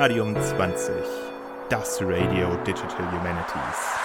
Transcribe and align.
Radium 0.00 0.34
20, 0.34 0.94
das 1.68 2.00
Radio 2.00 2.56
Digital 2.66 3.04
Humanities. 3.12 4.00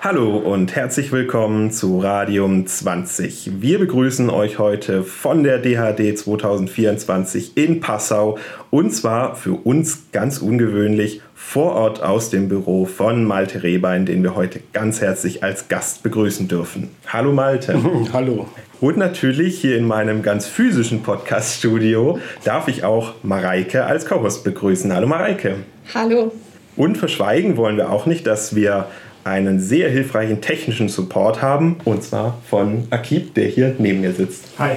Hallo 0.00 0.36
und 0.36 0.76
herzlich 0.76 1.10
willkommen 1.10 1.72
zu 1.72 1.98
Radium 1.98 2.68
20. 2.68 3.60
Wir 3.60 3.80
begrüßen 3.80 4.30
euch 4.30 4.60
heute 4.60 5.02
von 5.02 5.42
der 5.42 5.58
DHD 5.58 6.16
2024 6.16 7.56
in 7.56 7.80
Passau 7.80 8.38
und 8.70 8.92
zwar 8.92 9.34
für 9.34 9.54
uns 9.54 10.12
ganz 10.12 10.38
ungewöhnlich 10.38 11.20
vor 11.34 11.72
Ort 11.72 12.00
aus 12.00 12.30
dem 12.30 12.48
Büro 12.48 12.84
von 12.84 13.24
Malte 13.24 13.64
Rehbein, 13.64 14.06
den 14.06 14.22
wir 14.22 14.36
heute 14.36 14.60
ganz 14.72 15.00
herzlich 15.00 15.42
als 15.42 15.66
Gast 15.66 16.04
begrüßen 16.04 16.46
dürfen. 16.46 16.90
Hallo 17.08 17.32
Malte. 17.32 17.76
Hallo. 18.12 18.46
Und 18.78 18.98
natürlich 18.98 19.58
hier 19.58 19.78
in 19.78 19.86
meinem 19.86 20.20
ganz 20.22 20.46
physischen 20.46 21.02
Podcast-Studio 21.02 22.18
darf 22.44 22.68
ich 22.68 22.84
auch 22.84 23.14
Mareike 23.22 23.86
als 23.86 24.04
Co-Host 24.04 24.44
begrüßen. 24.44 24.92
Hallo 24.92 25.06
Mareike. 25.06 25.54
Hallo. 25.94 26.32
Und 26.76 26.98
verschweigen 26.98 27.56
wollen 27.56 27.78
wir 27.78 27.90
auch 27.90 28.04
nicht, 28.04 28.26
dass 28.26 28.54
wir 28.54 28.88
einen 29.24 29.60
sehr 29.60 29.88
hilfreichen 29.88 30.42
technischen 30.42 30.90
Support 30.90 31.40
haben, 31.40 31.76
und 31.86 32.02
zwar 32.02 32.36
von 32.50 32.86
Akib, 32.90 33.34
der 33.34 33.46
hier 33.46 33.74
neben 33.78 34.02
mir 34.02 34.12
sitzt. 34.12 34.44
Hi. 34.58 34.72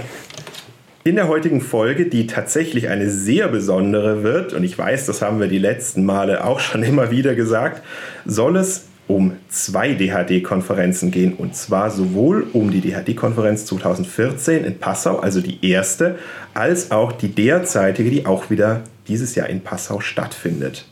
In 1.03 1.15
der 1.15 1.27
heutigen 1.27 1.59
Folge, 1.59 2.05
die 2.05 2.25
tatsächlich 2.25 2.87
eine 2.87 3.09
sehr 3.09 3.49
besondere 3.49 4.23
wird, 4.23 4.53
und 4.53 4.63
ich 4.63 4.77
weiß, 4.77 5.07
das 5.07 5.21
haben 5.21 5.41
wir 5.41 5.47
die 5.47 5.59
letzten 5.59 6.05
Male 6.05 6.45
auch 6.45 6.61
schon 6.61 6.83
immer 6.83 7.11
wieder 7.11 7.35
gesagt, 7.35 7.83
soll 8.25 8.55
es 8.55 8.88
um 9.09 9.33
zwei 9.49 9.95
DHD-Konferenzen 9.95 11.09
gehen. 11.09 11.33
Und 11.33 11.55
zwar 11.55 11.89
sowohl 11.89 12.45
um 12.53 12.69
die 12.69 12.79
DHD-Konferenz 12.79 13.65
2014 13.65 14.63
in 14.63 14.77
Passau, 14.77 15.17
also 15.17 15.41
die 15.41 15.67
erste, 15.67 16.19
als 16.53 16.91
auch 16.91 17.11
die 17.11 17.29
derzeitige, 17.29 18.11
die 18.11 18.27
auch 18.27 18.51
wieder 18.51 18.81
dieses 19.07 19.33
Jahr 19.33 19.49
in 19.49 19.61
Passau 19.61 19.99
stattfindet. 19.99 20.85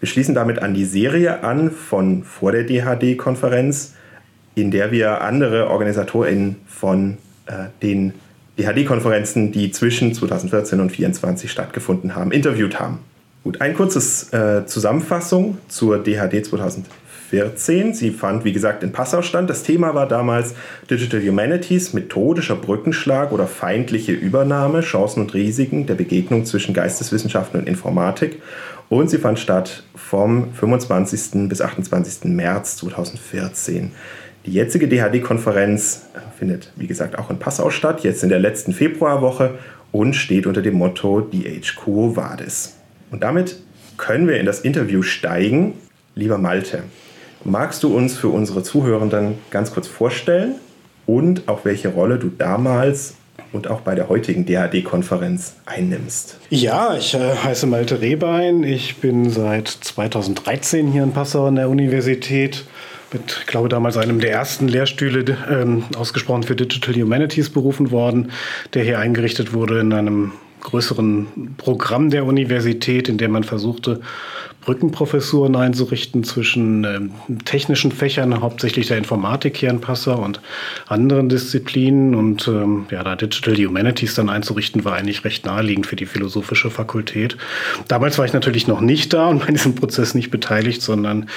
Wir 0.00 0.08
schließen 0.08 0.34
damit 0.34 0.58
an 0.58 0.74
die 0.74 0.84
Serie 0.84 1.44
an 1.44 1.70
von 1.70 2.24
vor 2.24 2.50
der 2.50 2.64
DHD-Konferenz, 2.64 3.94
in 4.56 4.72
der 4.72 4.90
wir 4.90 5.20
andere 5.20 5.70
OrganisatorInnen 5.70 6.56
von 6.66 7.18
äh, 7.46 7.66
den 7.82 8.14
DHD-Konferenzen, 8.58 9.52
die 9.52 9.70
zwischen 9.70 10.12
2014 10.12 10.80
und 10.80 10.88
2024 10.88 11.52
stattgefunden 11.52 12.16
haben, 12.16 12.32
interviewt 12.32 12.80
haben. 12.80 12.98
Gut, 13.44 13.60
ein 13.60 13.74
kurzes 13.74 14.32
äh, 14.32 14.66
Zusammenfassung 14.66 15.58
zur 15.68 16.02
DHD 16.02 16.44
2014. 16.44 17.03
Sie 17.94 18.10
fand, 18.10 18.44
wie 18.44 18.52
gesagt, 18.52 18.82
in 18.82 18.92
Passau 18.92 19.22
stand. 19.22 19.48
Das 19.50 19.62
Thema 19.62 19.94
war 19.94 20.06
damals 20.06 20.54
Digital 20.90 21.20
Humanities, 21.20 21.92
methodischer 21.92 22.56
Brückenschlag 22.56 23.32
oder 23.32 23.46
feindliche 23.46 24.12
Übernahme, 24.12 24.80
Chancen 24.80 25.20
und 25.20 25.34
Risiken 25.34 25.86
der 25.86 25.94
Begegnung 25.94 26.44
zwischen 26.44 26.74
Geisteswissenschaften 26.74 27.60
und 27.60 27.66
Informatik. 27.66 28.40
Und 28.88 29.10
sie 29.10 29.18
fand 29.18 29.38
statt 29.38 29.82
vom 29.94 30.52
25. 30.52 31.48
bis 31.48 31.60
28. 31.60 32.24
März 32.24 32.76
2014. 32.76 33.92
Die 34.46 34.52
jetzige 34.52 34.88
DHD-Konferenz 34.88 36.02
findet, 36.38 36.70
wie 36.76 36.86
gesagt, 36.86 37.18
auch 37.18 37.30
in 37.30 37.38
Passau 37.38 37.70
statt, 37.70 38.04
jetzt 38.04 38.22
in 38.22 38.28
der 38.28 38.40
letzten 38.40 38.72
Februarwoche 38.72 39.58
und 39.90 40.14
steht 40.14 40.46
unter 40.46 40.60
dem 40.60 40.74
Motto 40.74 41.22
DH 41.22 41.76
Quo 41.76 42.14
Vadis. 42.14 42.76
Und 43.10 43.22
damit 43.22 43.56
können 43.96 44.28
wir 44.28 44.38
in 44.38 44.44
das 44.44 44.60
Interview 44.60 45.02
steigen. 45.02 45.74
Lieber 46.14 46.36
Malte, 46.36 46.82
magst 47.44 47.82
du 47.82 47.94
uns 47.94 48.16
für 48.16 48.28
unsere 48.28 48.62
Zuhörenden 48.62 49.38
ganz 49.50 49.72
kurz 49.72 49.86
vorstellen 49.86 50.56
und 51.06 51.48
auch 51.48 51.64
welche 51.64 51.88
Rolle 51.88 52.18
du 52.18 52.28
damals 52.28 53.14
und 53.52 53.68
auch 53.68 53.80
bei 53.80 53.94
der 53.94 54.08
heutigen 54.08 54.46
DHD-Konferenz 54.46 55.54
einnimmst. 55.66 56.38
Ja, 56.50 56.96
ich 56.96 57.14
äh, 57.14 57.36
heiße 57.36 57.66
Malte 57.66 58.00
Rehbein. 58.00 58.64
Ich 58.64 58.96
bin 58.96 59.30
seit 59.30 59.68
2013 59.68 60.90
hier 60.90 61.04
in 61.04 61.12
Passau 61.12 61.46
an 61.46 61.56
der 61.56 61.68
Universität 61.68 62.64
mit, 63.12 63.46
glaube 63.46 63.68
damals 63.68 63.96
einem 63.96 64.18
der 64.20 64.32
ersten 64.32 64.66
Lehrstühle 64.66 65.36
ähm, 65.48 65.84
ausgesprochen 65.96 66.42
für 66.42 66.56
Digital 66.56 66.94
Humanities 66.94 67.48
berufen 67.50 67.90
worden, 67.90 68.32
der 68.74 68.82
hier 68.82 68.98
eingerichtet 68.98 69.52
wurde 69.52 69.78
in 69.80 69.92
einem 69.92 70.32
größeren 70.64 71.54
Programm 71.56 72.10
der 72.10 72.24
Universität, 72.24 73.08
in 73.08 73.16
dem 73.16 73.30
man 73.30 73.44
versuchte, 73.44 74.00
Brückenprofessuren 74.64 75.56
einzurichten 75.56 76.24
zwischen 76.24 76.84
ähm, 76.84 77.10
technischen 77.44 77.92
Fächern, 77.92 78.40
hauptsächlich 78.40 78.86
der 78.86 78.96
Informatik 78.96 79.58
hier 79.58 79.68
in 79.68 79.80
Passau 79.80 80.24
und 80.24 80.40
anderen 80.88 81.28
Disziplinen. 81.28 82.14
Und 82.14 82.48
ähm, 82.48 82.86
ja, 82.90 83.04
da 83.04 83.14
Digital 83.14 83.56
Humanities 83.56 84.14
dann 84.14 84.30
einzurichten, 84.30 84.84
war 84.84 84.94
eigentlich 84.94 85.24
recht 85.24 85.44
naheliegend 85.44 85.86
für 85.86 85.96
die 85.96 86.06
philosophische 86.06 86.70
Fakultät. 86.70 87.36
Damals 87.88 88.16
war 88.16 88.24
ich 88.24 88.32
natürlich 88.32 88.66
noch 88.66 88.80
nicht 88.80 89.12
da 89.12 89.28
und 89.28 89.40
bei 89.46 89.52
diesem 89.52 89.74
Prozess 89.74 90.14
nicht 90.14 90.30
beteiligt, 90.30 90.80
sondern 90.80 91.28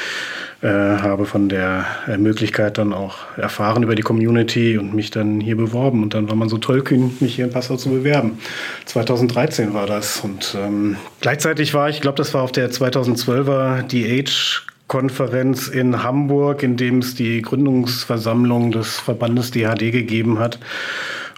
äh, 0.62 0.68
habe 0.68 1.26
von 1.26 1.50
der 1.50 1.86
äh, 2.08 2.18
Möglichkeit 2.18 2.78
dann 2.78 2.94
auch 2.94 3.18
erfahren 3.38 3.84
über 3.84 3.96
die 3.96 4.02
Community 4.02 4.78
und 4.78 4.94
mich 4.94 5.12
dann 5.12 5.40
hier 5.40 5.56
beworben. 5.56 6.04
Und 6.04 6.14
dann 6.14 6.30
war 6.30 6.36
man 6.36 6.50
so 6.50 6.58
tollkühn, 6.58 7.16
mich 7.20 7.36
hier 7.36 7.46
in 7.46 7.52
Passau 7.52 7.78
zu 7.78 7.90
bewerben. 7.90 8.40
2013 8.86 9.74
war 9.74 9.86
das. 9.86 10.22
Und 10.22 10.56
ähm, 10.60 10.98
gleichzeitig 11.22 11.74
war 11.74 11.90
ich, 11.90 11.98
ich 11.98 12.02
glaube, 12.02 12.18
das 12.18 12.34
war 12.34 12.42
auf 12.42 12.52
der 12.52 12.72
2012er 12.72 13.84
DH 13.84 14.64
Konferenz 14.88 15.68
in 15.68 16.02
Hamburg, 16.02 16.64
in 16.64 16.78
dem 16.78 17.00
es 17.00 17.14
die 17.14 17.42
Gründungsversammlung 17.42 18.72
des 18.72 19.00
Verbandes 19.00 19.52
DHD 19.52 19.92
gegeben 19.92 20.40
hat 20.40 20.60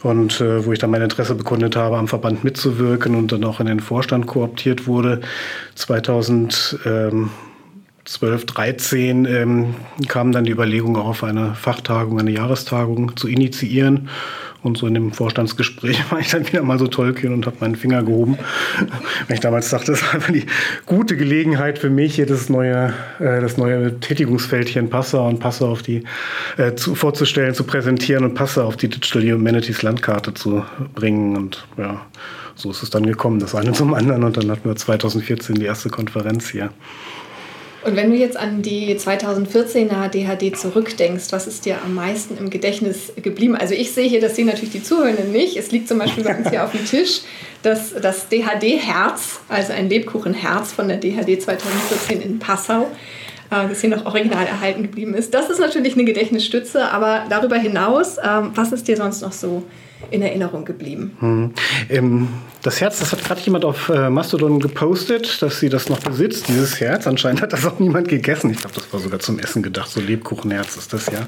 und 0.03 0.39
äh, 0.39 0.65
wo 0.65 0.71
ich 0.71 0.79
dann 0.79 0.91
mein 0.91 1.01
Interesse 1.01 1.35
bekundet 1.35 1.75
habe, 1.75 1.97
am 1.97 2.07
Verband 2.07 2.43
mitzuwirken 2.43 3.15
und 3.15 3.31
dann 3.31 3.43
auch 3.43 3.59
in 3.59 3.65
den 3.65 3.79
Vorstand 3.79 4.27
kooptiert 4.27 4.87
wurde. 4.87 5.21
2000 5.75 6.79
ähm, 6.85 7.31
12, 8.05 8.45
13 8.45 9.25
ähm, 9.25 9.75
kam 10.07 10.31
dann 10.31 10.43
die 10.43 10.51
Überlegung 10.51 10.95
auf 10.95 11.23
eine 11.23 11.53
Fachtagung, 11.55 12.19
eine 12.19 12.31
Jahrestagung 12.31 13.15
zu 13.17 13.27
initiieren. 13.27 14.09
Und 14.61 14.77
so 14.77 14.87
in 14.87 14.93
dem 14.93 15.13
Vorstandsgespräch 15.13 16.03
war 16.11 16.19
ich 16.19 16.29
dann 16.29 16.45
wieder 16.45 16.61
mal 16.63 16.77
so 16.77 16.87
tollkühn 16.87 17.31
und 17.31 17.45
habe 17.45 17.57
meinen 17.61 17.75
Finger 17.75 18.03
gehoben. 18.03 18.37
Weil 19.27 19.35
ich 19.35 19.39
damals 19.39 19.69
dachte, 19.69 19.91
das 19.91 20.01
ist 20.01 20.13
einfach 20.13 20.33
die 20.33 20.45
gute 20.85 21.15
Gelegenheit 21.15 21.79
für 21.79 21.89
mich, 21.89 22.15
hier 22.15 22.25
das 22.25 22.49
neue, 22.49 22.93
äh, 23.19 23.39
das 23.41 23.57
neue 23.57 23.99
Tätigungsfeld 23.99 24.67
hier 24.67 24.81
in 24.81 24.89
Passau 24.89 25.27
und 25.27 25.39
Passau 25.39 25.71
auf 25.71 25.81
die 25.81 26.03
äh, 26.57 26.75
zu, 26.75 26.95
vorzustellen, 26.95 27.53
zu 27.53 27.63
präsentieren 27.63 28.25
und 28.25 28.33
Passau 28.33 28.63
auf 28.65 28.75
die 28.75 28.89
Digital 28.89 29.31
Humanities 29.31 29.81
Landkarte 29.81 30.33
zu 30.33 30.65
bringen. 30.93 31.37
Und 31.37 31.65
ja, 31.77 32.01
so 32.55 32.71
ist 32.71 32.83
es 32.83 32.89
dann 32.89 33.05
gekommen, 33.05 33.39
das 33.39 33.55
eine 33.55 33.71
zum 33.73 33.93
anderen. 33.93 34.23
Und 34.23 34.35
dann 34.35 34.51
hatten 34.51 34.67
wir 34.67 34.75
2014 34.75 35.55
die 35.55 35.65
erste 35.65 35.89
Konferenz 35.89 36.49
hier. 36.49 36.69
Und 37.85 37.95
wenn 37.95 38.11
du 38.11 38.17
jetzt 38.17 38.35
an 38.35 38.61
die 38.61 38.93
2014er 38.95 40.09
DHD 40.09 40.57
zurückdenkst, 40.57 41.31
was 41.31 41.47
ist 41.47 41.65
dir 41.65 41.77
am 41.83 41.95
meisten 41.95 42.37
im 42.37 42.49
Gedächtnis 42.49 43.13
geblieben? 43.21 43.55
Also 43.55 43.73
ich 43.73 43.91
sehe 43.91 44.07
hier, 44.07 44.19
das 44.19 44.35
sehen 44.35 44.47
natürlich 44.47 44.71
die 44.71 44.83
Zuhörenden 44.83 45.31
nicht. 45.31 45.55
Es 45.55 45.71
liegt 45.71 45.87
zum 45.87 45.99
Beispiel 45.99 46.25
bei 46.25 46.35
uns 46.35 46.49
hier 46.49 46.65
auf 46.65 46.71
dem 46.71 46.85
Tisch 46.85 47.21
das, 47.63 47.93
das 47.93 48.27
DHD-Herz, 48.27 49.39
also 49.47 49.73
ein 49.73 49.89
Lebkuchenherz 49.89 50.73
von 50.73 50.89
der 50.89 50.97
DHD 50.97 51.41
2014 51.41 52.21
in 52.21 52.39
Passau, 52.39 52.87
äh, 53.49 53.67
das 53.69 53.79
hier 53.79 53.89
noch 53.89 54.05
original 54.05 54.45
erhalten 54.45 54.83
geblieben 54.83 55.13
ist. 55.13 55.33
Das 55.33 55.49
ist 55.49 55.59
natürlich 55.59 55.93
eine 55.93 56.03
Gedächtnisstütze, 56.03 56.91
aber 56.91 57.25
darüber 57.29 57.57
hinaus, 57.57 58.17
ähm, 58.17 58.51
was 58.55 58.73
ist 58.73 58.89
dir 58.89 58.97
sonst 58.97 59.21
noch 59.21 59.33
so 59.33 59.63
in 60.11 60.21
Erinnerung 60.21 60.65
geblieben. 60.65 61.15
Hm. 61.19 61.53
Ähm, 61.89 62.27
das 62.61 62.81
Herz, 62.81 62.99
das 62.99 63.13
hat 63.13 63.23
gerade 63.23 63.39
jemand 63.41 63.63
auf 63.63 63.87
äh, 63.87 64.09
Mastodon 64.09 64.59
gepostet, 64.59 65.41
dass 65.41 65.61
sie 65.61 65.69
das 65.69 65.87
noch 65.87 65.99
besitzt, 65.99 66.49
dieses 66.49 66.81
Herz. 66.81 67.07
Anscheinend 67.07 67.41
hat 67.41 67.53
das 67.53 67.65
auch 67.65 67.79
niemand 67.79 68.09
gegessen. 68.09 68.49
Ich 68.51 68.57
glaube, 68.57 68.75
das 68.75 68.91
war 68.91 68.99
sogar 68.99 69.19
zum 69.19 69.39
Essen 69.39 69.63
gedacht. 69.63 69.89
So 69.89 70.01
Lebkuchenherz 70.01 70.75
ist 70.75 70.91
das 70.91 71.05
ja. 71.07 71.27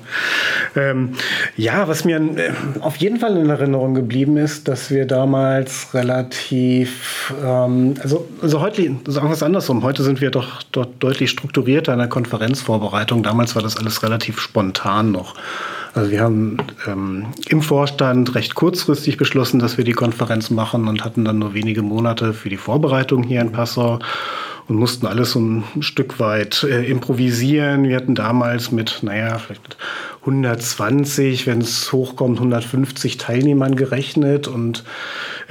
Ähm, 0.75 1.13
ja, 1.55 1.87
was 1.87 2.03
mir 2.03 2.17
äh, 2.17 2.51
auf 2.81 2.97
jeden 2.97 3.19
Fall 3.19 3.37
in 3.37 3.49
Erinnerung 3.49 3.93
geblieben 3.93 4.35
ist, 4.35 4.67
dass 4.67 4.91
wir 4.91 5.05
damals 5.05 5.93
relativ, 5.93 7.33
ähm, 7.41 7.93
also, 8.01 8.27
also 8.41 8.59
heute, 8.59 8.81
sagen 9.05 9.29
wir 9.29 9.33
es 9.33 9.43
andersrum, 9.43 9.83
heute 9.83 10.03
sind 10.03 10.19
wir 10.19 10.31
doch 10.31 10.63
dort 10.71 11.01
deutlich 11.01 11.29
strukturierter 11.29 11.93
in 11.93 11.99
der 11.99 12.09
Konferenzvorbereitung. 12.09 13.23
Damals 13.23 13.55
war 13.55 13.61
das 13.61 13.77
alles 13.77 14.03
relativ 14.03 14.39
spontan 14.39 15.11
noch. 15.11 15.35
Also 15.93 16.09
wir 16.11 16.21
haben 16.21 16.57
ähm, 16.87 17.27
im 17.49 17.61
Vorstand 17.61 18.33
recht 18.35 18.55
kurzfristig 18.55 19.17
beschlossen, 19.17 19.59
dass 19.59 19.77
wir 19.77 19.83
die 19.83 19.91
Konferenz 19.91 20.49
machen 20.49 20.87
und 20.87 21.03
hatten 21.03 21.25
dann 21.25 21.39
nur 21.39 21.53
wenige 21.53 21.81
Monate 21.81 22.33
für 22.33 22.49
die 22.49 22.57
Vorbereitung 22.57 23.23
hier 23.23 23.41
in 23.41 23.51
Passau 23.51 23.99
und 24.69 24.77
mussten 24.77 25.05
alles 25.05 25.31
so 25.31 25.39
ein 25.39 25.63
Stück 25.81 26.19
weit 26.19 26.63
äh, 26.63 26.85
improvisieren. 26.85 27.83
Wir 27.83 27.97
hatten 27.97 28.15
damals 28.15 28.71
mit, 28.71 28.99
naja, 29.01 29.37
vielleicht 29.37 29.75
120, 30.21 31.45
wenn 31.45 31.59
es 31.59 31.91
hochkommt, 31.91 32.37
150 32.37 33.17
Teilnehmern 33.17 33.75
gerechnet 33.75 34.47
und 34.47 34.85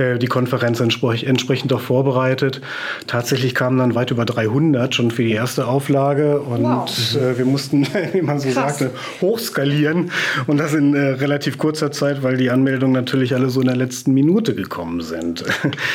äh, 0.00 0.18
die 0.18 0.26
Konferenz 0.26 0.80
entsprechend 0.80 1.72
auch 1.72 1.80
vorbereitet. 1.80 2.60
Tatsächlich 3.06 3.54
kamen 3.54 3.78
dann 3.78 3.94
weit 3.94 4.10
über 4.10 4.24
300 4.24 4.94
schon 4.94 5.10
für 5.10 5.22
die 5.22 5.32
erste 5.32 5.66
Auflage 5.66 6.40
und 6.40 6.62
wow. 6.62 7.16
äh, 7.16 7.38
wir 7.38 7.44
mussten, 7.44 7.86
wie 8.12 8.22
man 8.22 8.40
so 8.40 8.48
Krass. 8.48 8.78
sagte, 8.78 8.90
hochskalieren 9.20 10.10
und 10.46 10.58
das 10.58 10.74
in 10.74 10.94
äh, 10.94 11.10
relativ 11.10 11.58
kurzer 11.58 11.92
Zeit, 11.92 12.22
weil 12.22 12.36
die 12.36 12.50
Anmeldungen 12.50 12.94
natürlich 12.94 13.34
alle 13.34 13.50
so 13.50 13.60
in 13.60 13.66
der 13.66 13.76
letzten 13.76 14.12
Minute 14.12 14.54
gekommen 14.54 15.02
sind. 15.02 15.44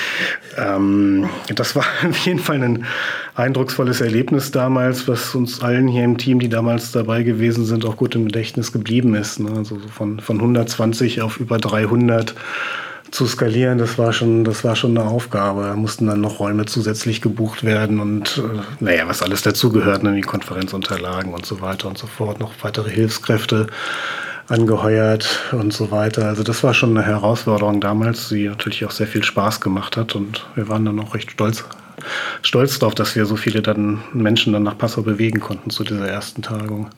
ähm, 0.58 1.28
das 1.56 1.76
war 1.76 1.86
auf 2.10 2.18
jeden 2.18 2.40
Fall 2.40 2.62
ein 2.62 2.86
eindrucksvolles 3.34 4.02
Erlebnis 4.02 4.52
damals, 4.52 5.08
was 5.08 5.36
uns 5.36 5.62
allen 5.62 5.88
hier 5.88 6.04
im 6.04 6.18
Team, 6.18 6.40
die 6.40 6.50
damals 6.50 6.92
dabei 6.92 7.24
gewesen 7.24 7.66
sind, 7.66 7.86
auch 7.86 7.98
gut 7.98 8.16
im 8.16 8.26
Gedächtnis 8.26 8.72
geblieben 8.72 9.16
ist. 9.16 9.40
Ne? 9.40 9.52
Also 9.56 9.78
von, 9.92 10.20
von 10.20 10.38
120 10.38 11.22
auf 11.22 11.40
über 11.40 11.58
300 11.58 12.36
zu 13.16 13.26
skalieren, 13.26 13.78
das 13.78 13.98
war 13.98 14.12
schon, 14.12 14.44
das 14.44 14.64
war 14.64 14.76
schon 14.76 14.98
eine 14.98 15.08
Aufgabe. 15.08 15.64
Da 15.64 15.76
mussten 15.76 16.08
dann 16.08 16.22
noch 16.22 16.40
Räume 16.40 16.66
zusätzlich 16.66 17.22
gebucht 17.22 17.64
werden 17.64 18.00
und 18.00 18.44
äh, 18.44 18.62
naja, 18.84 19.08
was 19.08 19.22
alles 19.22 19.42
dazugehört, 19.42 20.04
ne? 20.04 20.14
die 20.14 20.22
Konferenzunterlagen 20.22 21.34
und 21.34 21.46
so 21.46 21.62
weiter 21.62 21.88
und 21.88 21.98
so 21.98 22.08
fort, 22.08 22.40
noch 22.40 22.52
weitere 22.62 22.90
Hilfskräfte 22.90 23.68
angeheuert 24.48 25.40
und 25.54 25.72
so 25.74 25.92
weiter. 25.92 26.28
Also 26.28 26.44
das 26.44 26.64
war 26.64 26.74
schon 26.74 26.96
eine 26.96 27.08
Herausforderung 27.08 27.80
damals, 27.80 28.30
die 28.30 28.48
natürlich 28.48 28.86
auch 28.86 28.92
sehr 28.92 29.08
viel 29.08 29.24
Spaß 29.24 29.62
gemacht 29.62 29.98
hat 29.98 30.14
und 30.14 30.46
wir 30.56 30.68
waren 30.68 30.86
dann 30.86 31.00
auch 31.00 31.16
recht 31.16 31.32
stolz 31.32 31.64
stolz 32.42 32.78
darauf, 32.78 32.94
dass 32.94 33.16
wir 33.16 33.26
so 33.26 33.38
viele 33.38 33.62
dann 33.62 34.04
Menschen 34.14 34.52
dann 34.52 34.64
nach 34.64 34.78
Passau 34.78 35.02
bewegen 35.02 35.40
konnten 35.40 35.70
zu 35.70 35.84
dieser 35.84 36.08
ersten 36.08 36.42
Tagung. 36.42 36.90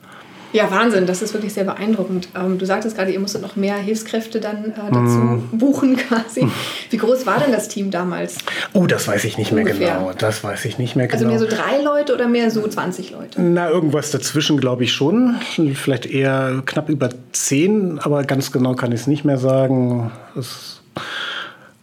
Ja, 0.53 0.71
Wahnsinn, 0.71 1.05
das 1.05 1.21
ist 1.21 1.33
wirklich 1.33 1.53
sehr 1.53 1.63
beeindruckend. 1.63 2.29
Ähm, 2.35 2.57
du 2.57 2.65
sagtest 2.65 2.95
gerade, 2.95 3.11
ihr 3.11 3.19
musstet 3.19 3.41
noch 3.41 3.55
mehr 3.55 3.75
Hilfskräfte 3.75 4.39
dann 4.39 4.65
äh, 4.65 4.91
dazu 4.91 4.99
mm. 4.99 5.49
buchen 5.53 5.97
quasi. 5.97 6.47
Wie 6.89 6.97
groß 6.97 7.25
war 7.25 7.39
denn 7.39 7.51
das 7.51 7.67
Team 7.67 7.91
damals? 7.91 8.37
Oh, 8.73 8.87
das 8.87 9.07
weiß 9.07 9.25
ich 9.25 9.37
nicht 9.37 9.51
Ungefähr. 9.51 9.79
mehr 9.79 9.97
genau. 9.97 10.11
Das 10.17 10.43
weiß 10.43 10.65
ich 10.65 10.77
nicht 10.77 10.95
mehr 10.95 11.07
genau. 11.07 11.17
Also 11.17 11.27
mehr 11.27 11.39
so 11.39 11.47
drei 11.47 11.81
Leute 11.83 12.13
oder 12.13 12.27
mehr 12.27 12.49
so 12.51 12.67
20 12.67 13.11
Leute? 13.11 13.41
Na, 13.41 13.69
irgendwas 13.69 14.11
dazwischen 14.11 14.59
glaube 14.59 14.83
ich 14.83 14.93
schon. 14.93 15.35
Vielleicht 15.73 16.05
eher 16.05 16.61
knapp 16.65 16.89
über 16.89 17.09
zehn, 17.31 17.99
aber 17.99 18.23
ganz 18.23 18.51
genau 18.51 18.73
kann 18.75 18.91
ich 18.91 19.01
es 19.01 19.07
nicht 19.07 19.25
mehr 19.25 19.37
sagen. 19.37 20.11
Es 20.37 20.81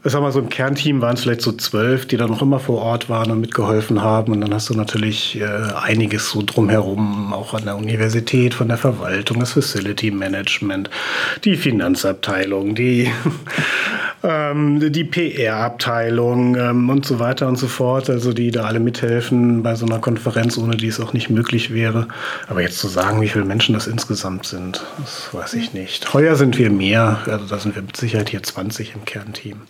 ich 0.06 0.12
sag 0.12 0.20
mal, 0.20 0.32
so 0.32 0.38
im 0.38 0.50
Kernteam 0.50 1.00
waren 1.00 1.14
es 1.14 1.22
vielleicht 1.22 1.40
so 1.40 1.52
zwölf, 1.52 2.04
die 2.04 2.18
dann 2.18 2.28
noch 2.28 2.42
immer 2.42 2.60
vor 2.60 2.82
Ort 2.82 3.08
waren 3.08 3.30
und 3.30 3.40
mitgeholfen 3.40 4.02
haben. 4.02 4.34
Und 4.34 4.42
dann 4.42 4.52
hast 4.52 4.68
du 4.68 4.74
natürlich 4.74 5.40
äh, 5.40 5.46
einiges 5.46 6.30
so 6.30 6.42
drumherum, 6.44 7.32
auch 7.32 7.54
an 7.54 7.64
der 7.64 7.76
Universität, 7.76 8.52
von 8.52 8.68
der 8.68 8.76
Verwaltung, 8.76 9.40
das 9.40 9.52
Facility 9.52 10.10
Management, 10.10 10.90
die 11.44 11.56
Finanzabteilung, 11.56 12.74
die, 12.74 13.10
ähm, 14.22 14.92
die 14.92 15.04
PR-Abteilung 15.04 16.56
ähm, 16.56 16.90
und 16.90 17.06
so 17.06 17.18
weiter 17.18 17.48
und 17.48 17.56
so 17.56 17.66
fort. 17.66 18.10
Also 18.10 18.34
die 18.34 18.50
da 18.50 18.64
alle 18.64 18.80
mithelfen 18.80 19.62
bei 19.62 19.74
so 19.74 19.86
einer 19.86 20.00
Konferenz, 20.00 20.58
ohne 20.58 20.76
die 20.76 20.88
es 20.88 21.00
auch 21.00 21.14
nicht 21.14 21.30
möglich 21.30 21.72
wäre. 21.72 22.08
Aber 22.48 22.60
jetzt 22.60 22.78
zu 22.78 22.88
sagen, 22.88 23.22
wie 23.22 23.28
viele 23.28 23.46
Menschen 23.46 23.72
das 23.72 23.86
insgesamt 23.86 24.44
sind, 24.44 24.84
das 24.98 25.32
weiß 25.32 25.54
ich 25.54 25.72
nicht. 25.72 26.12
Heuer 26.12 26.36
sind 26.36 26.58
wir 26.58 26.68
mehr, 26.68 27.20
also 27.24 27.46
da 27.46 27.58
sind 27.58 27.74
wir 27.74 27.80
mit 27.80 27.96
Sicherheit 27.96 28.28
hier 28.28 28.42
20 28.42 28.96
im 28.96 29.06
Kernteam. 29.06 29.62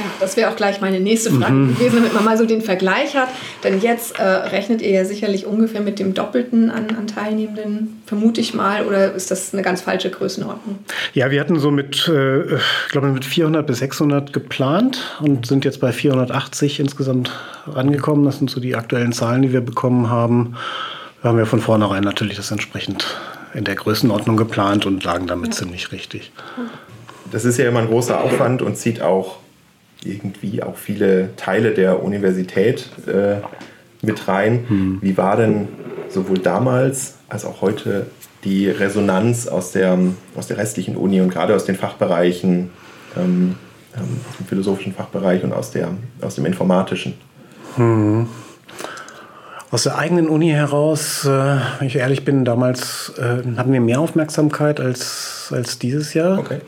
Ja, 0.00 0.06
das 0.18 0.36
wäre 0.38 0.50
auch 0.50 0.56
gleich 0.56 0.80
meine 0.80 0.98
nächste 0.98 1.30
Frage 1.30 1.52
mhm. 1.52 1.74
gewesen, 1.76 1.96
damit 1.96 2.14
man 2.14 2.24
mal 2.24 2.38
so 2.38 2.46
den 2.46 2.62
Vergleich 2.62 3.14
hat. 3.16 3.28
Denn 3.62 3.82
jetzt 3.82 4.18
äh, 4.18 4.22
rechnet 4.22 4.80
ihr 4.80 4.90
ja 4.90 5.04
sicherlich 5.04 5.44
ungefähr 5.44 5.82
mit 5.82 5.98
dem 5.98 6.14
Doppelten 6.14 6.70
an, 6.70 6.86
an, 6.96 7.06
Teilnehmenden, 7.06 8.00
vermute 8.06 8.40
ich 8.40 8.54
mal, 8.54 8.86
oder 8.86 9.12
ist 9.12 9.30
das 9.30 9.52
eine 9.52 9.62
ganz 9.62 9.82
falsche 9.82 10.08
Größenordnung? 10.08 10.78
Ja, 11.12 11.30
wir 11.30 11.38
hatten 11.38 11.58
so 11.58 11.70
mit, 11.70 12.08
äh, 12.08 12.58
glaube 12.90 13.08
mit 13.08 13.26
400 13.26 13.66
bis 13.66 13.80
600 13.80 14.32
geplant 14.32 15.18
und 15.20 15.44
sind 15.44 15.66
jetzt 15.66 15.80
bei 15.80 15.92
480 15.92 16.80
insgesamt 16.80 17.30
rangekommen. 17.66 18.24
Das 18.24 18.38
sind 18.38 18.48
so 18.48 18.58
die 18.58 18.74
aktuellen 18.76 19.12
Zahlen, 19.12 19.42
die 19.42 19.52
wir 19.52 19.60
bekommen 19.60 20.08
haben. 20.08 20.56
Wir 21.20 21.28
haben 21.28 21.38
ja 21.38 21.44
von 21.44 21.60
vornherein 21.60 22.04
natürlich 22.04 22.36
das 22.36 22.50
entsprechend 22.50 23.18
in 23.52 23.64
der 23.64 23.74
Größenordnung 23.74 24.38
geplant 24.38 24.86
und 24.86 25.04
lagen 25.04 25.26
damit 25.26 25.48
ja. 25.48 25.58
ziemlich 25.58 25.92
richtig. 25.92 26.32
Das 27.30 27.44
ist 27.44 27.58
ja 27.58 27.68
immer 27.68 27.80
ein 27.80 27.88
großer 27.88 28.20
Aufwand 28.20 28.62
und 28.62 28.76
zieht 28.76 29.02
auch 29.02 29.36
irgendwie 30.04 30.62
auch 30.62 30.76
viele 30.76 31.36
Teile 31.36 31.72
der 31.72 32.02
Universität 32.02 32.88
äh, 33.06 33.36
mit 34.02 34.28
rein. 34.28 34.64
Hm. 34.68 34.98
Wie 35.00 35.16
war 35.16 35.36
denn 35.36 35.68
sowohl 36.08 36.38
damals 36.38 37.16
als 37.28 37.44
auch 37.44 37.60
heute 37.60 38.06
die 38.44 38.68
Resonanz 38.68 39.46
aus 39.46 39.72
der, 39.72 39.98
aus 40.34 40.46
der 40.46 40.56
restlichen 40.56 40.96
Uni 40.96 41.20
und 41.20 41.30
gerade 41.30 41.54
aus 41.54 41.64
den 41.64 41.76
Fachbereichen, 41.76 42.70
ähm, 43.16 43.56
ähm, 43.94 44.20
aus 44.28 44.36
dem 44.38 44.46
philosophischen 44.46 44.94
Fachbereich 44.94 45.44
und 45.44 45.52
aus, 45.52 45.70
der, 45.70 45.90
aus 46.20 46.36
dem 46.36 46.46
informatischen? 46.46 47.14
Hm. 47.76 48.26
Aus 49.70 49.84
der 49.84 49.98
eigenen 49.98 50.28
Uni 50.28 50.48
heraus, 50.48 51.24
äh, 51.24 51.28
wenn 51.78 51.86
ich 51.86 51.96
ehrlich 51.96 52.24
bin, 52.24 52.44
damals 52.44 53.12
äh, 53.18 53.56
hatten 53.56 53.72
wir 53.72 53.80
mehr 53.80 54.00
Aufmerksamkeit 54.00 54.80
als, 54.80 55.52
als 55.54 55.78
dieses 55.78 56.12
Jahr. 56.14 56.38
Okay. 56.38 56.58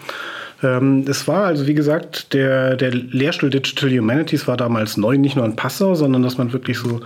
Ähm, 0.62 1.04
es 1.08 1.26
war 1.28 1.44
also, 1.44 1.66
wie 1.66 1.74
gesagt, 1.74 2.32
der, 2.32 2.76
der 2.76 2.92
Lehrstuhl 2.92 3.50
Digital 3.50 3.90
Humanities 3.90 4.46
war 4.46 4.56
damals 4.56 4.96
neu, 4.96 5.18
nicht 5.18 5.36
nur 5.36 5.44
in 5.44 5.56
Passau, 5.56 5.94
sondern 5.94 6.22
dass 6.22 6.38
man 6.38 6.52
wirklich 6.52 6.78
so 6.78 7.00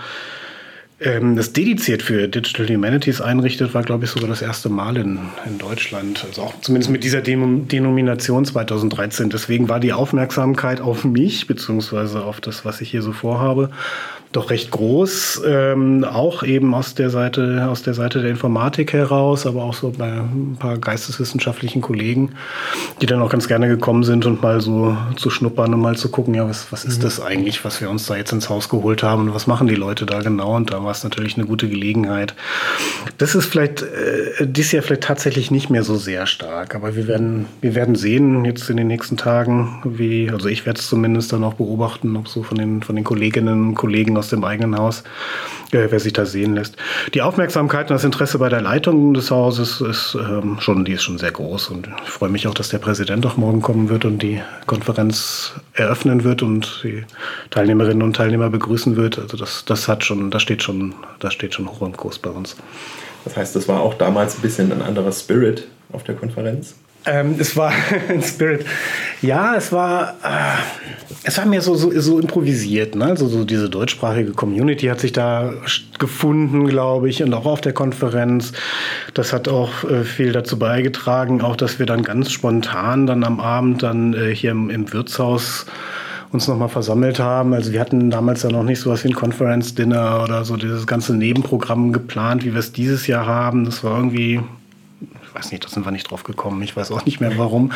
ähm, 0.99 1.37
das 1.37 1.53
dediziert 1.53 2.03
für 2.03 2.27
Digital 2.27 2.69
Humanities 2.69 3.21
einrichtet, 3.21 3.75
war, 3.75 3.83
glaube 3.83 4.07
ich, 4.07 4.11
sogar 4.11 4.29
das 4.29 4.41
erste 4.41 4.71
Mal 4.71 4.97
in, 4.97 5.19
in 5.45 5.59
Deutschland. 5.59 6.25
Also 6.27 6.43
auch 6.43 6.61
zumindest 6.63 6.91
mit 6.91 7.05
dieser 7.05 7.21
Denomination 7.21 8.47
2013. 8.47 9.29
Deswegen 9.29 9.69
war 9.69 9.79
die 9.79 9.93
Aufmerksamkeit 9.93 10.81
auf 10.81 11.05
mich, 11.05 11.47
beziehungsweise 11.47 12.25
auf 12.25 12.41
das, 12.41 12.65
was 12.65 12.81
ich 12.81 12.91
hier 12.91 13.03
so 13.03 13.13
vorhabe, 13.13 13.71
doch 14.33 14.51
recht 14.51 14.71
groß, 14.71 15.43
ähm, 15.47 16.05
auch 16.05 16.43
eben 16.43 16.75
aus 16.75 16.95
der 16.95 17.11
Seite 17.11 17.67
aus 17.69 17.83
der 17.83 17.95
Seite 17.95 18.21
der 18.21 18.31
Informatik 18.31 18.93
heraus, 18.93 19.47
aber 19.47 19.63
auch 19.63 19.75
so 19.75 19.91
bei 19.91 20.11
ein 20.13 20.57
paar 20.59 20.79
geisteswissenschaftlichen 20.79 21.81
Kollegen, 21.81 22.33
die 23.01 23.07
dann 23.07 23.23
auch 23.23 23.31
ganz 23.31 23.49
gerne 23.49 23.69
gekommen 23.69 24.05
sind 24.05 24.27
und 24.27 24.43
mal 24.43 24.61
so 24.61 24.97
zu 25.17 25.31
schnuppern 25.31 25.73
und 25.73 25.81
mal 25.81 25.97
zu 25.97 26.11
gucken, 26.11 26.35
ja, 26.35 26.49
was, 26.49 26.71
was 26.71 26.85
ist 26.85 26.99
mhm. 26.99 27.03
das 27.05 27.21
eigentlich, 27.21 27.65
was 27.65 27.81
wir 27.81 27.89
uns 27.89 28.07
da 28.07 28.17
jetzt 28.17 28.33
ins 28.33 28.49
Haus 28.49 28.69
geholt 28.69 29.03
haben 29.03 29.29
und 29.29 29.35
was 29.35 29.47
machen 29.47 29.69
die 29.69 29.75
Leute 29.75 30.07
da 30.07 30.21
genau? 30.21 30.57
Und 30.57 30.73
da 30.73 30.83
war 30.83 30.91
es 30.91 31.05
natürlich 31.05 31.37
eine 31.37 31.47
gute 31.47 31.69
Gelegenheit. 31.69 32.35
Das 33.19 33.35
ist 33.35 33.47
vielleicht 33.47 33.83
äh, 33.83 34.47
dieses 34.47 34.73
Jahr 34.73 34.83
vielleicht 34.83 35.05
tatsächlich 35.05 35.51
nicht 35.51 35.71
mehr 35.71 35.83
so 35.83 35.97
sehr 35.97 36.27
stark, 36.27 36.75
aber 36.75 36.97
wir 36.97 37.07
werden 37.07 37.47
wir 37.61 37.75
werden 37.75 37.95
sehen 37.95 38.45
jetzt 38.45 38.69
in 38.69 38.77
den 38.77 38.89
nächsten 38.89 39.17
Tagen, 39.17 39.81
wie 39.85 40.31
also 40.31 40.49
ich 40.49 40.67
werde 40.67 40.81
es 40.81 40.89
zumindest 40.89 41.33
dann 41.33 41.45
auch 41.45 41.55
beobachten, 41.55 42.17
ob 42.17 42.29
so 42.29 42.43
von 42.43 42.59
den 42.59 42.83
von 42.83 42.97
den 42.97 43.05
Kolleginnen 43.05 43.69
und 43.69 43.75
Kollegen 43.75 44.16
aus 44.17 44.29
dem 44.29 44.45
eigenen 44.45 44.77
Haus, 44.77 45.03
äh, 45.73 45.87
wer 45.91 46.01
sich 46.01 46.13
da 46.13 46.27
sehen 46.27 46.55
lässt. 46.55 46.77
Die 47.15 47.23
Aufmerksamkeit 47.23 47.91
und 47.91 47.95
das 47.95 48.05
Interesse 48.05 48.39
bei 48.39 48.49
der 48.49 48.61
Leitung 48.61 49.15
des 49.15 49.31
Hauses 49.31 49.81
ist 49.81 50.15
ähm, 50.15 50.59
schon, 50.61 50.85
die 50.85 50.93
ist 50.93 51.03
schon 51.03 51.19
sehr 51.19 51.33
groß 51.33 51.69
und 51.69 51.89
ich 52.05 52.11
freue 52.11 52.31
mich 52.31 52.47
auch, 52.49 52.55
dass 52.55 52.69
der 52.69 52.79
Präsident 52.79 53.25
auch 53.27 53.37
morgen 53.37 53.63
kommen 53.63 53.89
wird 53.89 54.05
und 54.05 54.23
die 54.23 54.41
Konferenz 54.67 55.53
eröffnen 55.73 56.25
wird 56.25 56.43
und 56.43 56.81
die 56.85 57.05
Teilnehmerinnen 57.51 58.03
und 58.03 58.17
Teilnehmer 58.17 58.51
begrüßen 58.51 58.97
wird. 58.97 59.19
Also 59.19 59.37
das, 59.37 59.65
das 59.65 59.89
hat 59.89 60.05
schon, 60.05 60.31
das 60.31 60.43
steht 60.43 60.63
schon, 60.63 60.95
das 61.21 61.35
steht 61.35 61.55
schon 61.55 61.69
hoch 61.69 61.83
im 61.83 61.97
Kurs 61.97 62.19
bei 62.19 62.31
uns. 62.31 62.57
Das 63.25 63.37
heißt, 63.37 63.57
das 63.57 63.67
war 63.69 63.81
auch 63.81 63.95
damals 63.95 64.37
ein 64.37 64.43
bisschen 64.43 64.73
ein 64.73 64.83
anderer 64.83 65.13
Spirit 65.13 65.67
auf 65.93 66.05
der 66.05 66.15
Konferenz? 66.15 66.75
Ähm, 67.07 67.37
es 67.39 67.57
war 67.57 67.73
ein 68.09 68.23
Spirit. 68.23 68.67
Ja, 69.23 69.57
es 69.57 69.73
war, 69.73 70.17
äh, 70.23 70.57
es 71.25 71.39
war 71.39 71.47
mir 71.47 71.63
so, 71.63 71.75
so, 71.75 71.91
so 71.99 72.19
improvisiert. 72.19 72.95
Ne? 72.95 73.07
Also 73.07 73.27
so 73.29 73.45
diese 73.45 73.71
deutschsprachige 73.71 74.33
Community 74.33 74.87
hat 74.87 75.01
sich 75.01 75.13
da 75.13 75.53
gefunden, 75.99 76.67
glaube 76.67 77.09
ich, 77.09 77.23
und 77.23 77.33
auch 77.33 77.47
auf 77.47 77.61
der 77.61 77.73
Konferenz. 77.73 78.53
Das 79.15 79.33
hat 79.33 79.49
auch 79.49 79.85
äh, 79.85 80.05
viel 80.05 80.33
dazu 80.33 80.59
beigetragen, 80.59 81.41
auch 81.41 81.57
dass 81.57 81.79
wir 81.79 81.87
dann 81.87 82.03
ganz 82.03 82.31
spontan 82.33 83.07
dann 83.07 83.25
am 83.25 83.41
Abend 83.41 83.83
dann 83.83 84.15
äh, 84.15 84.35
hier 84.35 84.51
im, 84.51 84.71
im 84.71 84.93
Wirtshaus 84.93 85.67
uns 86.33 86.49
nochmal 86.49 86.69
versammelt 86.69 87.19
haben. 87.19 87.55
Also 87.55 87.73
wir 87.73 87.81
hatten 87.81 88.11
damals 88.11 88.43
ja 88.43 88.51
noch 88.51 88.65
nicht 88.65 88.81
so 88.81 88.91
was 88.91 89.05
wie 89.05 89.09
ein 89.09 89.15
Conference 89.15 89.75
Dinner 89.75 90.23
oder 90.25 90.45
so 90.45 90.57
dieses 90.57 90.87
ganze 90.87 91.15
Nebenprogramm 91.15 91.93
geplant, 91.93 92.45
wie 92.45 92.53
wir 92.53 92.61
es 92.61 92.73
dieses 92.73 93.07
Jahr 93.07 93.27
haben. 93.27 93.65
Das 93.65 93.85
war 93.85 93.97
irgendwie 93.97 94.41
weiß 95.37 95.53
nicht, 95.53 95.65
da 95.65 95.69
sind 95.69 95.85
wir 95.85 95.93
nicht 95.93 96.11
drauf 96.11 96.25
gekommen. 96.25 96.63
Ich 96.63 96.77
weiß 96.77 96.91
auch 96.91 97.05
nicht 97.05 97.21
mehr 97.21 97.37
warum. 97.37 97.73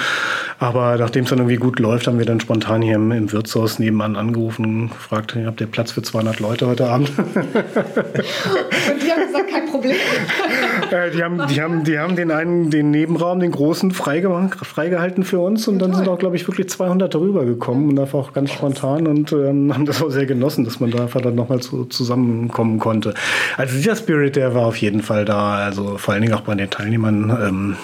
Aber 0.59 0.97
nachdem 0.97 1.25
es 1.25 1.31
dann 1.31 1.39
irgendwie 1.39 1.57
gut 1.57 1.79
läuft, 1.79 2.07
haben 2.07 2.19
wir 2.19 2.25
dann 2.25 2.41
spontan 2.41 2.81
hier 2.81 2.95
im, 2.95 3.13
im 3.13 3.33
Wirtshaus 3.33 3.79
nebenan 3.79 4.17
angerufen 4.17 4.65
und 4.65 4.89
gefragt, 4.91 5.37
habt 5.45 5.61
ihr 5.61 5.67
Platz 5.67 5.93
für 5.93 6.03
200 6.03 6.41
Leute 6.41 6.67
heute 6.67 6.89
Abend? 6.89 7.11
und 7.19 7.27
die 7.35 9.11
haben 9.11 9.27
gesagt, 9.27 9.51
kein 9.51 9.67
Problem. 9.67 9.97
äh, 10.91 11.11
die, 11.11 11.23
haben, 11.23 11.47
die, 11.49 11.61
haben, 11.61 11.85
die 11.85 11.99
haben 11.99 12.17
den 12.17 12.31
einen, 12.31 12.71
den 12.71 12.91
Nebenraum, 12.91 13.41
den 13.41 13.51
großen, 13.51 13.93
freigehalten 13.93 15.25
für 15.25 15.41
uns 15.41 15.69
und 15.69 15.79
dann 15.81 15.95
sind 15.95 16.09
auch, 16.09 16.19
glaube 16.19 16.37
ich, 16.37 16.47
wirklich 16.47 16.69
200 16.69 17.15
darüber 17.15 17.45
gekommen 17.45 17.91
und 17.91 17.99
einfach 17.99 18.19
auch 18.19 18.33
ganz 18.33 18.53
spontan 18.53 19.07
und 19.07 19.33
ähm, 19.33 19.75
haben 19.75 19.85
das 19.85 20.03
auch 20.03 20.11
sehr 20.11 20.27
genossen, 20.27 20.65
dass 20.65 20.81
man 20.81 20.91
da 20.91 21.03
einfach 21.03 21.21
dann 21.21 21.35
nochmal 21.35 21.61
zu, 21.61 21.85
zusammenkommen 21.85 22.79
konnte. 22.79 23.15
Also 23.57 23.77
dieser 23.77 23.97
Spirit, 23.97 24.37
der 24.37 24.55
war 24.55 24.67
auf 24.67 24.77
jeden 24.77 25.03
Fall 25.03 25.25
da, 25.25 25.57
also 25.57 25.99
vor 25.99 26.15
allen 26.15 26.23
Dingen 26.23 26.35
auch 26.35 26.43
bei 26.43 26.55
den 26.55 26.71
Teilnehmern. 26.71 27.31
Äh, 27.31 27.50
ähm, 27.51 27.77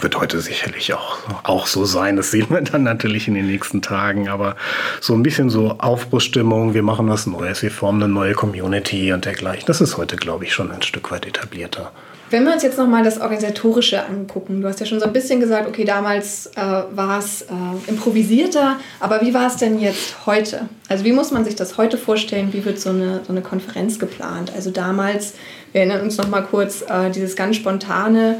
wird 0.00 0.18
heute 0.20 0.40
sicherlich 0.40 0.94
auch, 0.94 1.18
auch 1.44 1.66
so 1.66 1.84
sein. 1.84 2.16
Das 2.16 2.30
sehen 2.30 2.46
wir 2.50 2.60
dann 2.60 2.82
natürlich 2.82 3.28
in 3.28 3.34
den 3.34 3.46
nächsten 3.46 3.82
Tagen. 3.82 4.28
Aber 4.28 4.56
so 5.00 5.14
ein 5.14 5.22
bisschen 5.22 5.48
so 5.48 5.76
Aufbruchstimmung, 5.78 6.74
wir 6.74 6.82
machen 6.82 7.08
was 7.08 7.26
Neues, 7.26 7.62
wir 7.62 7.70
formen 7.70 8.02
eine 8.02 8.12
neue 8.12 8.34
Community 8.34 9.12
und 9.12 9.24
dergleichen. 9.24 9.64
Das 9.66 9.80
ist 9.80 9.96
heute, 9.96 10.16
glaube 10.16 10.44
ich, 10.44 10.52
schon 10.52 10.70
ein 10.70 10.82
Stück 10.82 11.10
weit 11.10 11.26
etablierter. 11.26 11.92
Wenn 12.28 12.44
wir 12.44 12.52
uns 12.52 12.64
jetzt 12.64 12.76
nochmal 12.76 13.04
das 13.04 13.20
Organisatorische 13.20 14.04
angucken, 14.04 14.60
du 14.60 14.66
hast 14.66 14.80
ja 14.80 14.86
schon 14.86 14.98
so 14.98 15.06
ein 15.06 15.12
bisschen 15.12 15.38
gesagt, 15.38 15.68
okay, 15.68 15.84
damals 15.84 16.46
äh, 16.56 16.60
war 16.60 17.20
es 17.20 17.42
äh, 17.42 17.46
improvisierter, 17.86 18.80
aber 18.98 19.20
wie 19.20 19.32
war 19.32 19.46
es 19.46 19.58
denn 19.58 19.78
jetzt 19.78 20.26
heute? 20.26 20.68
Also 20.88 21.04
wie 21.04 21.12
muss 21.12 21.30
man 21.30 21.44
sich 21.44 21.54
das 21.54 21.78
heute 21.78 21.96
vorstellen? 21.96 22.52
Wie 22.52 22.64
wird 22.64 22.80
so 22.80 22.90
eine, 22.90 23.20
so 23.24 23.32
eine 23.32 23.42
Konferenz 23.42 24.00
geplant? 24.00 24.52
Also 24.56 24.72
damals, 24.72 25.34
wir 25.70 25.82
erinnern 25.82 26.00
uns 26.00 26.16
nochmal 26.16 26.42
kurz, 26.42 26.82
äh, 26.82 27.10
dieses 27.10 27.36
ganz 27.36 27.54
spontane 27.54 28.38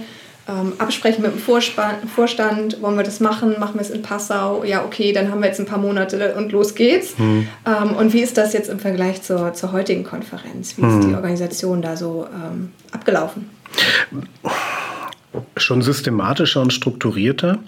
ähm, 0.48 0.74
Absprechen 0.78 1.22
mit 1.22 1.32
dem 1.32 1.38
Vorspann, 1.38 2.08
Vorstand, 2.14 2.80
wollen 2.80 2.96
wir 2.96 3.02
das 3.02 3.20
machen, 3.20 3.56
machen 3.58 3.74
wir 3.74 3.80
es 3.80 3.90
in 3.90 4.02
Passau? 4.02 4.62
Ja, 4.64 4.84
okay, 4.84 5.12
dann 5.12 5.30
haben 5.30 5.40
wir 5.40 5.48
jetzt 5.48 5.58
ein 5.58 5.66
paar 5.66 5.78
Monate 5.78 6.34
und 6.36 6.52
los 6.52 6.74
geht's. 6.74 7.18
Mhm. 7.18 7.48
Ähm, 7.66 7.96
und 7.96 8.12
wie 8.12 8.20
ist 8.20 8.38
das 8.38 8.52
jetzt 8.52 8.68
im 8.68 8.78
Vergleich 8.78 9.22
zur, 9.22 9.54
zur 9.54 9.72
heutigen 9.72 10.04
Konferenz? 10.04 10.76
Wie 10.76 10.82
ist 10.82 11.02
die 11.02 11.08
hm. 11.08 11.14
Organisation 11.14 11.82
da 11.82 11.96
so 11.96 12.26
ähm, 12.32 12.70
abgelaufen? 12.92 13.50
Schon 15.56 15.82
systematischer 15.82 16.62
und 16.62 16.72
strukturierter. 16.72 17.58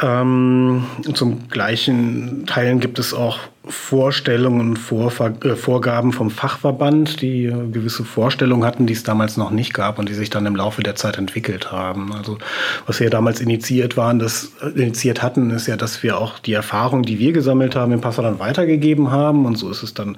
Ähm, 0.00 0.84
zum 1.14 1.48
gleichen 1.48 2.46
Teilen 2.46 2.80
gibt 2.80 2.98
es 2.98 3.14
auch 3.14 3.38
Vorstellungen, 3.68 4.76
Vorver 4.76 5.32
äh, 5.42 5.56
Vorgaben 5.56 6.12
vom 6.12 6.30
Fachverband, 6.30 7.20
die 7.20 7.46
äh, 7.46 7.68
gewisse 7.70 8.04
Vorstellungen 8.04 8.64
hatten, 8.64 8.86
die 8.86 8.92
es 8.92 9.02
damals 9.02 9.36
noch 9.36 9.50
nicht 9.50 9.74
gab 9.74 9.98
und 9.98 10.08
die 10.08 10.14
sich 10.14 10.30
dann 10.30 10.46
im 10.46 10.54
Laufe 10.54 10.82
der 10.82 10.94
Zeit 10.94 11.18
entwickelt 11.18 11.72
haben. 11.72 12.12
Also 12.12 12.38
was 12.86 13.00
wir 13.00 13.10
damals 13.10 13.40
initiiert 13.40 13.96
waren, 13.96 14.18
das 14.20 14.52
äh, 14.62 14.68
initiiert 14.68 15.22
hatten, 15.22 15.50
ist 15.50 15.66
ja, 15.66 15.76
dass 15.76 16.02
wir 16.02 16.18
auch 16.18 16.38
die 16.38 16.52
Erfahrung, 16.52 17.02
die 17.02 17.18
wir 17.18 17.32
gesammelt 17.32 17.74
haben, 17.74 17.92
im 17.92 18.00
Passau 18.00 18.22
dann 18.22 18.38
weitergegeben 18.38 19.10
haben. 19.10 19.46
Und 19.46 19.56
so 19.56 19.68
ist 19.70 19.82
es 19.82 19.94
dann, 19.94 20.16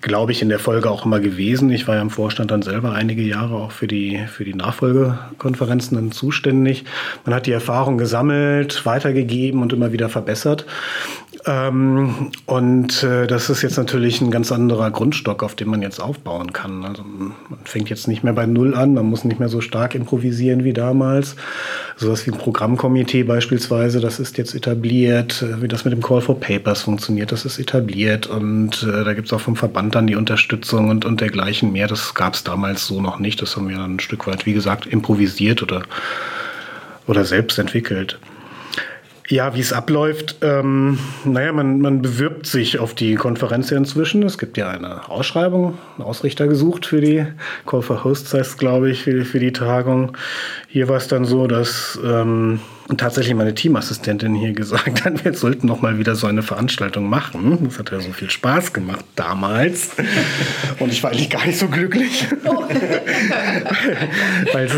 glaube 0.00 0.32
ich, 0.32 0.40
in 0.40 0.48
der 0.48 0.58
Folge 0.58 0.90
auch 0.90 1.04
immer 1.04 1.20
gewesen. 1.20 1.70
Ich 1.70 1.86
war 1.86 1.96
ja 1.96 2.02
im 2.02 2.10
Vorstand 2.10 2.50
dann 2.50 2.62
selber 2.62 2.92
einige 2.92 3.22
Jahre 3.22 3.56
auch 3.56 3.72
für 3.72 3.86
die, 3.86 4.18
für 4.28 4.44
die 4.44 4.54
Nachfolgekonferenzen 4.54 5.96
dann 5.96 6.12
zuständig. 6.12 6.84
Man 7.26 7.34
hat 7.34 7.46
die 7.46 7.52
Erfahrung 7.52 7.98
gesammelt, 7.98 8.86
weitergegeben 8.86 9.60
und 9.60 9.72
immer 9.74 9.92
wieder 9.92 10.08
verbessert. 10.08 10.64
Ähm, 11.44 12.30
und 12.46 13.02
äh, 13.02 13.26
das 13.26 13.50
ist 13.50 13.62
jetzt 13.62 13.76
natürlich 13.76 14.20
ein 14.20 14.30
ganz 14.30 14.52
anderer 14.52 14.90
Grundstock, 14.90 15.42
auf 15.42 15.56
dem 15.56 15.70
man 15.70 15.82
jetzt 15.82 16.00
aufbauen 16.00 16.52
kann. 16.52 16.84
Also 16.84 17.02
man 17.02 17.34
fängt 17.64 17.90
jetzt 17.90 18.06
nicht 18.06 18.22
mehr 18.22 18.32
bei 18.32 18.46
Null 18.46 18.74
an, 18.74 18.94
man 18.94 19.06
muss 19.06 19.24
nicht 19.24 19.40
mehr 19.40 19.48
so 19.48 19.60
stark 19.60 19.96
improvisieren 19.96 20.62
wie 20.62 20.72
damals. 20.72 21.34
Sowas 21.96 22.26
wie 22.26 22.30
ein 22.30 22.38
Programmkomitee 22.38 23.24
beispielsweise, 23.24 24.00
das 24.00 24.20
ist 24.20 24.38
jetzt 24.38 24.54
etabliert. 24.54 25.44
Wie 25.60 25.68
das 25.68 25.84
mit 25.84 25.92
dem 25.92 26.02
Call 26.02 26.20
for 26.20 26.38
Papers 26.38 26.82
funktioniert, 26.82 27.32
das 27.32 27.44
ist 27.44 27.58
etabliert. 27.58 28.28
Und 28.28 28.84
äh, 28.84 29.04
da 29.04 29.12
gibt 29.14 29.26
es 29.26 29.32
auch 29.32 29.40
vom 29.40 29.56
Verband 29.56 29.96
dann 29.96 30.06
die 30.06 30.16
Unterstützung 30.16 30.90
und, 30.90 31.04
und 31.04 31.20
dergleichen 31.20 31.72
mehr. 31.72 31.88
Das 31.88 32.14
gab 32.14 32.34
es 32.34 32.44
damals 32.44 32.86
so 32.86 33.00
noch 33.00 33.18
nicht. 33.18 33.42
Das 33.42 33.56
haben 33.56 33.68
wir 33.68 33.76
dann 33.76 33.96
ein 33.96 34.00
Stück 34.00 34.28
weit, 34.28 34.46
wie 34.46 34.52
gesagt, 34.52 34.86
improvisiert 34.86 35.62
oder, 35.62 35.82
oder 37.08 37.24
selbst 37.24 37.58
entwickelt. 37.58 38.20
Ja, 39.32 39.54
wie 39.54 39.60
es 39.60 39.72
abläuft, 39.72 40.36
ähm, 40.42 40.98
naja, 41.24 41.54
man, 41.54 41.80
man 41.80 42.02
bewirbt 42.02 42.44
sich 42.44 42.78
auf 42.78 42.92
die 42.92 43.14
Konferenz 43.14 43.70
ja 43.70 43.78
inzwischen. 43.78 44.22
Es 44.24 44.36
gibt 44.36 44.58
ja 44.58 44.68
eine 44.68 45.08
Ausschreibung, 45.08 45.78
einen 45.96 46.04
Ausrichter 46.04 46.48
gesucht 46.48 46.84
für 46.84 47.00
die 47.00 47.24
Call 47.64 47.80
for 47.80 48.04
Hosts 48.04 48.34
heißt, 48.34 48.58
glaube 48.58 48.90
ich, 48.90 49.04
für, 49.04 49.24
für 49.24 49.38
die 49.38 49.54
Tagung. 49.54 50.18
Hier 50.68 50.90
war 50.90 50.98
es 50.98 51.08
dann 51.08 51.24
so, 51.24 51.46
dass 51.46 51.98
ähm, 52.04 52.60
tatsächlich 52.96 53.34
meine 53.34 53.54
Teamassistentin 53.54 54.34
hier 54.34 54.52
gesagt 54.52 55.04
hat, 55.04 55.24
wir 55.24 55.34
sollten 55.34 55.66
noch 55.66 55.80
mal 55.80 55.98
wieder 55.98 56.14
so 56.14 56.26
eine 56.26 56.42
Veranstaltung 56.42 57.08
machen. 57.08 57.58
Das 57.64 57.78
hat 57.78 57.90
ja 57.90 58.00
so 58.00 58.12
viel 58.12 58.30
Spaß 58.30 58.72
gemacht 58.72 59.04
damals. 59.16 59.90
Und 60.78 60.92
ich 60.92 61.02
war 61.02 61.10
eigentlich 61.10 61.30
gar 61.30 61.46
nicht 61.46 61.58
so 61.58 61.68
glücklich. 61.68 62.26
Oh. 62.44 62.64
Weil 64.52 64.66
es, 64.66 64.72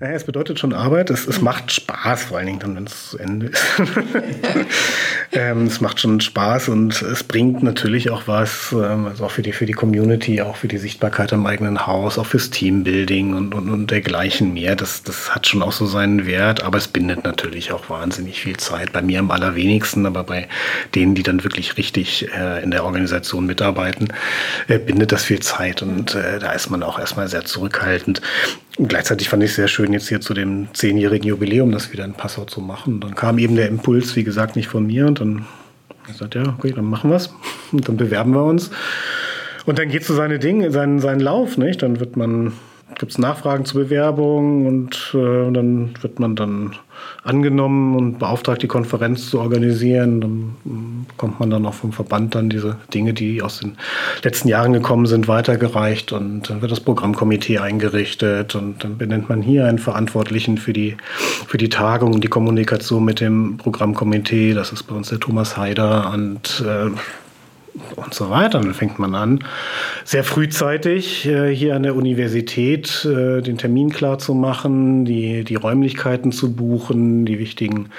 naja, 0.00 0.14
es 0.14 0.24
bedeutet 0.24 0.58
schon 0.58 0.72
Arbeit. 0.72 1.10
Es, 1.10 1.26
es 1.26 1.40
macht 1.40 1.72
Spaß, 1.72 2.24
vor 2.24 2.38
allen 2.38 2.46
Dingen 2.46 2.58
dann, 2.60 2.76
wenn 2.76 2.84
es 2.84 3.10
zu 3.10 3.18
Ende 3.18 3.46
ist. 3.46 3.64
ähm, 5.32 5.66
es 5.66 5.80
macht 5.80 6.00
schon 6.00 6.20
Spaß 6.20 6.68
und 6.70 7.00
es 7.02 7.24
bringt 7.24 7.62
natürlich 7.62 8.10
auch 8.10 8.22
was, 8.26 8.72
ähm, 8.72 9.06
also 9.06 9.26
auch 9.26 9.30
für 9.30 9.42
die, 9.42 9.52
für 9.52 9.66
die 9.66 9.72
Community, 9.72 10.40
auch 10.40 10.56
für 10.56 10.68
die 10.68 10.78
Sichtbarkeit 10.78 11.32
am 11.32 11.46
eigenen 11.46 11.86
Haus, 11.86 12.18
auch 12.18 12.26
fürs 12.26 12.50
Teambuilding 12.50 13.34
und, 13.34 13.54
und, 13.54 13.68
und 13.68 13.90
dergleichen 13.90 14.54
mehr. 14.54 14.76
Das, 14.76 15.02
das 15.02 15.34
hat 15.34 15.46
schon 15.46 15.62
auch 15.62 15.72
so 15.72 15.86
seinen 15.86 16.26
Wert, 16.26 16.62
aber 16.62 16.78
es 16.78 16.88
bindet 16.88 17.17
natürlich 17.24 17.72
auch 17.72 17.90
wahnsinnig 17.90 18.40
viel 18.40 18.56
Zeit. 18.56 18.92
Bei 18.92 19.02
mir 19.02 19.20
am 19.20 19.30
allerwenigsten, 19.30 20.06
aber 20.06 20.24
bei 20.24 20.48
denen, 20.94 21.14
die 21.14 21.22
dann 21.22 21.44
wirklich 21.44 21.76
richtig 21.76 22.28
äh, 22.34 22.62
in 22.62 22.70
der 22.70 22.84
Organisation 22.84 23.46
mitarbeiten, 23.46 24.08
äh, 24.68 24.78
bindet 24.78 25.12
das 25.12 25.24
viel 25.24 25.40
Zeit 25.40 25.82
und 25.82 26.14
äh, 26.14 26.38
da 26.38 26.52
ist 26.52 26.70
man 26.70 26.82
auch 26.82 26.98
erstmal 26.98 27.28
sehr 27.28 27.44
zurückhaltend. 27.44 28.20
Gleichzeitig 28.78 29.28
fand 29.28 29.42
ich 29.42 29.50
es 29.50 29.56
sehr 29.56 29.68
schön, 29.68 29.92
jetzt 29.92 30.08
hier 30.08 30.20
zu 30.20 30.34
dem 30.34 30.68
zehnjährigen 30.72 31.28
Jubiläum 31.28 31.72
das 31.72 31.92
wieder 31.92 32.04
in 32.04 32.14
Passau 32.14 32.44
zu 32.44 32.60
machen. 32.60 33.00
Dann 33.00 33.14
kam 33.14 33.38
eben 33.38 33.56
der 33.56 33.68
Impuls, 33.68 34.14
wie 34.16 34.24
gesagt, 34.24 34.56
nicht 34.56 34.68
von 34.68 34.86
mir 34.86 35.06
und 35.06 35.20
dann 35.20 35.46
gesagt, 36.06 36.34
ja, 36.34 36.54
okay, 36.58 36.72
dann 36.72 36.84
machen 36.84 37.10
wir 37.10 37.16
es 37.16 37.34
und 37.72 37.88
dann 37.88 37.96
bewerben 37.96 38.32
wir 38.32 38.44
uns. 38.44 38.70
Und 39.66 39.78
dann 39.78 39.88
geht 39.88 40.04
so 40.04 40.14
seine 40.14 40.38
Dinge, 40.38 40.70
seinen, 40.70 40.98
seinen 40.98 41.20
Lauf, 41.20 41.58
nicht? 41.58 41.82
Dann 41.82 42.00
wird 42.00 42.16
man 42.16 42.52
gibt 42.98 43.12
es 43.12 43.18
Nachfragen 43.18 43.64
zur 43.64 43.82
Bewerbung 43.84 44.66
und 44.66 45.14
äh, 45.14 45.52
dann 45.52 45.94
wird 46.00 46.18
man 46.18 46.36
dann 46.36 46.74
angenommen 47.22 47.96
und 47.96 48.18
beauftragt, 48.18 48.62
die 48.62 48.68
Konferenz 48.68 49.30
zu 49.30 49.40
organisieren. 49.40 50.20
Dann 50.20 51.06
bekommt 51.08 51.40
man 51.40 51.50
dann 51.50 51.66
auch 51.66 51.74
vom 51.74 51.92
Verband 51.92 52.34
dann 52.34 52.50
diese 52.50 52.76
Dinge, 52.92 53.12
die 53.12 53.42
aus 53.42 53.60
den 53.60 53.76
letzten 54.22 54.48
Jahren 54.48 54.72
gekommen 54.72 55.06
sind, 55.06 55.28
weitergereicht 55.28 56.12
und 56.12 56.48
dann 56.48 56.62
wird 56.62 56.72
das 56.72 56.80
Programmkomitee 56.80 57.58
eingerichtet 57.58 58.54
und 58.54 58.82
dann 58.84 58.98
benennt 58.98 59.28
man 59.28 59.42
hier 59.42 59.66
einen 59.66 59.78
Verantwortlichen 59.78 60.58
für 60.58 60.72
die, 60.72 60.96
für 61.46 61.58
die 61.58 61.68
Tagung 61.68 62.14
und 62.14 62.24
die 62.24 62.28
Kommunikation 62.28 63.04
mit 63.04 63.20
dem 63.20 63.58
Programmkomitee. 63.58 64.54
Das 64.54 64.72
ist 64.72 64.84
bei 64.84 64.94
uns 64.94 65.08
der 65.08 65.20
Thomas 65.20 65.56
Haider 65.56 66.10
und 66.12 66.64
äh, 66.66 66.90
und 67.96 68.14
so 68.14 68.30
weiter. 68.30 68.60
Dann 68.60 68.74
fängt 68.74 68.98
man 68.98 69.14
an, 69.14 69.44
sehr 70.04 70.24
frühzeitig 70.24 71.26
äh, 71.26 71.54
hier 71.54 71.76
an 71.76 71.82
der 71.82 71.96
Universität 71.96 73.04
äh, 73.04 73.40
den 73.42 73.58
Termin 73.58 73.90
klar 73.90 74.18
zu 74.18 74.34
machen, 74.34 75.04
die, 75.04 75.44
die 75.44 75.56
Räumlichkeiten 75.56 76.32
zu 76.32 76.54
buchen, 76.54 77.24
die 77.24 77.38
wichtigen 77.38 77.90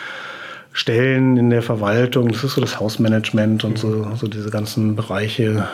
Stellen 0.72 1.38
in 1.38 1.50
der 1.50 1.62
Verwaltung, 1.62 2.30
das 2.30 2.44
ist 2.44 2.54
so 2.54 2.62
das 2.62 2.80
Hausmanagement 2.80 3.64
und 3.64 3.78
so, 3.78 4.08
so 4.16 4.28
diese 4.28 4.50
ganzen 4.50 4.96
Bereiche 4.96 5.68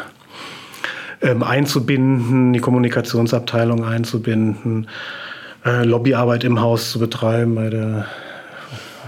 ähm, 1.22 1.44
einzubinden, 1.44 2.54
die 2.54 2.60
Kommunikationsabteilung 2.60 3.84
einzubinden, 3.84 4.88
äh, 5.66 5.84
Lobbyarbeit 5.84 6.44
im 6.44 6.62
Haus 6.62 6.92
zu 6.92 7.00
betreiben 7.00 7.56
bei 7.56 7.70
der 7.70 8.06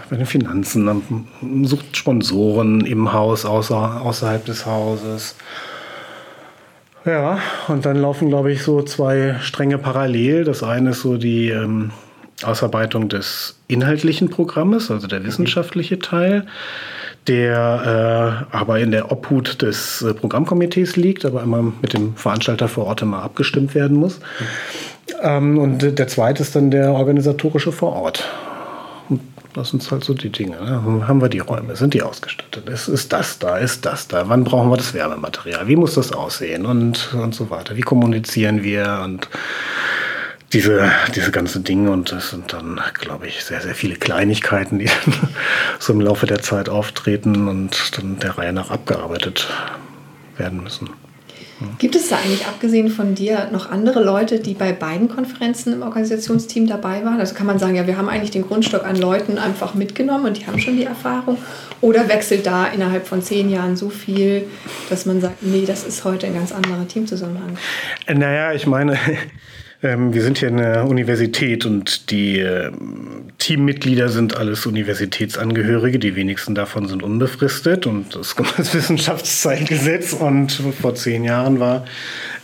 bei 0.10 0.16
den 0.16 0.26
Finanzen, 0.26 0.84
man 0.84 1.66
sucht 1.66 1.96
Sponsoren 1.96 2.82
im 2.82 3.14
Haus, 3.14 3.46
außer, 3.46 4.02
außerhalb 4.02 4.46
des 4.46 4.66
Hauses. 4.66 5.36
Ja, 7.06 7.40
und 7.68 7.86
dann 7.86 7.98
laufen, 7.98 8.28
glaube 8.28 8.52
ich, 8.52 8.64
so 8.64 8.82
zwei 8.82 9.36
Stränge 9.42 9.78
parallel. 9.78 10.44
Das 10.44 10.62
eine 10.62 10.90
ist 10.90 11.02
so 11.02 11.18
die 11.18 11.50
ähm, 11.50 11.92
Ausarbeitung 12.44 13.08
des 13.10 13.58
inhaltlichen 13.68 14.30
Programmes, 14.30 14.92
also 14.92 15.08
der 15.08 15.24
wissenschaftliche 15.24 16.00
Teil, 16.00 16.46
der 17.28 18.46
äh, 18.52 18.56
aber 18.56 18.80
in 18.80 18.92
der 18.92 19.12
Obhut 19.12 19.62
des 19.62 20.02
äh, 20.02 20.14
Programmkomitees 20.14 20.98
liegt, 20.98 21.26
aber 21.26 21.44
immer 21.44 21.74
mit 21.82 21.94
dem 21.94 22.16
Veranstalter 22.16 22.68
vor 22.68 22.86
Ort 22.86 23.02
immer 23.02 23.24
abgestimmt 23.24 23.74
werden 23.74 23.98
muss. 23.98 24.20
Ähm, 25.22 25.58
und 25.58 25.98
der 25.98 26.08
zweite 26.08 26.44
ist 26.44 26.56
dann 26.56 26.72
der 26.72 26.92
organisatorische 26.92 27.72
vor 27.72 27.94
Ort. 27.94 28.26
Das 29.58 29.70
sind 29.70 29.90
halt 29.90 30.04
so 30.04 30.14
die 30.14 30.30
Dinge. 30.30 30.62
Ne? 30.62 31.08
Haben 31.08 31.20
wir 31.20 31.30
die 31.30 31.40
Räume? 31.40 31.76
Sind 31.76 31.96
die 31.96 32.04
ausgestattet? 32.04 32.70
Ist, 32.70 32.88
ist 32.88 33.12
das 33.12 33.40
da? 33.40 33.58
Ist 33.58 33.88
das 33.88 34.08
da? 34.08 34.30
Wann 34.30 34.44
brauchen 34.44 34.70
wir 34.70 34.78
das 34.78 34.94
Werbematerial? 34.94 35.68
Wie 35.68 35.76
muss 35.76 35.96
das 35.96 36.12
aussehen? 36.12 36.68
Und, 36.68 37.12
und 37.16 37.34
so 37.34 37.50
weiter. 37.50 37.76
Wie 37.76 37.82
kommunizieren 37.82 38.62
wir? 38.62 39.02
Und 39.04 39.28
diese, 40.54 40.92
diese 41.16 41.32
ganzen 41.32 41.64
Dinge. 41.64 41.90
Und 41.90 42.12
das 42.12 42.30
sind 42.30 42.54
dann, 42.54 42.80
glaube 42.94 43.26
ich, 43.26 43.44
sehr, 43.44 43.62
sehr 43.62 43.74
viele 43.74 43.96
Kleinigkeiten, 43.96 44.78
die 44.78 44.92
so 45.80 45.92
im 45.92 46.02
Laufe 46.02 46.28
der 46.28 46.44
Zeit 46.44 46.70
auftreten 46.70 47.48
und 47.48 47.98
dann 47.98 48.20
der 48.20 48.38
Reihe 48.38 48.54
nach 48.54 48.70
abgearbeitet 48.70 49.50
werden 50.38 50.62
müssen. 50.62 50.92
Gibt 51.80 51.96
es 51.96 52.10
da 52.10 52.18
eigentlich, 52.18 52.46
abgesehen 52.46 52.90
von 52.90 53.16
dir, 53.16 53.50
noch 53.52 53.72
andere 53.72 54.04
Leute, 54.04 54.40
die 54.40 54.54
bei 54.54 54.74
beiden 54.74 55.10
Konferenzen 55.10 55.74
im 55.74 55.82
Organisationsteam 55.82 56.68
dabei 56.68 57.04
waren? 57.04 57.20
Also 57.20 57.34
kann 57.34 57.48
man 57.48 57.58
sagen, 57.58 57.76
ja, 57.76 57.88
wir 57.88 57.98
haben 57.98 58.10
eigentlich 58.10 58.30
den 58.30 58.48
Grundstock 58.48 58.86
an 58.86 58.96
Leuten 58.96 59.40
einfach 59.40 59.74
mitgenommen 59.74 60.26
und 60.26 60.38
die 60.38 60.46
haben 60.46 60.60
schon 60.60 60.78
die 60.78 60.84
Erfahrung. 60.84 61.38
Oder 61.82 62.10
wechselt 62.10 62.46
da 62.46 62.68
innerhalb 62.68 63.08
von 63.08 63.22
zehn 63.24 63.50
Jahren 63.50 63.76
so 63.76 63.90
viel, 63.90 64.48
dass 64.90 65.06
man 65.06 65.20
sagt, 65.20 65.42
nee, 65.42 65.66
das 65.66 65.84
ist 65.84 66.04
heute 66.04 66.28
ein 66.28 66.36
ganz 66.36 66.52
anderer 66.52 66.88
Teamzusammenhang? 66.88 67.58
Naja, 68.08 68.54
ich 68.54 68.68
meine, 68.68 68.98
Ähm, 69.84 70.14
wir 70.14 70.24
sind 70.24 70.40
hier 70.40 70.48
in 70.48 70.58
der 70.58 70.88
Universität 70.88 71.66
und 71.66 72.10
die 72.10 72.40
äh, 72.40 72.72
Teammitglieder 73.38 74.10
sind 74.10 74.36
alles 74.36 74.66
Universitätsangehörige. 74.66 76.00
Die 76.00 76.16
wenigsten 76.16 76.56
davon 76.56 76.88
sind 76.88 77.04
unbefristet 77.04 77.86
und 77.86 78.16
das 78.16 78.36
kommt 78.36 78.58
das 78.58 78.74
Wissenschaftszeitgesetz. 78.74 80.14
Und 80.14 80.52
vor 80.82 80.96
zehn 80.96 81.24
Jahren 81.24 81.60
war, 81.60 81.86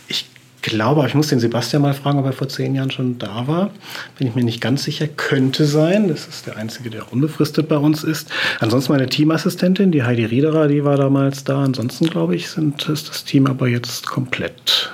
ich 0.06 0.26
glaube, 0.62 1.04
ich 1.08 1.14
muss 1.14 1.26
den 1.26 1.40
Sebastian 1.40 1.82
mal 1.82 1.92
fragen, 1.94 2.20
ob 2.20 2.26
er 2.26 2.32
vor 2.32 2.48
zehn 2.48 2.76
Jahren 2.76 2.92
schon 2.92 3.18
da 3.18 3.48
war. 3.48 3.70
Bin 4.16 4.28
ich 4.28 4.36
mir 4.36 4.44
nicht 4.44 4.60
ganz 4.60 4.84
sicher. 4.84 5.08
Könnte 5.08 5.64
sein. 5.64 6.06
Das 6.06 6.28
ist 6.28 6.46
der 6.46 6.56
Einzige, 6.56 6.88
der 6.88 7.12
unbefristet 7.12 7.68
bei 7.68 7.78
uns 7.78 8.04
ist. 8.04 8.30
Ansonsten 8.60 8.92
meine 8.92 9.08
Teamassistentin, 9.08 9.90
die 9.90 10.04
Heidi 10.04 10.24
Riederer, 10.24 10.68
die 10.68 10.84
war 10.84 10.96
damals 10.96 11.42
da. 11.42 11.64
Ansonsten, 11.64 12.06
glaube 12.06 12.36
ich, 12.36 12.48
sind, 12.48 12.88
ist 12.88 13.08
das 13.08 13.24
Team 13.24 13.48
aber 13.48 13.66
jetzt 13.66 14.06
komplett 14.06 14.92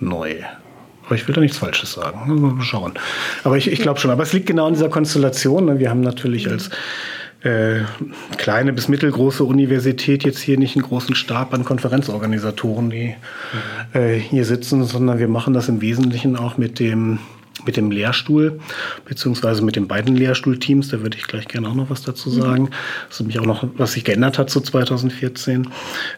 neu. 0.00 0.36
Aber 1.04 1.14
ich 1.14 1.26
will 1.26 1.34
da 1.34 1.40
nichts 1.40 1.58
Falsches 1.58 1.92
sagen. 1.92 2.40
Mal 2.56 2.62
schauen. 2.62 2.94
Aber 3.44 3.56
ich, 3.56 3.70
ich 3.70 3.80
glaube 3.80 3.98
schon. 4.00 4.10
Aber 4.10 4.22
es 4.22 4.32
liegt 4.32 4.46
genau 4.46 4.68
in 4.68 4.74
dieser 4.74 4.88
Konstellation. 4.88 5.66
Ne? 5.66 5.78
Wir 5.78 5.90
haben 5.90 6.00
natürlich 6.00 6.48
als 6.48 6.70
äh, 7.42 7.80
kleine 8.36 8.72
bis 8.72 8.88
mittelgroße 8.88 9.44
Universität 9.44 10.24
jetzt 10.24 10.40
hier 10.40 10.58
nicht 10.58 10.76
einen 10.76 10.84
großen 10.84 11.14
Stab 11.14 11.52
an 11.54 11.64
Konferenzorganisatoren, 11.64 12.90
die 12.90 13.16
äh, 13.92 14.14
hier 14.14 14.44
sitzen, 14.44 14.84
sondern 14.84 15.18
wir 15.18 15.28
machen 15.28 15.52
das 15.52 15.68
im 15.68 15.80
Wesentlichen 15.80 16.36
auch 16.36 16.56
mit 16.56 16.78
dem 16.78 17.18
mit 17.64 17.76
dem 17.76 17.90
Lehrstuhl, 17.90 18.60
beziehungsweise 19.04 19.62
mit 19.62 19.76
den 19.76 19.88
beiden 19.88 20.16
Lehrstuhlteams, 20.16 20.88
da 20.88 21.00
würde 21.02 21.16
ich 21.16 21.26
gleich 21.26 21.48
gerne 21.48 21.68
auch 21.68 21.74
noch 21.74 21.90
was 21.90 22.02
dazu 22.02 22.30
mhm. 22.30 22.40
sagen. 22.40 22.70
Das 23.08 23.16
ist 23.16 23.20
nämlich 23.20 23.38
auch 23.38 23.46
noch, 23.46 23.64
was 23.76 23.92
sich 23.92 24.04
geändert 24.04 24.38
hat 24.38 24.50
zu 24.50 24.58
so 24.58 24.64
2014. 24.66 25.68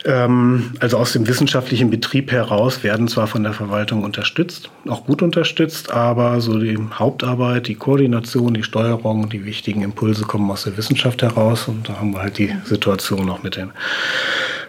Ähm, 0.05 0.73
also 0.81 0.99
aus 0.99 1.13
dem 1.13 1.27
wissenschaftlichen 1.27 1.91
Betrieb 1.91 2.31
heraus 2.33 2.83
werden 2.83 3.09
zwar 3.09 3.27
von 3.27 3.43
der 3.43 3.53
Verwaltung 3.53 4.05
unterstützt, 4.05 4.71
auch 4.89 5.05
gut 5.05 5.23
unterstützt, 5.23 5.93
aber 5.93 6.41
so 6.41 6.59
die 6.59 6.79
Hauptarbeit, 6.93 7.69
die 7.69 7.75
Koordination, 7.75 8.55
die 8.55 8.63
Steuerung, 8.63 9.29
die 9.29 9.45
wichtigen 9.45 9.83
Impulse 9.83 10.25
kommen 10.25 10.51
aus 10.51 10.65
der 10.65 10.77
Wissenschaft 10.77 11.23
heraus 11.23 11.69
und 11.69 11.89
da 11.89 11.99
haben 11.99 12.13
wir 12.13 12.23
halt 12.23 12.39
die 12.39 12.55
Situation 12.65 13.27
noch 13.27 13.43
mit 13.43 13.57
den 13.57 13.71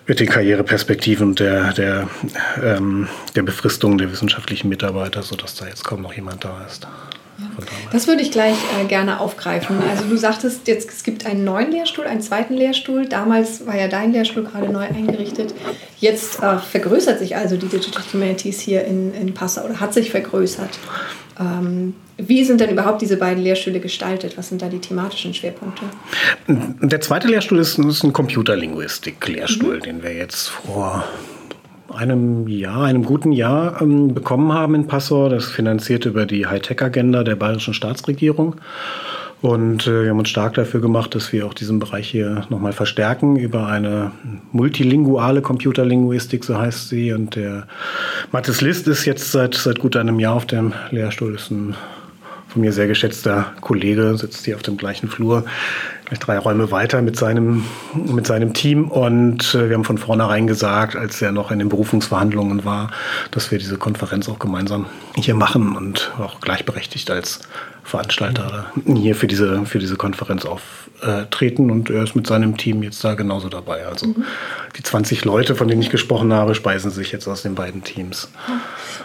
mit 0.07 0.19
den 0.19 0.27
Karriereperspektiven 0.27 1.35
der, 1.35 1.73
der, 1.73 2.07
ähm, 2.61 3.07
der 3.35 3.43
Befristung 3.43 3.97
der 3.97 4.11
wissenschaftlichen 4.11 4.69
Mitarbeiter, 4.69 5.23
sodass 5.23 5.55
da 5.55 5.67
jetzt 5.67 5.83
kaum 5.83 6.01
noch 6.01 6.13
jemand 6.13 6.43
da 6.43 6.65
ist. 6.65 6.87
Das 7.91 8.07
würde 8.07 8.21
ich 8.21 8.31
gleich 8.31 8.55
äh, 8.79 8.85
gerne 8.85 9.19
aufgreifen. 9.19 9.77
Also 9.89 10.05
du 10.05 10.17
sagtest 10.17 10.67
jetzt, 10.67 10.89
es 10.89 11.03
gibt 11.03 11.25
einen 11.25 11.43
neuen 11.43 11.71
Lehrstuhl, 11.71 12.05
einen 12.05 12.21
zweiten 12.21 12.53
Lehrstuhl. 12.53 13.05
Damals 13.07 13.65
war 13.65 13.77
ja 13.77 13.87
dein 13.87 14.11
Lehrstuhl 14.11 14.43
gerade 14.43 14.71
neu 14.71 14.85
eingerichtet. 14.85 15.53
Jetzt 15.99 16.41
äh, 16.41 16.57
vergrößert 16.57 17.19
sich 17.19 17.35
also 17.35 17.57
die 17.57 17.67
Digital 17.67 18.03
Humanities 18.13 18.59
hier 18.59 18.85
in, 18.85 19.13
in 19.13 19.33
Passau 19.33 19.65
oder 19.65 19.79
hat 19.79 19.93
sich 19.93 20.11
vergrößert. 20.11 20.79
Ähm, 21.39 21.95
wie 22.17 22.45
sind 22.45 22.61
denn 22.61 22.69
überhaupt 22.69 23.01
diese 23.01 23.17
beiden 23.17 23.43
Lehrstühle 23.43 23.81
gestaltet? 23.81 24.37
Was 24.37 24.49
sind 24.49 24.61
da 24.61 24.69
die 24.69 24.79
thematischen 24.79 25.33
Schwerpunkte? 25.33 25.83
Der 26.47 27.01
zweite 27.01 27.27
Lehrstuhl 27.27 27.59
ist, 27.59 27.77
ist 27.77 28.03
ein 28.03 28.13
Computerlinguistik-Lehrstuhl, 28.13 29.77
mhm. 29.77 29.81
den 29.81 30.03
wir 30.03 30.13
jetzt 30.13 30.47
vor 30.47 31.03
einem 31.95 32.47
Jahr, 32.47 32.83
einem 32.83 33.03
guten 33.03 33.31
Jahr 33.31 33.81
ähm, 33.81 34.13
bekommen 34.13 34.53
haben 34.53 34.75
in 34.75 34.87
Passau. 34.87 35.29
Das 35.29 35.45
finanziert 35.45 36.05
über 36.05 36.25
die 36.25 36.45
Hightech-Agenda 36.45 37.23
der 37.23 37.35
bayerischen 37.35 37.73
Staatsregierung. 37.73 38.55
Und 39.41 39.85
äh, 39.85 40.03
wir 40.03 40.09
haben 40.09 40.19
uns 40.19 40.29
stark 40.29 40.55
dafür 40.55 40.81
gemacht, 40.81 41.13
dass 41.13 41.31
wir 41.31 41.45
auch 41.45 41.53
diesen 41.53 41.79
Bereich 41.79 42.09
hier 42.09 42.45
nochmal 42.49 42.73
verstärken 42.73 43.35
über 43.35 43.67
eine 43.67 44.11
multilinguale 44.51 45.41
Computerlinguistik, 45.41 46.43
so 46.43 46.57
heißt 46.57 46.89
sie. 46.89 47.13
Und 47.13 47.35
der 47.35 47.67
Mathis 48.31 48.61
List 48.61 48.87
ist 48.87 49.05
jetzt 49.05 49.31
seit, 49.31 49.53
seit 49.53 49.79
gut 49.79 49.95
einem 49.97 50.19
Jahr 50.19 50.35
auf 50.35 50.45
dem 50.45 50.73
Lehrstuhl, 50.91 51.35
ist 51.35 51.51
ein 51.51 51.75
von 52.55 52.61
mir 52.61 52.71
sehr 52.71 52.87
geschätzter 52.87 53.53
Kollege, 53.59 54.15
sitzt 54.17 54.45
hier 54.45 54.55
auf 54.55 54.61
dem 54.61 54.77
gleichen 54.77 55.09
Flur, 55.09 55.43
gleich 56.05 56.19
drei 56.19 56.37
Räume 56.37 56.71
weiter 56.71 57.01
mit 57.01 57.17
seinem, 57.17 57.65
mit 57.93 58.27
seinem 58.27 58.53
Team. 58.53 58.87
Und 58.87 59.55
äh, 59.55 59.69
wir 59.69 59.75
haben 59.75 59.83
von 59.83 59.97
vornherein 59.97 60.47
gesagt, 60.47 60.95
als 60.95 61.21
er 61.21 61.31
noch 61.31 61.51
in 61.51 61.59
den 61.59 61.69
Berufungsverhandlungen 61.69 62.63
war, 62.65 62.91
dass 63.31 63.51
wir 63.51 63.57
diese 63.57 63.77
Konferenz 63.77 64.29
auch 64.29 64.39
gemeinsam 64.39 64.85
hier 65.15 65.35
machen 65.35 65.75
und 65.75 66.11
auch 66.19 66.39
gleichberechtigt 66.41 67.09
als 67.11 67.39
Veranstalter 67.85 68.71
hier 68.83 69.15
für 69.15 69.27
diese, 69.27 69.63
für 69.67 69.77
diese 69.77 69.95
Konferenz 69.95 70.43
auftreten. 70.43 71.69
Und 71.69 71.91
er 71.91 72.03
ist 72.03 72.15
mit 72.15 72.25
seinem 72.25 72.57
Team 72.57 72.81
jetzt 72.81 73.03
da 73.03 73.13
genauso 73.13 73.47
dabei. 73.47 73.85
Also 73.85 74.07
mhm. 74.07 74.23
die 74.75 74.81
20 74.81 75.23
Leute, 75.23 75.53
von 75.53 75.67
denen 75.67 75.83
ich 75.83 75.91
gesprochen 75.91 76.33
habe, 76.33 76.55
speisen 76.55 76.89
sich 76.89 77.11
jetzt 77.11 77.27
aus 77.27 77.43
den 77.43 77.53
beiden 77.53 77.83
Teams. 77.83 78.29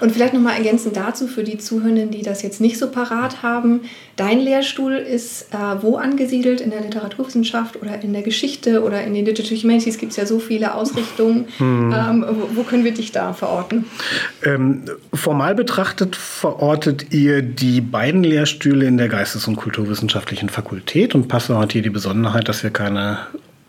Und 0.01 0.13
vielleicht 0.13 0.33
nochmal 0.33 0.57
ergänzend 0.57 0.97
dazu 0.97 1.27
für 1.27 1.45
die 1.45 1.59
Zuhörenden, 1.59 2.11
die 2.11 2.23
das 2.23 2.43
jetzt 2.43 2.63
nicht 2.63 2.79
so 2.79 2.91
parat 2.91 3.43
haben. 3.43 3.83
Dein 4.17 4.41
Lehrstuhl 4.41 4.95
ist 4.95 5.53
äh, 5.53 5.83
wo 5.83 5.97
angesiedelt? 5.97 6.63
In 6.63 6.71
der 6.71 6.81
Literaturwissenschaft 6.81 7.77
oder 7.81 8.03
in 8.03 8.15
der 8.15 8.23
Geschichte 8.23 8.83
oder 8.83 9.05
in 9.05 9.13
den 9.13 9.27
Digital 9.27 9.59
Humanities 9.59 9.99
gibt 9.99 10.13
es 10.13 10.17
ja 10.17 10.25
so 10.25 10.39
viele 10.39 10.75
Ausrichtungen. 10.75 11.49
Hm. 11.59 11.95
Ähm, 11.95 12.25
wo, 12.29 12.57
wo, 12.57 12.63
können 12.63 12.85
wir 12.85 12.95
dich 12.95 13.13
da 13.13 13.35
verorten? 13.35 13.85
Ähm, 14.43 14.85
formal 15.13 15.55
betrachtet 15.55 16.17
verortet 16.17 17.13
ihr 17.13 17.43
die 17.43 17.83
beiden 17.83 18.25
Lehrstühle 18.25 18.70
in 18.83 18.99
der 18.99 19.09
Geistes- 19.09 19.49
und 19.49 19.57
Kulturwissenschaftlichen 19.57 20.49
Fakultät 20.49 21.15
und 21.15 21.29
Passau 21.29 21.59
hat 21.59 21.73
hier 21.73 21.83
die 21.83 21.91
Besonderheit, 21.91 22.49
dass 22.49 22.63
wir 22.63 22.71
keine 22.71 23.19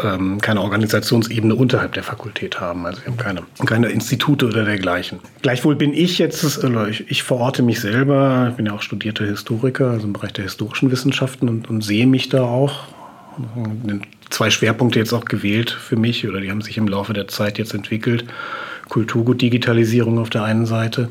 ähm, 0.04 0.40
keine 0.42 0.62
Organisationsebene 0.62 1.56
unterhalb 1.56 1.94
der 1.94 2.04
Fakultät 2.04 2.60
haben. 2.60 2.86
Also 2.86 3.02
wir 3.02 3.08
haben 3.08 3.18
keine, 3.18 3.42
keine 3.66 3.90
Institute 3.90 4.46
oder 4.46 4.66
dergleichen. 4.66 5.20
Gleichwohl 5.42 5.76
bin 5.76 5.94
ich 5.94 6.18
jetzt, 6.18 6.44
ich, 6.90 7.12
ich 7.12 7.24
verorte 7.24 7.64
mich 7.64 7.80
selber, 7.80 8.48
ich 8.50 8.56
bin 8.56 8.66
ja 8.66 8.74
auch 8.74 8.82
studierter 8.82 9.26
Historiker, 9.26 9.92
also 9.92 10.08
im 10.08 10.14
Bereich 10.14 10.34
der 10.34 10.46
historischen 10.46 10.92
Wissenschaften 10.92 11.50
und, 11.50 11.70
und 11.70 11.82
sehe 11.82 12.08
mich 12.08 12.30
da 12.30 12.44
auch. 12.44 12.88
Zwei 14.30 14.50
Schwerpunkte 14.50 15.00
jetzt 15.00 15.14
auch 15.14 15.26
gewählt 15.26 15.72
für 15.72 15.96
mich 15.96 16.28
oder 16.28 16.42
die 16.42 16.52
haben 16.52 16.62
sich 16.62 16.78
im 16.78 16.88
Laufe 16.88 17.14
der 17.14 17.28
Zeit 17.28 17.58
jetzt 17.58 17.74
entwickelt. 17.74 18.26
Kulturgut-Digitalisierung 18.90 20.20
auf 20.20 20.30
der 20.30 20.44
einen 20.44 20.66
Seite 20.66 21.10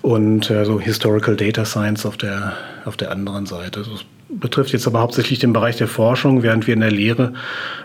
und 0.00 0.48
äh, 0.48 0.64
so 0.64 0.80
Historical 0.80 1.34
Data 1.34 1.64
Science 1.64 2.06
auf 2.06 2.16
der, 2.16 2.52
auf 2.86 2.96
der 2.96 3.10
anderen 3.10 3.46
Seite. 3.46 3.80
Das 3.80 4.04
betrifft 4.28 4.72
jetzt 4.72 4.86
aber 4.86 5.00
hauptsächlich 5.00 5.38
den 5.38 5.52
Bereich 5.52 5.76
der 5.76 5.88
Forschung, 5.88 6.42
während 6.42 6.66
wir 6.66 6.74
in 6.74 6.80
der 6.80 6.90
Lehre 6.90 7.34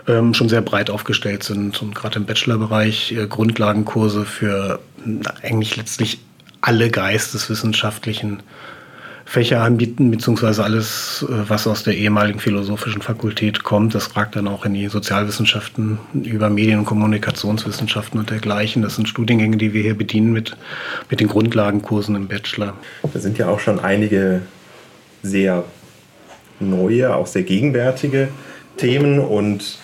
ähm, 0.08 0.34
schon 0.34 0.48
sehr 0.48 0.62
breit 0.62 0.90
aufgestellt 0.90 1.42
sind 1.42 1.80
und 1.82 1.94
gerade 1.94 2.18
im 2.18 2.24
Bachelorbereich 2.24 3.12
äh, 3.12 3.26
Grundlagenkurse 3.26 4.24
für 4.24 4.80
äh, 5.06 5.46
eigentlich 5.46 5.76
letztlich 5.76 6.18
alle 6.60 6.90
geisteswissenschaftlichen 6.90 8.42
Fächer 9.24 9.62
anbieten, 9.62 10.10
beziehungsweise 10.10 10.62
alles, 10.62 11.24
äh, 11.28 11.48
was 11.48 11.66
aus 11.66 11.84
der 11.84 11.96
ehemaligen 11.96 12.38
philosophischen 12.38 13.02
Fakultät 13.02 13.62
kommt. 13.62 13.94
Das 13.94 14.16
ragt 14.16 14.36
dann 14.36 14.48
auch 14.48 14.64
in 14.64 14.74
die 14.74 14.88
Sozialwissenschaften 14.88 15.98
über 16.12 16.50
Medien- 16.50 16.80
und 16.80 16.84
Kommunikationswissenschaften 16.84 18.20
und 18.20 18.30
dergleichen. 18.30 18.82
Das 18.82 18.96
sind 18.96 19.08
Studiengänge, 19.08 19.56
die 19.56 19.72
wir 19.72 19.82
hier 19.82 19.96
bedienen 19.96 20.32
mit, 20.32 20.56
mit 21.08 21.20
den 21.20 21.28
Grundlagenkursen 21.28 22.14
im 22.14 22.28
Bachelor. 22.28 22.74
Da 23.12 23.20
sind 23.20 23.38
ja 23.38 23.48
auch 23.48 23.60
schon 23.60 23.80
einige 23.80 24.42
sehr 25.22 25.64
neue, 26.60 27.14
auch 27.14 27.26
sehr 27.26 27.42
gegenwärtige 27.42 28.28
Themen 28.76 29.18
und 29.18 29.78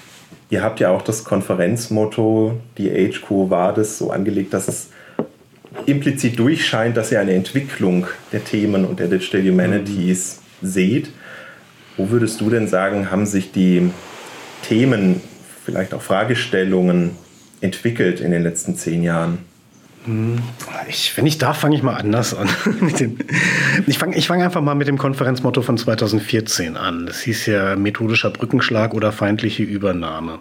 ihr 0.51 0.62
habt 0.62 0.81
ja 0.81 0.90
auch 0.90 1.03
das 1.03 1.24
Konferenzmotto, 1.24 2.61
die 2.79 2.90
Age 2.90 3.22
Quo 3.22 3.51
Vadis, 3.51 3.98
so 3.98 4.11
angelegt, 4.11 4.55
dass 4.55 4.68
es 4.68 4.88
implizit 5.87 6.38
durchscheint, 6.38 6.96
dass 6.96 7.12
ihr 7.12 7.20
eine 7.20 7.35
Entwicklung 7.35 8.07
der 8.33 8.44
Themen 8.44 8.85
und 8.85 9.01
der 9.01 9.09
Digital 9.09 9.42
Humanities 9.42 10.40
mhm. 10.61 10.66
seht. 10.66 11.11
Wo 11.96 12.11
würdest 12.11 12.40
du 12.40 12.51
denn 12.51 12.68
sagen, 12.68 13.11
haben 13.11 13.27
sich 13.27 13.53
die 13.53 13.90
Themen, 14.62 15.20
vielleicht 15.64 15.92
auch 15.94 16.03
Fragestellungen 16.03 17.11
entwickelt 17.61 18.20
in 18.20 18.31
den 18.31 18.42
letzten 18.42 18.77
zehn 18.77 19.03
Jahren? 19.03 19.38
Ich, 20.88 21.16
wenn 21.16 21.27
ich 21.27 21.38
darf, 21.38 21.59
fange 21.59 21.77
ich 21.77 21.83
mal 21.83 21.94
anders 21.94 22.35
an. 22.35 22.49
ich 23.87 23.99
fange 23.99 24.21
fang 24.23 24.42
einfach 24.42 24.62
mal 24.62 24.75
mit 24.75 24.88
dem 24.88 24.99
Konferenzmotto 24.99 25.62
von 25.62 25.77
2014 25.77 26.77
an. 26.77 27.07
Das 27.07 27.21
hieß 27.21 27.47
ja 27.47 27.77
methodischer 27.77 28.31
Brückenschlag 28.31 28.94
oder 28.94 29.12
feindliche 29.12 29.62
Übernahme. 29.62 30.38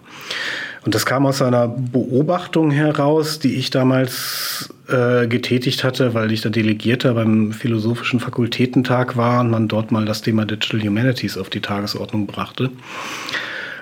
Und 0.84 0.94
das 0.94 1.04
kam 1.04 1.26
aus 1.26 1.42
einer 1.42 1.68
Beobachtung 1.68 2.70
heraus, 2.70 3.40
die 3.40 3.56
ich 3.56 3.70
damals 3.70 4.72
äh, 4.88 5.26
getätigt 5.26 5.84
hatte, 5.84 6.14
weil 6.14 6.32
ich 6.32 6.40
da 6.40 6.48
Delegierter 6.48 7.14
beim 7.14 7.52
Philosophischen 7.52 8.20
Fakultätentag 8.20 9.16
war 9.16 9.40
und 9.40 9.50
man 9.50 9.68
dort 9.68 9.92
mal 9.92 10.06
das 10.06 10.22
Thema 10.22 10.46
Digital 10.46 10.80
Humanities 10.82 11.36
auf 11.36 11.50
die 11.50 11.60
Tagesordnung 11.60 12.26
brachte. 12.26 12.70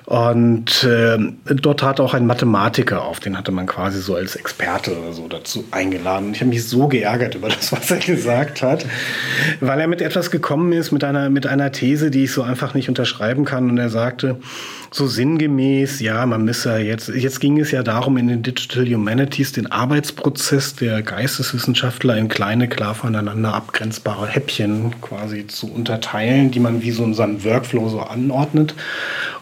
Und 0.07 0.85
äh, 0.85 1.19
dort 1.47 1.81
trat 1.81 1.99
auch 1.99 2.15
ein 2.15 2.27
Mathematiker 2.27 3.03
auf, 3.03 3.19
den 3.19 3.37
hatte 3.37 3.51
man 3.51 3.67
quasi 3.67 4.01
so 4.01 4.15
als 4.15 4.37
Experte 4.37 4.97
oder 4.97 5.13
so 5.13 5.27
dazu 5.27 5.65
eingeladen. 5.73 6.31
Ich 6.33 6.41
habe 6.41 6.51
mich 6.51 6.65
so 6.65 6.87
geärgert 6.87 7.35
über 7.35 7.49
das, 7.49 7.73
was 7.77 7.91
er 7.91 7.99
gesagt 7.99 8.63
hat, 8.63 8.87
weil 9.59 9.81
er 9.81 9.89
mit 9.89 10.01
etwas 10.01 10.31
gekommen 10.31 10.73
ist, 10.73 10.93
mit 10.93 11.03
einer, 11.03 11.29
mit 11.29 11.49
einer 11.49 11.73
These, 11.73 12.13
die 12.13 12.25
ich 12.25 12.33
so 12.33 12.43
einfach 12.43 12.75
nicht 12.75 12.89
unterschreiben 12.89 13.45
kann. 13.45 13.69
Und 13.69 13.79
er 13.79 13.89
sagte, 13.89 14.39
so 14.93 15.09
sinngemäß, 15.09 15.99
ja, 15.99 16.25
man 16.25 16.45
müsse 16.45 16.79
jetzt, 16.79 17.09
jetzt 17.09 17.41
ging 17.41 17.59
es 17.59 17.73
ja 17.73 17.83
darum, 17.83 18.17
in 18.17 18.29
den 18.29 18.45
Digital 18.45 18.87
Humanities 18.87 19.51
den 19.51 19.71
Arbeitsprozess 19.73 20.77
der 20.77 21.03
Geisteswissenschaftler 21.03 22.17
in 22.17 22.29
kleine, 22.29 22.69
klar 22.69 22.95
voneinander 22.95 23.55
abgrenzbare 23.55 24.29
Häppchen 24.29 24.95
quasi 25.01 25.49
zu 25.49 25.67
unterteilen, 25.73 26.53
die 26.53 26.61
man 26.61 26.83
wie 26.83 26.93
so 26.93 27.03
in 27.03 27.15
seinem 27.15 27.43
Workflow 27.43 27.89
so 27.89 28.01
anordnet 28.01 28.75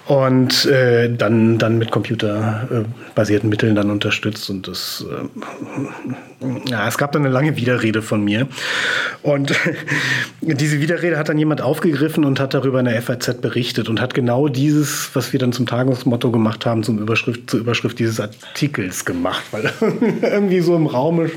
und 0.07 0.67
äh, 0.67 1.09
dann, 1.15 1.59
dann 1.59 1.79
mit 1.79 1.91
computerbasierten 1.91 3.49
Mitteln 3.49 3.75
dann 3.75 3.91
unterstützt. 3.91 4.51
Und 4.51 4.69
das, 4.69 5.05
äh, 5.11 6.71
ja, 6.71 6.87
es 6.87 6.99
gab 6.99 7.13
dann 7.13 7.23
eine 7.25 7.33
lange 7.33 7.57
Widerrede 7.57 8.03
von 8.03 8.23
mir. 8.23 8.47
Und 9.23 9.55
diese 10.43 10.81
Widerrede 10.81 11.17
hat 11.17 11.31
dann 11.31 11.39
jemand 11.39 11.63
aufgegriffen 11.63 12.25
und 12.25 12.39
hat 12.39 12.53
darüber 12.53 12.81
in 12.81 12.85
der 12.85 13.01
FAZ 13.01 13.41
berichtet 13.41 13.89
und 13.89 14.01
hat 14.01 14.13
genau 14.13 14.49
dieses, 14.49 15.11
was 15.15 15.33
wir 15.33 15.41
dann 15.41 15.53
zum 15.53 15.65
Tagungsmotto 15.65 16.31
gemacht 16.31 16.67
haben, 16.67 16.83
zum 16.83 16.99
Überschrift, 16.99 17.49
zur 17.49 17.61
Überschrift 17.61 17.99
dieses 17.99 18.21
Artikels 18.21 19.07
gemacht, 19.07 19.45
weil 19.53 19.73
irgendwie 20.23 20.61
so 20.61 20.77
im 20.77 20.87
Raum 20.87 21.31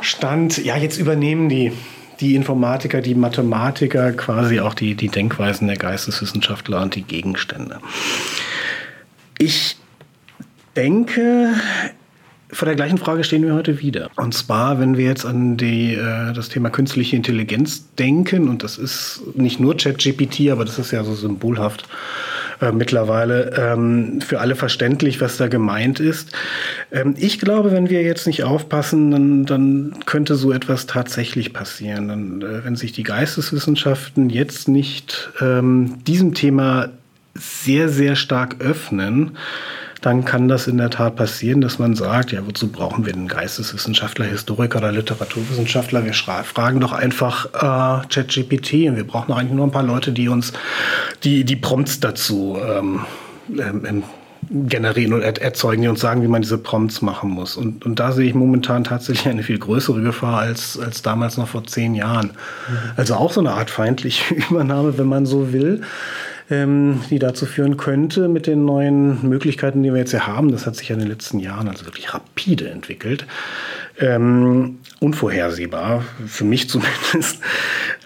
stand, 0.00 0.64
ja, 0.64 0.76
jetzt 0.76 0.98
übernehmen 0.98 1.48
die 1.48 1.72
die 2.20 2.34
Informatiker, 2.34 3.00
die 3.00 3.14
Mathematiker, 3.14 4.12
quasi 4.12 4.60
auch 4.60 4.74
die, 4.74 4.94
die 4.94 5.08
Denkweisen 5.08 5.66
der 5.66 5.76
Geisteswissenschaftler 5.76 6.82
und 6.82 6.94
die 6.94 7.02
Gegenstände. 7.02 7.80
Ich 9.38 9.76
denke, 10.76 11.54
vor 12.52 12.66
der 12.66 12.74
gleichen 12.74 12.98
Frage 12.98 13.24
stehen 13.24 13.42
wir 13.42 13.54
heute 13.54 13.80
wieder. 13.80 14.10
Und 14.16 14.34
zwar, 14.34 14.80
wenn 14.80 14.96
wir 14.96 15.04
jetzt 15.04 15.24
an 15.24 15.56
die, 15.56 15.94
äh, 15.94 16.32
das 16.32 16.48
Thema 16.48 16.70
künstliche 16.70 17.16
Intelligenz 17.16 17.94
denken, 17.94 18.48
und 18.48 18.62
das 18.62 18.76
ist 18.76 19.22
nicht 19.34 19.60
nur 19.60 19.76
ChatGPT, 19.76 20.50
aber 20.50 20.64
das 20.64 20.78
ist 20.78 20.90
ja 20.90 21.04
so 21.04 21.14
symbolhaft 21.14 21.88
äh, 22.60 22.72
mittlerweile 22.72 23.52
ähm, 23.56 24.20
für 24.20 24.40
alle 24.40 24.54
verständlich, 24.54 25.20
was 25.20 25.36
da 25.36 25.48
gemeint 25.48 26.00
ist. 26.00 26.32
Ähm, 26.92 27.14
ich 27.16 27.38
glaube, 27.38 27.72
wenn 27.72 27.90
wir 27.90 28.02
jetzt 28.02 28.26
nicht 28.26 28.44
aufpassen, 28.44 29.10
dann, 29.10 29.46
dann 29.46 29.96
könnte 30.06 30.36
so 30.36 30.52
etwas 30.52 30.86
tatsächlich 30.86 31.52
passieren. 31.52 32.08
Dann, 32.08 32.42
äh, 32.42 32.64
wenn 32.64 32.76
sich 32.76 32.92
die 32.92 33.02
Geisteswissenschaften 33.02 34.30
jetzt 34.30 34.68
nicht 34.68 35.30
ähm, 35.40 36.04
diesem 36.06 36.34
Thema 36.34 36.90
sehr, 37.34 37.88
sehr 37.88 38.16
stark 38.16 38.56
öffnen, 38.60 39.36
dann 40.00 40.24
kann 40.24 40.48
das 40.48 40.66
in 40.66 40.78
der 40.78 40.90
Tat 40.90 41.16
passieren, 41.16 41.60
dass 41.60 41.78
man 41.78 41.94
sagt, 41.94 42.32
ja, 42.32 42.46
wozu 42.46 42.68
brauchen 42.68 43.04
wir 43.04 43.12
einen 43.12 43.28
Geisteswissenschaftler, 43.28 44.24
Historiker 44.24 44.78
oder 44.78 44.92
Literaturwissenschaftler? 44.92 46.04
Wir 46.04 46.14
fragen 46.14 46.80
doch 46.80 46.92
einfach 46.92 47.46
äh, 47.54 48.06
ChatGPT 48.08 48.88
und 48.88 48.96
wir 48.96 49.06
brauchen 49.06 49.32
eigentlich 49.32 49.52
nur 49.52 49.66
ein 49.66 49.72
paar 49.72 49.82
Leute, 49.82 50.12
die 50.12 50.28
uns 50.28 50.52
die, 51.22 51.44
die 51.44 51.56
Prompts 51.56 52.00
dazu 52.00 52.58
ähm, 52.66 53.00
ähm, 53.58 54.04
generieren 54.48 55.12
und 55.12 55.22
erzeugen, 55.22 55.82
die 55.82 55.88
uns 55.88 56.00
sagen, 56.00 56.22
wie 56.22 56.28
man 56.28 56.40
diese 56.40 56.56
Prompts 56.56 57.02
machen 57.02 57.30
muss. 57.30 57.56
Und, 57.56 57.84
und 57.84 58.00
da 58.00 58.12
sehe 58.12 58.26
ich 58.26 58.34
momentan 58.34 58.84
tatsächlich 58.84 59.28
eine 59.28 59.42
viel 59.42 59.58
größere 59.58 60.00
Gefahr 60.00 60.40
als, 60.40 60.78
als 60.78 61.02
damals 61.02 61.36
noch 61.36 61.48
vor 61.48 61.64
zehn 61.64 61.94
Jahren. 61.94 62.28
Mhm. 62.68 62.76
Also 62.96 63.14
auch 63.14 63.32
so 63.32 63.40
eine 63.40 63.52
Art 63.52 63.70
feindliche 63.70 64.34
Übernahme, 64.50 64.96
wenn 64.96 65.06
man 65.06 65.26
so 65.26 65.52
will 65.52 65.82
ähm, 66.50 67.00
die 67.10 67.18
dazu 67.18 67.46
führen 67.46 67.76
könnte 67.76 68.28
mit 68.28 68.46
den 68.46 68.64
neuen 68.64 69.26
Möglichkeiten, 69.28 69.82
die 69.82 69.92
wir 69.92 70.00
jetzt 70.00 70.10
hier 70.10 70.26
haben. 70.26 70.50
Das 70.50 70.66
hat 70.66 70.76
sich 70.76 70.88
ja 70.88 70.94
in 70.94 71.00
den 71.00 71.08
letzten 71.08 71.38
Jahren 71.38 71.68
also 71.68 71.86
wirklich 71.86 72.12
rapide 72.12 72.68
entwickelt. 72.68 73.26
Ähm, 73.98 74.78
unvorhersehbar, 74.98 76.04
für 76.26 76.44
mich 76.44 76.68
zumindest, 76.70 77.40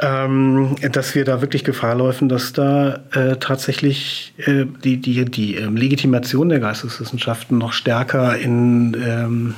ähm, 0.01 0.77
dass 0.93 1.15
wir 1.15 1.25
da 1.25 1.41
wirklich 1.41 1.65
Gefahr 1.65 1.95
laufen, 1.95 2.29
dass 2.29 2.53
da 2.53 3.01
äh, 3.13 3.37
tatsächlich 3.37 4.35
äh, 4.39 4.65
die, 4.83 4.99
die, 4.99 5.25
die 5.25 5.57
ähm, 5.57 5.77
Legitimation 5.77 6.49
der 6.49 6.61
Geisteswissenschaften 6.61 7.59
noch 7.59 7.73
stärker 7.73 8.37
in, 8.37 8.97
ähm, 9.07 9.55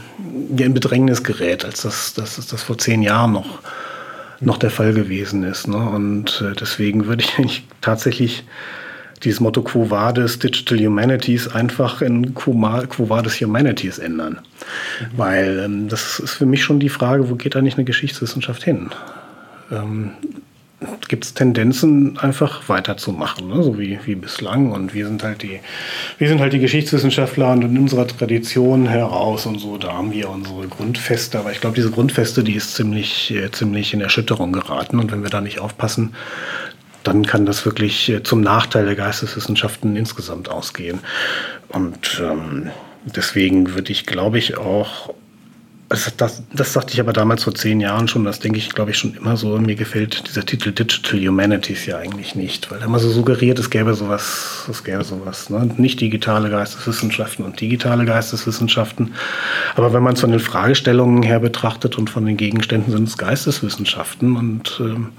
in 0.57 0.75
Bedrängnis 0.75 1.25
gerät, 1.25 1.65
als 1.65 1.83
das, 1.83 2.15
das, 2.15 2.47
das 2.47 2.63
vor 2.63 2.79
zehn 2.79 3.03
Jahren 3.03 3.33
noch, 3.33 3.61
noch 4.41 4.59
der 4.59 4.71
Fall 4.71 4.93
gewesen 4.93 5.45
ist. 5.45 5.69
Ne? 5.69 5.77
Und 5.77 6.43
äh, 6.45 6.55
deswegen 6.55 7.07
würde 7.07 7.25
ich 7.45 7.67
tatsächlich 7.81 8.45
dieses 9.23 9.41
Motto 9.41 9.63
Quo 9.63 9.91
Vadis 9.91 10.39
Digital 10.39 10.79
Humanities 10.79 11.49
einfach 11.49 12.03
in 12.03 12.35
Quo, 12.35 12.53
Quo 12.89 13.09
Vadis 13.09 13.41
Humanities 13.41 13.99
ändern. 13.99 14.41
Mhm. 15.01 15.07
Weil 15.17 15.63
ähm, 15.65 15.89
das 15.89 16.19
ist 16.19 16.35
für 16.35 16.47
mich 16.47 16.63
schon 16.63 16.81
die 16.81 16.89
Frage, 16.89 17.29
wo 17.31 17.35
geht 17.35 17.57
eigentlich 17.57 17.77
eine 17.77 17.85
Geschichtswissenschaft 17.85 18.63
hin? 18.63 18.91
Ähm, 19.71 20.13
Gibt 21.09 21.25
es 21.25 21.33
Tendenzen, 21.33 22.19
einfach 22.19 22.69
weiterzumachen, 22.69 23.49
ne? 23.49 23.63
so 23.63 23.79
wie, 23.79 23.99
wie 24.05 24.15
bislang. 24.15 24.73
Und 24.73 24.93
wir 24.93 25.07
sind 25.07 25.23
halt 25.23 25.43
die, 25.43 25.61
wir 26.19 26.29
sind 26.29 26.39
halt 26.41 26.53
die 26.53 26.59
Geschichtswissenschaftler 26.59 27.53
und 27.53 27.63
in 27.63 27.79
unserer 27.79 28.07
Tradition 28.07 28.87
heraus 28.87 29.47
und 29.47 29.59
so, 29.59 29.79
da 29.79 29.95
haben 29.95 30.13
wir 30.13 30.29
unsere 30.29 30.69
Grundfeste. 30.69 31.39
Aber 31.39 31.51
ich 31.51 31.63
glaube, 31.63 31.77
diese 31.77 31.91
Grundfeste, 31.91 32.45
die 32.45 32.55
ist 32.55 32.75
ziemlich, 32.75 33.31
äh, 33.31 33.51
ziemlich 33.51 33.95
in 33.95 34.03
Erschütterung 34.03 34.53
geraten. 34.53 34.99
Und 34.99 35.11
wenn 35.13 35.23
wir 35.23 35.31
da 35.31 35.41
nicht 35.41 35.61
aufpassen, 35.61 36.15
dann 37.05 37.25
kann 37.25 37.47
das 37.47 37.65
wirklich 37.65 38.11
äh, 38.11 38.23
zum 38.23 38.43
Nachteil 38.43 38.85
der 38.85 38.97
Geisteswissenschaften 38.97 39.97
insgesamt 39.97 40.51
ausgehen. 40.51 40.99
Und 41.69 42.23
ähm, 42.23 42.71
deswegen 43.05 43.75
würde 43.75 43.93
ich, 43.93 44.05
glaube 44.05 44.39
ich, 44.39 44.59
auch 44.59 45.15
das, 45.89 46.17
das, 46.17 46.43
das, 46.53 46.73
sagte 46.73 46.95
ich 46.95 47.01
aber 47.01 47.13
damals 47.13 47.45
vor 47.45 47.55
zehn 47.55 47.81
Jahren 47.81 48.09
schon, 48.09 48.25
das 48.25 48.41
denke 48.41 48.59
ich, 48.59 48.71
glaube 48.71 48.91
ich, 48.91 48.99
schon 48.99 49.15
immer 49.15 49.37
so. 49.37 49.57
Mir 49.59 49.77
gefällt 49.77 50.27
dieser 50.27 50.45
Titel 50.45 50.73
Digital 50.73 51.21
Humanities 51.21 51.87
ja 51.87 51.99
eigentlich 51.99 52.35
nicht, 52.35 52.71
weil 52.71 52.81
er 52.81 52.87
immer 52.87 52.99
so 52.99 53.09
suggeriert, 53.09 53.59
es 53.61 53.71
gäbe 53.71 53.95
sowas, 53.95 54.67
es 54.69 54.83
gäbe 54.83 55.05
sowas. 55.05 55.49
Ne? 55.49 55.71
Nicht 55.77 56.01
digitale 56.01 56.51
Geisteswissenschaften 56.51 57.45
und 57.45 57.61
digitale 57.61 58.05
Geisteswissenschaften. 58.05 59.15
Aber 59.77 59.93
wenn 59.93 60.03
man 60.03 60.15
es 60.15 60.21
von 60.21 60.33
den 60.33 60.41
Fragestellungen 60.41 61.23
her 61.23 61.39
betrachtet 61.39 61.97
und 61.99 62.11
von 62.11 62.27
den 62.27 62.37
Gegenständen 62.37 62.93
sind 62.93 63.07
es 63.07 63.17
Geisteswissenschaften 63.17 64.37
und 64.37 64.81
ähm, 64.81 65.13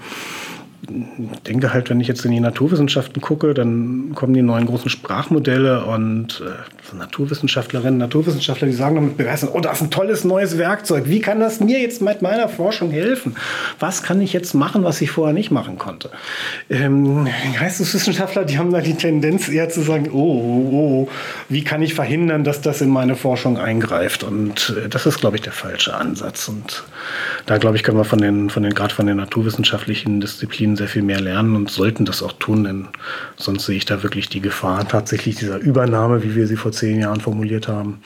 denke 1.46 1.72
halt, 1.72 1.90
wenn 1.90 2.00
ich 2.00 2.06
jetzt 2.06 2.24
in 2.24 2.30
die 2.30 2.40
Naturwissenschaften 2.40 3.20
gucke, 3.20 3.52
dann 3.52 4.12
kommen 4.14 4.32
die 4.32 4.42
neuen 4.42 4.66
großen 4.66 4.88
Sprachmodelle 4.88 5.84
und 5.84 6.40
äh, 6.46 6.96
Naturwissenschaftlerinnen, 6.96 7.98
Naturwissenschaftler, 7.98 8.68
die 8.68 8.74
sagen 8.74 8.94
dann 8.94 9.04
mit 9.06 9.16
Begeisterung, 9.16 9.56
oh, 9.56 9.60
das 9.60 9.78
ist 9.78 9.82
ein 9.82 9.90
tolles 9.90 10.24
neues 10.24 10.56
Werkzeug. 10.56 11.04
Wie 11.06 11.20
kann 11.20 11.40
das 11.40 11.60
mir 11.60 11.80
jetzt 11.80 12.00
mit 12.00 12.22
meiner 12.22 12.48
Forschung 12.48 12.90
helfen? 12.90 13.34
Was 13.80 14.02
kann 14.02 14.20
ich 14.20 14.32
jetzt 14.32 14.54
machen, 14.54 14.84
was 14.84 15.00
ich 15.00 15.10
vorher 15.10 15.34
nicht 15.34 15.50
machen 15.50 15.78
konnte? 15.78 16.10
Ähm, 16.70 17.26
Geisteswissenschaftler, 17.58 18.44
die 18.44 18.58
haben 18.58 18.72
da 18.72 18.80
die 18.80 18.94
Tendenz 18.94 19.48
eher 19.48 19.68
zu 19.68 19.82
sagen, 19.82 20.10
oh, 20.12 20.16
oh, 20.16 20.70
oh, 20.72 21.08
wie 21.48 21.64
kann 21.64 21.82
ich 21.82 21.94
verhindern, 21.94 22.44
dass 22.44 22.60
das 22.60 22.80
in 22.80 22.88
meine 22.88 23.16
Forschung 23.16 23.58
eingreift? 23.58 24.22
Und 24.22 24.76
äh, 24.84 24.88
das 24.88 25.06
ist, 25.06 25.18
glaube 25.18 25.36
ich, 25.36 25.42
der 25.42 25.52
falsche 25.52 25.94
Ansatz. 25.94 26.48
Und 26.48 26.84
da, 27.46 27.58
glaube 27.58 27.76
ich, 27.76 27.82
können 27.82 27.98
wir 27.98 28.04
von 28.04 28.20
den, 28.20 28.48
von 28.48 28.62
den 28.62 28.74
gerade 28.74 28.94
von 28.94 29.06
den 29.06 29.16
naturwissenschaftlichen 29.16 30.20
Disziplinen 30.20 30.67
sehr 30.76 30.88
viel 30.88 31.02
mehr 31.02 31.20
lernen 31.20 31.56
und 31.56 31.70
sollten 31.70 32.04
das 32.04 32.22
auch 32.22 32.32
tun, 32.32 32.64
denn 32.64 32.88
sonst 33.36 33.66
sehe 33.66 33.76
ich 33.76 33.84
da 33.84 34.02
wirklich 34.02 34.28
die 34.28 34.40
Gefahr 34.40 34.86
tatsächlich 34.86 35.36
dieser 35.36 35.58
Übernahme, 35.58 36.22
wie 36.22 36.34
wir 36.34 36.46
sie 36.46 36.56
vor 36.56 36.72
zehn 36.72 37.00
Jahren 37.00 37.20
formuliert 37.20 37.68
haben. 37.68 38.00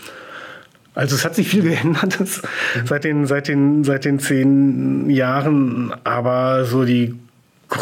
Also 0.95 1.15
es 1.15 1.25
hat 1.25 1.35
sich 1.35 1.49
viel 1.49 1.63
geändert 1.69 2.19
mhm. 2.21 2.87
seit, 2.87 3.05
den, 3.05 3.27
seit, 3.27 3.49
den, 3.49 3.85
seit 3.85 4.05
den 4.05 4.19
zehn 4.19 5.11
Jahren, 5.11 5.95
aber 6.05 6.65
so 6.65 6.85
die, 6.85 7.15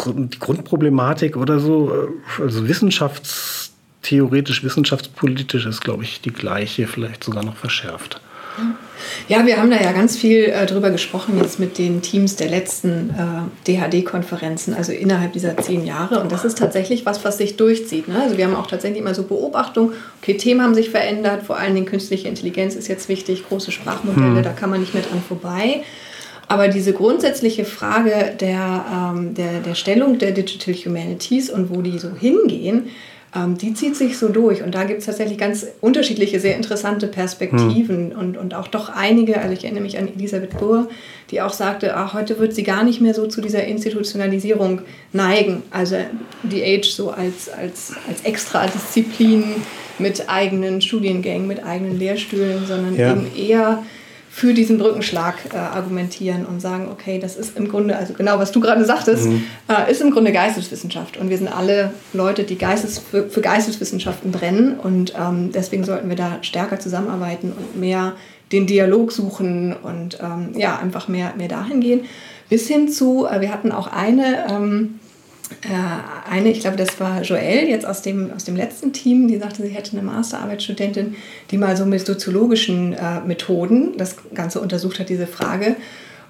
die 0.05 0.39
Grundproblematik 0.39 1.35
oder 1.37 1.59
so, 1.59 1.93
äh, 1.93 2.07
also 2.41 2.67
wissenschaftstheoretisch, 2.67 4.63
wissenschaftspolitisch 4.63 5.65
ist, 5.65 5.81
glaube 5.81 6.03
ich, 6.03 6.21
die 6.21 6.31
gleiche, 6.31 6.87
vielleicht 6.87 7.23
sogar 7.23 7.43
noch 7.43 7.57
verschärft. 7.57 8.21
Ja, 9.27 9.45
wir 9.45 9.57
haben 9.57 9.71
da 9.71 9.77
ja 9.81 9.91
ganz 9.91 10.17
viel 10.17 10.45
äh, 10.45 10.65
drüber 10.65 10.89
gesprochen 10.89 11.37
jetzt 11.41 11.59
mit 11.59 11.77
den 11.77 12.01
Teams 12.01 12.35
der 12.35 12.49
letzten 12.49 13.09
äh, 13.11 13.71
DHD-Konferenzen, 13.71 14.73
also 14.73 14.91
innerhalb 14.91 15.33
dieser 15.33 15.57
zehn 15.57 15.85
Jahre. 15.85 16.19
Und 16.19 16.31
das 16.31 16.45
ist 16.45 16.57
tatsächlich 16.57 17.05
was, 17.05 17.23
was 17.23 17.37
sich 17.37 17.57
durchzieht. 17.57 18.07
Ne? 18.07 18.21
Also 18.21 18.37
wir 18.37 18.45
haben 18.45 18.55
auch 18.55 18.67
tatsächlich 18.67 18.99
immer 18.99 19.13
so 19.13 19.23
Beobachtungen, 19.23 19.93
okay, 20.21 20.35
Themen 20.35 20.61
haben 20.61 20.75
sich 20.75 20.89
verändert, 20.89 21.43
vor 21.43 21.57
allen 21.57 21.75
Dingen 21.75 21.85
künstliche 21.87 22.27
Intelligenz 22.27 22.75
ist 22.75 22.87
jetzt 22.87 23.09
wichtig, 23.09 23.47
große 23.47 23.71
Sprachmodelle, 23.71 24.37
hm. 24.37 24.43
da 24.43 24.51
kann 24.51 24.69
man 24.69 24.79
nicht 24.79 24.93
mehr 24.93 25.03
dran 25.03 25.21
vorbei. 25.27 25.83
Aber 26.47 26.67
diese 26.67 26.91
grundsätzliche 26.91 27.63
Frage 27.63 28.33
der, 28.37 28.85
ähm, 28.93 29.33
der, 29.35 29.61
der 29.61 29.73
Stellung 29.73 30.19
der 30.19 30.31
Digital 30.31 30.73
Humanities 30.73 31.49
und 31.49 31.73
wo 31.73 31.81
die 31.81 31.97
so 31.97 32.09
hingehen, 32.13 32.89
ähm, 33.33 33.57
die 33.57 33.73
zieht 33.73 33.95
sich 33.95 34.17
so 34.17 34.27
durch. 34.27 34.61
Und 34.61 34.75
da 34.75 34.83
gibt 34.83 34.99
es 34.99 35.05
tatsächlich 35.05 35.37
ganz 35.37 35.65
unterschiedliche, 35.79 36.39
sehr 36.39 36.55
interessante 36.55 37.07
Perspektiven 37.07 38.11
hm. 38.11 38.19
und, 38.19 38.37
und 38.37 38.53
auch 38.53 38.67
doch 38.67 38.89
einige, 38.89 39.39
also 39.39 39.53
ich 39.53 39.63
erinnere 39.63 39.83
mich 39.83 39.97
an 39.97 40.07
Elisabeth 40.07 40.57
Burr, 40.57 40.89
die 41.29 41.41
auch 41.41 41.53
sagte, 41.53 41.95
ach, 41.95 42.13
heute 42.13 42.39
wird 42.39 42.53
sie 42.53 42.63
gar 42.63 42.83
nicht 42.83 42.99
mehr 42.99 43.13
so 43.13 43.27
zu 43.27 43.41
dieser 43.41 43.63
Institutionalisierung 43.63 44.81
neigen. 45.13 45.63
Also 45.71 45.95
die 46.43 46.63
Age 46.63 46.89
so 46.89 47.11
als, 47.11 47.49
als, 47.49 47.93
als 48.07 48.21
Extradisziplin 48.23 49.43
mit 49.97 50.29
eigenen 50.29 50.81
Studiengängen, 50.81 51.47
mit 51.47 51.63
eigenen 51.63 51.97
Lehrstühlen, 51.97 52.65
sondern 52.65 52.97
ja. 52.97 53.11
eben 53.11 53.27
eher 53.35 53.83
für 54.33 54.53
diesen 54.53 54.77
Brückenschlag 54.77 55.35
äh, 55.53 55.57
argumentieren 55.57 56.45
und 56.45 56.61
sagen, 56.61 56.87
okay, 56.89 57.19
das 57.19 57.35
ist 57.35 57.57
im 57.57 57.67
Grunde, 57.67 57.97
also 57.97 58.13
genau 58.13 58.39
was 58.39 58.53
du 58.53 58.61
gerade 58.61 58.85
sagtest, 58.85 59.25
mhm. 59.25 59.43
äh, 59.67 59.91
ist 59.91 59.99
im 59.99 60.11
Grunde 60.11 60.31
Geisteswissenschaft. 60.31 61.17
Und 61.17 61.29
wir 61.29 61.37
sind 61.37 61.49
alle 61.49 61.91
Leute, 62.13 62.45
die 62.45 62.57
Geistes, 62.57 62.97
für, 62.97 63.29
für 63.29 63.41
Geisteswissenschaften 63.41 64.31
brennen 64.31 64.79
und 64.79 65.13
ähm, 65.19 65.51
deswegen 65.51 65.83
sollten 65.83 66.07
wir 66.07 66.15
da 66.15 66.37
stärker 66.43 66.79
zusammenarbeiten 66.79 67.51
und 67.51 67.77
mehr 67.77 68.13
den 68.53 68.67
Dialog 68.67 69.11
suchen 69.11 69.75
und 69.75 70.17
ähm, 70.21 70.57
ja, 70.57 70.77
einfach 70.77 71.09
mehr, 71.09 71.33
mehr 71.37 71.49
dahin 71.49 71.81
gehen. 71.81 72.05
Bis 72.47 72.67
hin 72.69 72.87
zu, 72.87 73.27
äh, 73.27 73.41
wir 73.41 73.51
hatten 73.51 73.73
auch 73.73 73.87
eine, 73.87 74.47
ähm, 74.49 75.00
äh, 75.63 76.29
eine, 76.29 76.49
ich 76.49 76.61
glaube, 76.61 76.77
das 76.77 76.99
war 76.99 77.21
Joelle 77.21 77.67
jetzt 77.67 77.85
aus 77.85 78.01
dem, 78.01 78.31
aus 78.33 78.43
dem 78.43 78.55
letzten 78.55 78.93
Team, 78.93 79.27
die 79.27 79.37
sagte, 79.37 79.63
sie 79.63 79.69
hätte 79.69 79.91
eine 79.93 80.03
Masterarbeitsstudentin, 80.03 81.15
die 81.51 81.57
mal 81.57 81.77
so 81.77 81.85
mit 81.85 82.05
soziologischen 82.05 82.93
äh, 82.93 83.21
Methoden 83.21 83.97
das 83.97 84.15
Ganze 84.33 84.61
untersucht 84.61 84.99
hat, 84.99 85.09
diese 85.09 85.27
Frage. 85.27 85.75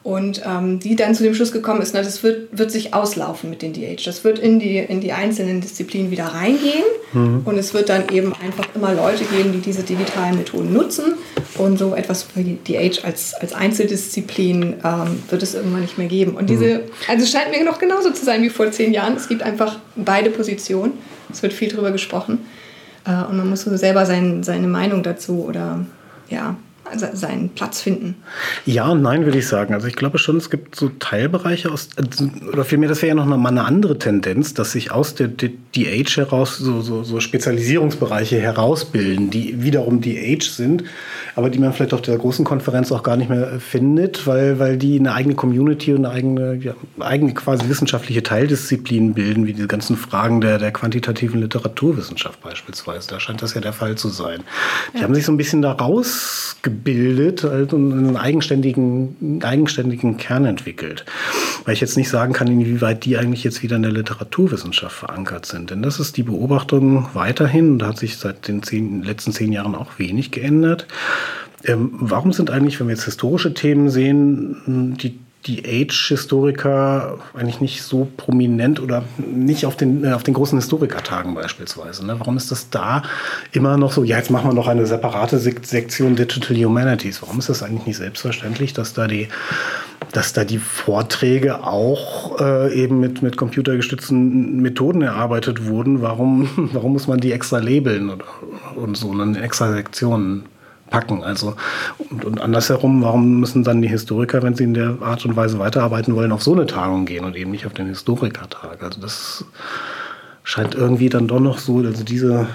Und 0.03 0.41
ähm, 0.47 0.79
die 0.79 0.95
dann 0.95 1.13
zu 1.13 1.21
dem 1.21 1.35
Schluss 1.35 1.51
gekommen 1.51 1.79
ist, 1.81 1.93
na, 1.93 2.01
das 2.01 2.23
wird, 2.23 2.57
wird 2.57 2.71
sich 2.71 2.95
auslaufen 2.95 3.51
mit 3.51 3.61
den 3.61 3.73
DH. 3.73 4.03
Das 4.03 4.23
wird 4.23 4.39
in 4.39 4.59
die, 4.59 4.77
in 4.77 4.99
die 4.99 5.13
einzelnen 5.13 5.61
Disziplinen 5.61 6.09
wieder 6.09 6.25
reingehen. 6.25 6.83
Mhm. 7.13 7.41
Und 7.45 7.57
es 7.57 7.75
wird 7.75 7.89
dann 7.89 8.09
eben 8.09 8.33
einfach 8.33 8.67
immer 8.73 8.93
Leute 8.93 9.25
geben, 9.25 9.51
die 9.51 9.59
diese 9.59 9.83
digitalen 9.83 10.37
Methoden 10.37 10.73
nutzen. 10.73 11.13
Und 11.59 11.77
so 11.77 11.93
etwas 11.93 12.25
wie 12.33 12.57
DH 12.67 13.05
als, 13.05 13.35
als 13.35 13.53
Einzeldisziplin 13.53 14.77
ähm, 14.83 15.23
wird 15.29 15.43
es 15.43 15.53
irgendwann 15.53 15.81
nicht 15.81 15.99
mehr 15.99 16.07
geben. 16.07 16.33
Und 16.33 16.49
diese, 16.49 16.79
mhm. 16.79 16.81
also 17.07 17.23
es 17.23 17.31
scheint 17.31 17.51
mir 17.51 17.63
noch 17.63 17.77
genauso 17.77 18.09
zu 18.09 18.25
sein 18.25 18.41
wie 18.41 18.49
vor 18.49 18.71
zehn 18.71 18.93
Jahren. 18.93 19.15
Es 19.15 19.27
gibt 19.27 19.43
einfach 19.43 19.77
beide 19.95 20.31
Positionen. 20.31 20.93
Es 21.31 21.43
wird 21.43 21.53
viel 21.53 21.69
darüber 21.69 21.91
gesprochen. 21.91 22.39
Äh, 23.05 23.23
und 23.29 23.37
man 23.37 23.47
muss 23.47 23.61
so 23.61 23.77
selber 23.77 24.07
sein, 24.07 24.41
seine 24.41 24.67
Meinung 24.67 25.03
dazu 25.03 25.45
oder 25.45 25.85
ja, 26.27 26.55
seinen 26.97 27.49
Platz 27.49 27.82
finden? 27.82 28.15
Ja 28.65 28.89
und 28.89 29.01
nein, 29.01 29.25
würde 29.25 29.38
ich 29.38 29.47
sagen. 29.47 29.73
Also 29.73 29.88
ich 29.88 29.95
glaube 29.95 30.17
schon, 30.17 30.38
es 30.38 30.49
gibt 30.49 30.75
so 30.75 30.89
Teilbereiche 30.99 31.71
aus, 31.71 31.89
also, 31.95 32.30
oder 32.51 32.65
vielmehr, 32.65 32.89
das 32.89 33.01
wäre 33.01 33.10
ja 33.10 33.15
noch 33.15 33.25
mal 33.25 33.49
eine 33.49 33.63
andere 33.63 33.97
Tendenz, 33.97 34.54
dass 34.54 34.73
sich 34.73 34.91
aus 34.91 35.15
der 35.15 35.30
DH 35.30 36.17
heraus 36.17 36.58
so, 36.58 36.82
so, 36.82 37.04
so 37.04 37.19
Spezialisierungsbereiche 37.19 38.39
herausbilden, 38.39 39.30
die 39.30 39.63
wiederum 39.63 40.01
DH 40.01 40.43
sind, 40.43 40.84
aber 41.36 41.49
die 41.49 41.60
man 41.60 41.73
vielleicht 41.73 41.93
auf 41.93 42.01
der 42.01 42.17
großen 42.17 42.43
Konferenz 42.43 42.91
auch 42.91 43.04
gar 43.04 43.15
nicht 43.15 43.30
mehr 43.30 43.60
findet, 43.60 44.27
weil, 44.27 44.60
weil 44.60 44.77
die 44.77 44.99
eine 44.99 45.13
eigene 45.13 45.36
Community 45.36 45.93
und 45.93 46.06
eine 46.06 46.13
eigene, 46.13 46.56
ja, 46.56 46.73
eigene 46.99 47.34
quasi 47.34 47.69
wissenschaftliche 47.69 48.23
Teildisziplin 48.23 49.13
bilden, 49.13 49.47
wie 49.47 49.54
diese 49.54 49.67
ganzen 49.67 49.95
Fragen 49.95 50.41
der, 50.41 50.58
der 50.58 50.71
quantitativen 50.71 51.39
Literaturwissenschaft 51.39 52.41
beispielsweise. 52.41 53.10
Da 53.10 53.19
scheint 53.19 53.41
das 53.41 53.54
ja 53.54 53.62
der 53.62 53.73
Fall 53.73 53.95
zu 53.95 54.10
sein. 54.10 54.43
Die 54.93 54.97
ja. 54.97 55.04
haben 55.04 55.15
sich 55.15 55.25
so 55.25 55.32
ein 55.32 55.38
bisschen 55.38 55.62
da 55.62 55.71
rausgebildet 55.71 56.81
gebildet 56.84 57.44
halt, 57.44 57.74
und 57.74 57.91
einen 57.91 58.17
eigenständigen, 58.17 59.41
eigenständigen 59.44 60.17
Kern 60.17 60.46
entwickelt. 60.46 61.06
Weil 61.65 61.76
ich 61.76 61.82
jetzt 61.82 61.98
nicht 61.98 62.10
sagen 62.10 62.34
kann, 62.34 62.48
inwieweit 62.48 63.06
die 63.06 63.17
eigentlich 63.17 63.44
jetzt 63.44 63.62
wieder 63.62 63.76
in 63.76 63.84
der 63.84 63.91
Literaturwissenschaft 63.91 64.96
verankert 64.96 65.46
sind. 65.46 65.70
Denn 65.70 65.82
das 65.82 66.00
ist 66.00 66.17
die 66.17 66.24
Beobachtung 66.24 67.08
weiterhin, 67.13 67.78
da 67.80 67.88
hat 67.88 67.98
sich 67.98 68.17
seit 68.17 68.48
den 68.48 68.63
zehn, 68.63 69.04
letzten 69.04 69.32
zehn 69.32 69.52
Jahren 69.52 69.76
auch 69.76 70.00
wenig 70.00 70.32
geändert. 70.32 70.88
Ähm, 71.63 71.91
warum 71.94 72.34
sind 72.34 72.50
eigentlich, 72.50 72.80
wenn 72.80 72.88
wir 72.88 72.96
jetzt 72.96 73.06
historische 73.06 73.54
Themen 73.54 73.89
sehen, 73.89 74.96
die 75.00 75.20
die 75.45 75.65
Age-Historiker 75.65 77.17
eigentlich 77.34 77.62
nicht 77.62 77.82
so 77.82 78.08
prominent 78.15 78.80
oder 78.80 79.04
nicht 79.17 79.65
auf 79.65 79.75
den, 79.75 80.04
äh, 80.04 80.13
auf 80.13 80.23
den 80.23 80.36
großen 80.36 80.58
Historikertagen 80.60 81.34
beispielsweise. 81.34 82.06
Ne? 82.06 82.19
Warum 82.19 82.38
ist 82.38 82.51
das 82.51 82.69
da 82.69 83.01
immer 83.51 83.77
noch 83.77 83.91
so, 83.91 84.04
ja, 84.04 84.17
jetzt 84.17 84.30
machen 84.30 84.49
wir 84.49 84.54
noch 84.54 84.67
eine 84.67 84.86
separate 84.86 85.39
Sektion 85.39 86.15
Digital 86.15 86.58
Humanities. 86.58 87.21
Warum 87.21 87.39
ist 87.39 87.49
das 87.49 87.63
eigentlich 87.63 87.88
nicht 87.88 87.97
selbstverständlich, 87.97 88.73
dass 88.73 88.93
da 88.93 89.08
die, 89.08 89.30
dass 90.12 90.34
da 90.34 90.43
die 90.43 90.60
Vorträge 90.60 91.63
auch 91.63 92.39
äh, 92.39 92.73
eben 92.73 92.99
mit, 92.99 93.23
mit 93.23 93.36
computergestützten 93.36 94.62
Methoden 94.62 95.01
erarbeitet 95.01 95.65
wurden? 95.65 96.01
Warum, 96.01 96.49
warum 96.73 96.93
muss 96.93 97.08
man 97.08 97.19
die 97.19 97.32
extra 97.32 97.58
labeln 97.58 98.12
oder, 98.12 98.25
und 98.75 98.95
so, 98.95 99.12
in 99.12 99.36
extra 99.36 99.71
Sektionen 99.71 100.43
packen. 100.91 101.23
Also 101.23 101.56
und, 102.12 102.23
und 102.23 102.39
andersherum, 102.39 103.01
warum 103.01 103.39
müssen 103.39 103.63
dann 103.63 103.82
die 103.82 103.88
Historiker, 103.88 104.43
wenn 104.43 104.54
sie 104.54 104.65
in 104.65 104.75
der 104.75 104.97
Art 105.01 105.25
und 105.25 105.36
Weise 105.36 105.58
weiterarbeiten 105.58 106.15
wollen, 106.15 106.32
auf 106.32 106.43
so 106.43 106.54
eine 106.54 106.67
Tagung 106.67 107.06
gehen 107.06 107.25
und 107.25 107.36
eben 107.36 107.49
nicht 107.49 107.65
auf 107.65 107.73
den 107.73 107.88
Historikertag? 107.88 108.84
Also 108.84 109.01
das 109.01 109.43
scheint 110.43 110.75
irgendwie 110.75 111.10
dann 111.10 111.27
doch 111.27 111.39
noch 111.39 111.58
so, 111.58 111.77
also 111.77 112.04
diese 112.04 112.47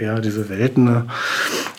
ja, 0.00 0.20
diese 0.20 0.48
Welten, 0.48 1.10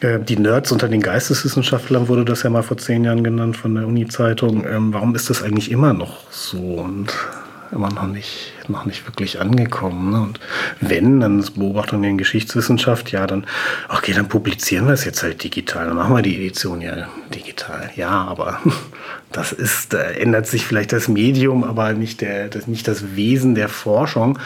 äh, 0.02 0.20
die 0.20 0.38
Nerds 0.38 0.72
unter 0.72 0.88
den 0.88 1.02
Geisteswissenschaftlern 1.02 2.08
wurde 2.08 2.26
das 2.26 2.44
ja 2.44 2.52
mal 2.52 2.62
vor 2.62 2.78
zehn 2.78 3.04
Jahren 3.04 3.24
genannt 3.24 3.58
von 3.58 3.74
der 3.74 3.88
Uni-Zeitung. 3.88 4.66
Ähm, 4.68 4.94
warum 4.94 5.16
ist 5.16 5.32
das 5.32 5.42
eigentlich 5.42 5.72
immer 5.72 5.94
noch 5.94 6.30
so 6.30 6.60
und 6.60 7.12
immer 7.74 7.90
noch 7.90 8.08
nicht 8.08 8.54
noch 8.70 8.86
nicht 8.86 9.06
wirklich 9.08 9.40
angekommen. 9.40 10.12
Ne? 10.12 10.22
Und 10.22 10.40
wenn, 10.82 11.20
dann 11.20 11.40
ist 11.40 11.52
Beobachtung 11.52 12.04
in 12.04 12.18
Geschichtswissenschaft, 12.18 13.12
ja, 13.12 13.28
dann, 13.28 13.46
okay, 13.90 14.14
dann 14.14 14.28
publizieren 14.28 14.88
wir 14.88 14.94
es 14.94 15.06
jetzt 15.06 15.24
halt 15.24 15.44
digital. 15.44 15.88
Dann 15.88 15.96
machen 15.96 16.16
wir 16.16 16.22
die 16.22 16.36
Edition 16.36 16.82
ja 16.82 17.08
digital. 17.34 17.90
Ja, 17.96 18.10
aber 18.10 18.60
das 19.32 19.52
ist, 19.52 19.94
äh, 19.94 20.14
ändert 20.14 20.48
sich 20.48 20.66
vielleicht 20.66 20.94
das 20.94 21.08
Medium, 21.08 21.64
aber 21.64 21.94
nicht, 21.94 22.22
der, 22.22 22.48
das, 22.50 22.68
nicht 22.68 22.88
das 22.88 23.16
Wesen 23.16 23.56
der 23.56 23.70
Forschung. 23.70 24.40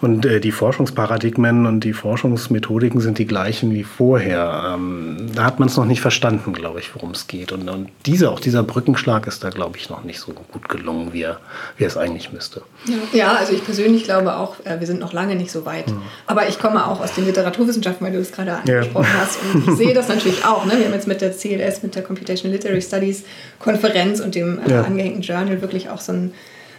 Und 0.00 0.26
äh, 0.26 0.40
die 0.40 0.52
Forschungsparadigmen 0.52 1.66
und 1.66 1.80
die 1.80 1.92
Forschungsmethodiken 1.92 3.00
sind 3.00 3.18
die 3.18 3.26
gleichen 3.26 3.72
wie 3.72 3.84
vorher. 3.84 4.74
Ähm, 4.74 5.15
da 5.36 5.44
hat 5.44 5.58
man 5.58 5.68
es 5.68 5.76
noch 5.76 5.84
nicht 5.84 6.00
verstanden, 6.00 6.52
glaube 6.52 6.80
ich, 6.80 6.94
worum 6.94 7.10
es 7.10 7.26
geht. 7.26 7.52
Und, 7.52 7.68
und 7.68 7.90
dieser, 8.06 8.32
auch 8.32 8.40
dieser 8.40 8.62
Brückenschlag 8.62 9.26
ist 9.26 9.44
da, 9.44 9.50
glaube 9.50 9.76
ich, 9.76 9.90
noch 9.90 10.02
nicht 10.02 10.18
so 10.18 10.32
gut 10.32 10.68
gelungen, 10.68 11.12
wie 11.12 11.22
er, 11.22 11.38
wie 11.76 11.84
er 11.84 11.88
es 11.88 11.96
eigentlich 11.96 12.32
müsste. 12.32 12.62
Ja, 12.86 13.18
ja 13.18 13.32
also 13.34 13.52
ich 13.52 13.64
persönlich 13.64 14.04
glaube 14.04 14.36
auch, 14.36 14.56
äh, 14.64 14.80
wir 14.80 14.86
sind 14.86 14.98
noch 15.00 15.12
lange 15.12 15.36
nicht 15.36 15.50
so 15.50 15.66
weit. 15.66 15.88
Mhm. 15.88 16.02
Aber 16.26 16.48
ich 16.48 16.58
komme 16.58 16.86
auch 16.86 17.00
aus 17.00 17.14
den 17.14 17.26
Literaturwissenschaften, 17.26 18.06
weil 18.06 18.12
du 18.12 18.20
es 18.20 18.32
gerade 18.32 18.56
angesprochen 18.56 19.06
ja. 19.12 19.20
hast. 19.20 19.38
Und 19.54 19.68
ich 19.68 19.76
sehe 19.76 19.94
das 19.94 20.08
natürlich 20.08 20.44
auch. 20.44 20.64
Ne? 20.64 20.72
Wir 20.78 20.86
haben 20.86 20.94
jetzt 20.94 21.06
mit 21.06 21.20
der 21.20 21.32
CLS, 21.32 21.82
mit 21.82 21.94
der 21.94 22.02
Computational 22.02 22.56
Literary 22.56 22.82
Studies 22.82 23.24
Konferenz 23.58 24.20
und 24.20 24.34
dem 24.34 24.58
äh, 24.58 24.70
ja. 24.70 24.82
angehängten 24.82 25.22
Journal 25.22 25.60
wirklich 25.60 25.90
auch 25.90 26.00
so, 26.00 26.12
ein, 26.12 26.32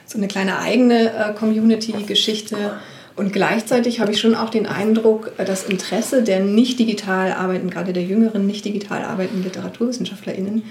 so 0.06 0.18
eine 0.18 0.28
kleine 0.28 0.60
eigene 0.60 1.14
äh, 1.14 1.34
Community-Geschichte. 1.34 2.80
Und 3.18 3.34
gleichzeitig 3.34 4.00
habe 4.00 4.12
ich 4.12 4.20
schon 4.20 4.36
auch 4.36 4.52
den 4.52 4.68
Eindruck, 4.68 5.32
das 5.38 5.64
Interesse 5.64 6.22
der 6.22 6.40
nicht 6.40 6.78
digital 6.78 7.32
arbeitenden, 7.34 7.72
gerade 7.72 7.92
der 7.92 8.04
jüngeren 8.04 8.46
nicht 8.46 8.64
digital 8.64 9.04
arbeitenden 9.04 9.44
LiteraturwissenschaftlerInnen, 9.44 10.62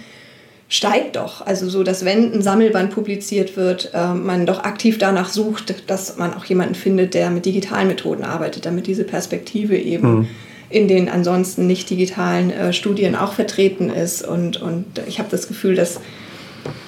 steigt 0.69 1.17
doch. 1.17 1.45
Also 1.45 1.69
so, 1.69 1.83
dass 1.83 2.05
wenn 2.05 2.33
ein 2.33 2.43
Sammelband 2.43 2.93
publiziert 2.93 3.57
wird, 3.57 3.91
äh, 3.95 4.15
man 4.15 4.47
doch 4.47 4.63
aktiv 4.63 4.97
danach 4.99 5.29
sucht, 5.29 5.91
dass 5.91 6.19
man 6.19 6.35
auch 6.35 6.45
jemanden 6.45 6.77
findet, 6.77 7.15
der 7.15 7.31
mit 7.31 7.47
digitalen 7.47 7.89
Methoden 7.89 8.23
arbeitet, 8.23 8.65
damit 8.65 8.87
diese 8.87 9.03
Perspektive 9.03 9.77
eben 9.77 10.19
mhm. 10.19 10.29
in 10.71 10.87
den 10.87 11.09
ansonsten 11.09 11.67
nicht 11.67 11.91
digitalen 11.91 12.53
äh, 12.53 12.73
Studien 12.73 13.17
auch 13.17 13.33
vertreten 13.33 13.91
ist. 13.91 14.25
Und, 14.25 14.63
und 14.63 14.85
ich 15.09 15.19
habe 15.19 15.29
das 15.33 15.49
Gefühl, 15.49 15.75
dass 15.75 16.01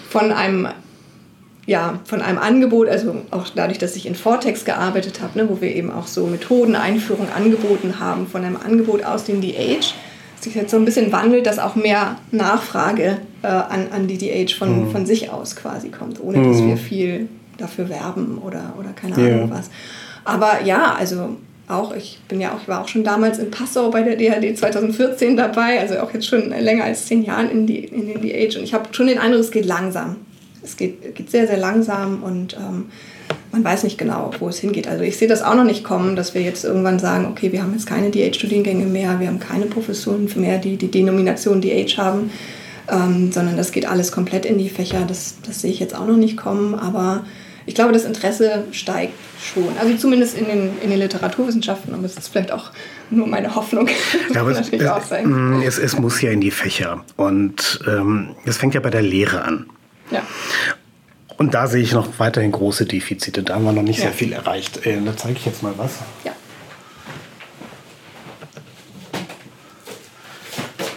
von 0.09 0.31
einem 0.31 0.69
ja, 1.69 2.01
von 2.07 2.23
einem 2.23 2.39
Angebot, 2.39 2.89
also 2.89 3.15
auch 3.31 3.45
dadurch, 3.55 3.77
dass 3.77 3.95
ich 3.95 4.07
in 4.07 4.15
Vortex 4.15 4.65
gearbeitet 4.65 5.21
habe, 5.21 5.39
ne, 5.39 5.51
wo 5.51 5.61
wir 5.61 5.77
eben 5.77 5.93
auch 5.93 6.07
so 6.07 6.27
Methoden, 6.27 6.75
Einführung 6.75 7.29
angeboten 7.31 8.01
haben, 8.01 8.27
von 8.27 8.43
einem 8.43 8.57
Angebot 8.57 9.05
aus 9.05 9.25
dem 9.25 9.43
DH, 9.43 9.93
sich 10.41 10.55
jetzt 10.55 10.71
so 10.71 10.79
ein 10.79 10.87
bisschen 10.87 11.13
wandelt, 11.13 11.45
dass 11.45 11.59
auch 11.59 11.75
mehr 11.75 12.17
Nachfrage 12.31 13.19
äh, 13.43 13.49
an, 13.49 13.89
an 13.93 14.09
DDH 14.09 14.57
von, 14.57 14.87
mhm. 14.87 14.91
von 14.93 15.05
sich 15.05 15.31
aus 15.31 15.57
quasi 15.57 15.91
kommt, 15.91 16.23
ohne 16.23 16.39
mhm. 16.39 16.53
dass 16.53 16.63
wir 16.63 16.77
viel 16.79 17.29
dafür 17.59 17.91
werben 17.91 18.39
oder, 18.39 18.73
oder 18.79 18.93
keine 18.93 19.17
Ahnung 19.17 19.51
ja. 19.51 19.51
was. 19.51 19.69
Aber 20.25 20.63
ja, 20.65 20.95
also 20.99 21.37
auch, 21.69 21.95
ich 21.95 22.19
bin 22.29 22.41
ja 22.41 22.55
auch, 22.55 22.63
ich 22.63 22.69
war 22.69 22.81
auch 22.81 22.89
schon 22.89 23.05
damals 23.05 23.39
in 23.39 23.51
Passau 23.51 23.91
bei 23.91 24.03
der 24.03 24.17
DHD 24.17 24.57
2014 24.57 25.37
dabei, 25.37 25.81
also 25.81 25.99
auch 25.99 26.15
jetzt 26.15 26.27
schon 26.27 26.49
länger 26.49 26.85
als 26.85 27.05
zehn 27.05 27.23
Jahren 27.25 27.51
in, 27.51 27.67
die, 27.67 27.85
in 27.85 28.07
den 28.07 28.23
DH 28.23 28.57
und 28.57 28.65
ich 28.65 28.73
habe 28.73 28.89
schon 28.93 29.09
den 29.09 29.19
Eindruck, 29.19 29.43
es 29.43 29.51
geht 29.51 29.67
langsam. 29.67 30.17
Es 30.63 30.77
geht, 30.77 31.15
geht 31.15 31.31
sehr, 31.31 31.47
sehr 31.47 31.59
langsam 31.59 32.23
und 32.23 32.57
ähm, 32.57 32.87
man 33.53 33.65
weiß 33.65 33.85
nicht 33.85 33.99
genau, 33.99 34.31
wo 34.39 34.49
es 34.49 34.59
hingeht. 34.59 34.89
Also 34.89 35.05
ich 35.05 35.17
sehe 35.17 35.29
das 35.29 35.43
auch 35.43 35.55
noch 35.55 35.65
nicht 35.65 35.85
kommen, 35.85 36.17
dass 36.17 36.35
wir 36.35 36.43
jetzt 36.43 36.65
irgendwann 36.65 36.99
sagen, 36.99 37.27
okay, 37.27 37.53
wir 37.53 37.63
haben 37.63 37.73
jetzt 37.73 37.87
keine 37.87 38.11
DH-Studiengänge 38.11 38.85
mehr, 38.85 39.21
wir 39.21 39.29
haben 39.29 39.41
keine 39.41 39.67
Professuren 39.67 40.29
mehr, 40.37 40.59
die 40.59 40.77
die 40.77 40.91
Denomination 40.91 41.61
DH 41.61 41.97
haben, 41.97 42.31
ähm, 42.91 43.33
sondern 43.33 43.57
das 43.57 43.73
geht 43.73 43.87
alles 43.87 44.13
komplett 44.13 44.45
in 44.45 44.59
die 44.59 44.69
Fächer. 44.69 45.05
Das, 45.07 45.37
das 45.47 45.63
sehe 45.63 45.71
ich 45.71 45.81
jetzt 45.81 45.95
auch 45.95 46.07
noch 46.07 46.17
nicht 46.17 46.37
kommen, 46.37 46.75
aber 46.75 47.25
ich 47.69 47.75
glaube, 47.75 47.93
das 47.93 48.07
Interesse 48.07 48.65
steigt 48.73 49.13
schon. 49.43 49.69
Also 49.79 49.95
zumindest 49.97 50.39
in 50.39 50.47
den, 50.47 50.71
in 50.83 50.89
den 50.89 50.99
Literaturwissenschaften, 50.99 51.93
aber 51.93 52.03
das 52.03 52.17
ist 52.17 52.29
vielleicht 52.29 52.51
auch 52.51 52.71
nur 53.11 53.27
meine 53.27 53.55
Hoffnung. 53.55 53.89
Ja, 54.35 54.41
aber 54.41 54.53
es, 54.53 54.71
mm, 54.71 55.63
es, 55.63 55.79
es, 55.79 55.99
muss 55.99 56.21
ja 56.23 56.31
in 56.31 56.41
die 56.41 56.51
Fächer. 56.51 57.05
Und 57.17 57.81
ähm, 57.87 58.35
es 58.47 58.57
fängt 58.57 58.75
ja 58.75 58.81
bei 58.81 58.91
der 58.91 59.03
Lehre 59.03 59.43
an. 59.43 59.67
Ja. 60.11 60.23
Und 61.37 61.55
da 61.55 61.69
sehe 61.69 61.83
ich 61.83 61.93
noch 61.93 62.19
weiterhin 62.19 62.51
große 62.51 62.85
Defizite. 62.87 63.43
Da 63.45 63.55
haben 63.55 63.65
wir 63.65 63.73
noch 63.73 63.83
nicht 63.83 63.99
ja. 63.99 64.07
sehr 64.07 64.13
viel 64.13 64.33
erreicht. 64.33 64.85
Äh, 64.87 65.01
da 65.05 65.17
zeige 65.17 65.37
ich 65.37 65.47
jetzt 65.47 65.63
mal 65.63 65.75
was. 65.77 65.99
Ja. 66.25 66.33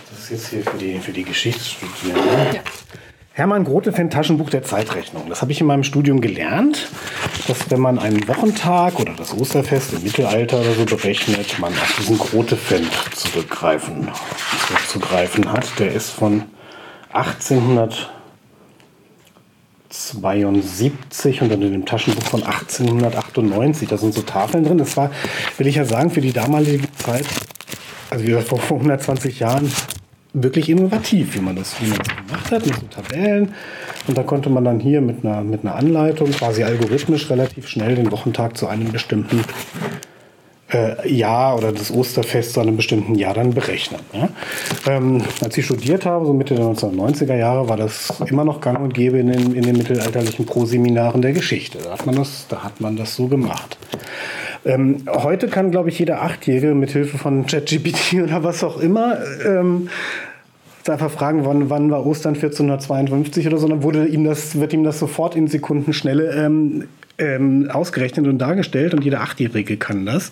Das 0.09 0.19
ist 0.23 0.31
jetzt 0.31 0.47
hier 0.47 0.63
für 0.63 0.77
die, 0.77 0.99
für 0.99 1.11
die 1.11 1.23
Geschichtsstudierenden. 1.23 2.55
Ja. 2.55 2.61
Hermann 3.33 3.63
Grotefend 3.63 4.11
Taschenbuch 4.11 4.49
der 4.49 4.63
Zeitrechnung. 4.63 5.29
Das 5.29 5.41
habe 5.41 5.51
ich 5.51 5.61
in 5.61 5.67
meinem 5.67 5.83
Studium 5.83 6.21
gelernt, 6.21 6.89
dass 7.47 7.71
wenn 7.71 7.79
man 7.79 7.97
einen 7.97 8.27
Wochentag 8.27 8.99
oder 8.99 9.13
das 9.13 9.33
Osterfest 9.33 9.93
im 9.93 10.03
Mittelalter 10.03 10.59
oder 10.59 10.73
so 10.73 10.85
berechnet, 10.85 11.57
man 11.59 11.71
auf 11.71 11.95
diesen 11.97 12.17
Grotefend 12.17 12.91
zurückgreifen, 13.15 14.09
zurückzugreifen 14.67 15.51
hat. 15.51 15.79
Der 15.79 15.93
ist 15.93 16.09
von 16.09 16.43
1872 20.15 21.41
und 21.41 21.51
dann 21.51 21.61
in 21.61 21.71
dem 21.71 21.85
Taschenbuch 21.85 22.23
von 22.23 22.43
1898. 22.43 23.89
Da 23.89 23.97
sind 23.97 24.13
so 24.13 24.21
Tafeln 24.21 24.63
drin. 24.63 24.77
Das 24.77 24.95
war, 24.97 25.11
will 25.57 25.67
ich 25.67 25.75
ja 25.75 25.85
sagen, 25.85 26.09
für 26.09 26.21
die 26.21 26.33
damalige 26.33 26.91
Zeit, 26.97 27.25
also 28.09 28.23
wie 28.23 28.29
gesagt, 28.29 28.49
vor 28.49 28.59
120 28.59 29.39
Jahren, 29.39 29.71
wirklich 30.33 30.69
innovativ, 30.69 31.35
wie 31.35 31.41
man 31.41 31.55
das, 31.55 31.81
wie 31.81 31.87
man 31.87 31.97
das 31.97 32.07
gemacht 32.07 32.51
hat, 32.51 32.65
mit 32.65 32.75
so 32.75 32.85
Tabellen. 32.87 33.53
Und 34.07 34.17
da 34.17 34.23
konnte 34.23 34.49
man 34.49 34.63
dann 34.63 34.79
hier 34.79 35.01
mit 35.01 35.25
einer, 35.25 35.41
mit 35.41 35.63
einer 35.63 35.75
Anleitung 35.75 36.31
quasi 36.31 36.63
algorithmisch 36.63 37.29
relativ 37.29 37.67
schnell 37.67 37.95
den 37.95 38.11
Wochentag 38.11 38.57
zu 38.57 38.67
einem 38.67 38.91
bestimmten 38.91 39.43
äh, 40.71 41.09
Jahr 41.09 41.57
oder 41.57 41.71
das 41.71 41.91
Osterfest 41.91 42.53
zu 42.53 42.61
einem 42.61 42.77
bestimmten 42.77 43.15
Jahr 43.15 43.33
dann 43.33 43.53
berechnen. 43.53 44.01
Ja? 44.13 44.29
Ähm, 44.87 45.21
als 45.43 45.57
ich 45.57 45.65
studiert 45.65 46.05
habe, 46.05 46.25
so 46.25 46.33
Mitte 46.33 46.55
der 46.55 46.65
1990er 46.65 47.35
Jahre, 47.35 47.69
war 47.69 47.77
das 47.77 48.13
immer 48.25 48.45
noch 48.45 48.61
gang 48.61 48.79
und 48.79 48.93
gäbe 48.93 49.19
in 49.19 49.31
den, 49.31 49.53
in 49.53 49.63
den 49.63 49.77
mittelalterlichen 49.77 50.45
Proseminaren 50.45 51.21
der 51.21 51.33
Geschichte. 51.33 51.79
Da 51.83 51.91
hat 51.91 52.05
man 52.05 52.15
das, 52.15 52.47
da 52.47 52.63
hat 52.63 52.81
man 52.81 52.95
das 52.95 53.15
so 53.15 53.27
gemacht. 53.27 53.77
Ähm, 54.63 55.05
heute 55.07 55.47
kann, 55.47 55.71
glaube 55.71 55.89
ich, 55.89 55.97
jeder 55.97 56.21
Achtjährige 56.21 56.75
mit 56.75 56.91
Hilfe 56.91 57.17
von 57.17 57.45
ChatGPT 57.45 58.13
oder 58.23 58.43
was 58.43 58.63
auch 58.63 58.79
immer 58.79 59.17
ähm, 59.45 59.89
einfach 60.89 61.11
fragen, 61.11 61.45
wann, 61.45 61.69
wann 61.69 61.91
war 61.91 62.05
Ostern 62.05 62.33
1452 62.33 63.45
oder 63.47 63.57
so, 63.57 63.67
dann 63.67 63.83
wurde 63.83 64.07
ihm 64.07 64.23
das, 64.23 64.59
wird 64.59 64.73
ihm 64.73 64.83
das 64.83 64.99
sofort 64.99 65.35
in 65.35 65.47
Sekundenschnelle 65.47 66.31
ähm, 66.45 66.87
ähm, 67.21 67.69
ausgerechnet 67.71 68.27
und 68.27 68.39
dargestellt 68.39 68.93
und 68.93 69.03
jeder 69.03 69.21
Achtjährige 69.21 69.77
kann 69.77 70.05
das. 70.05 70.31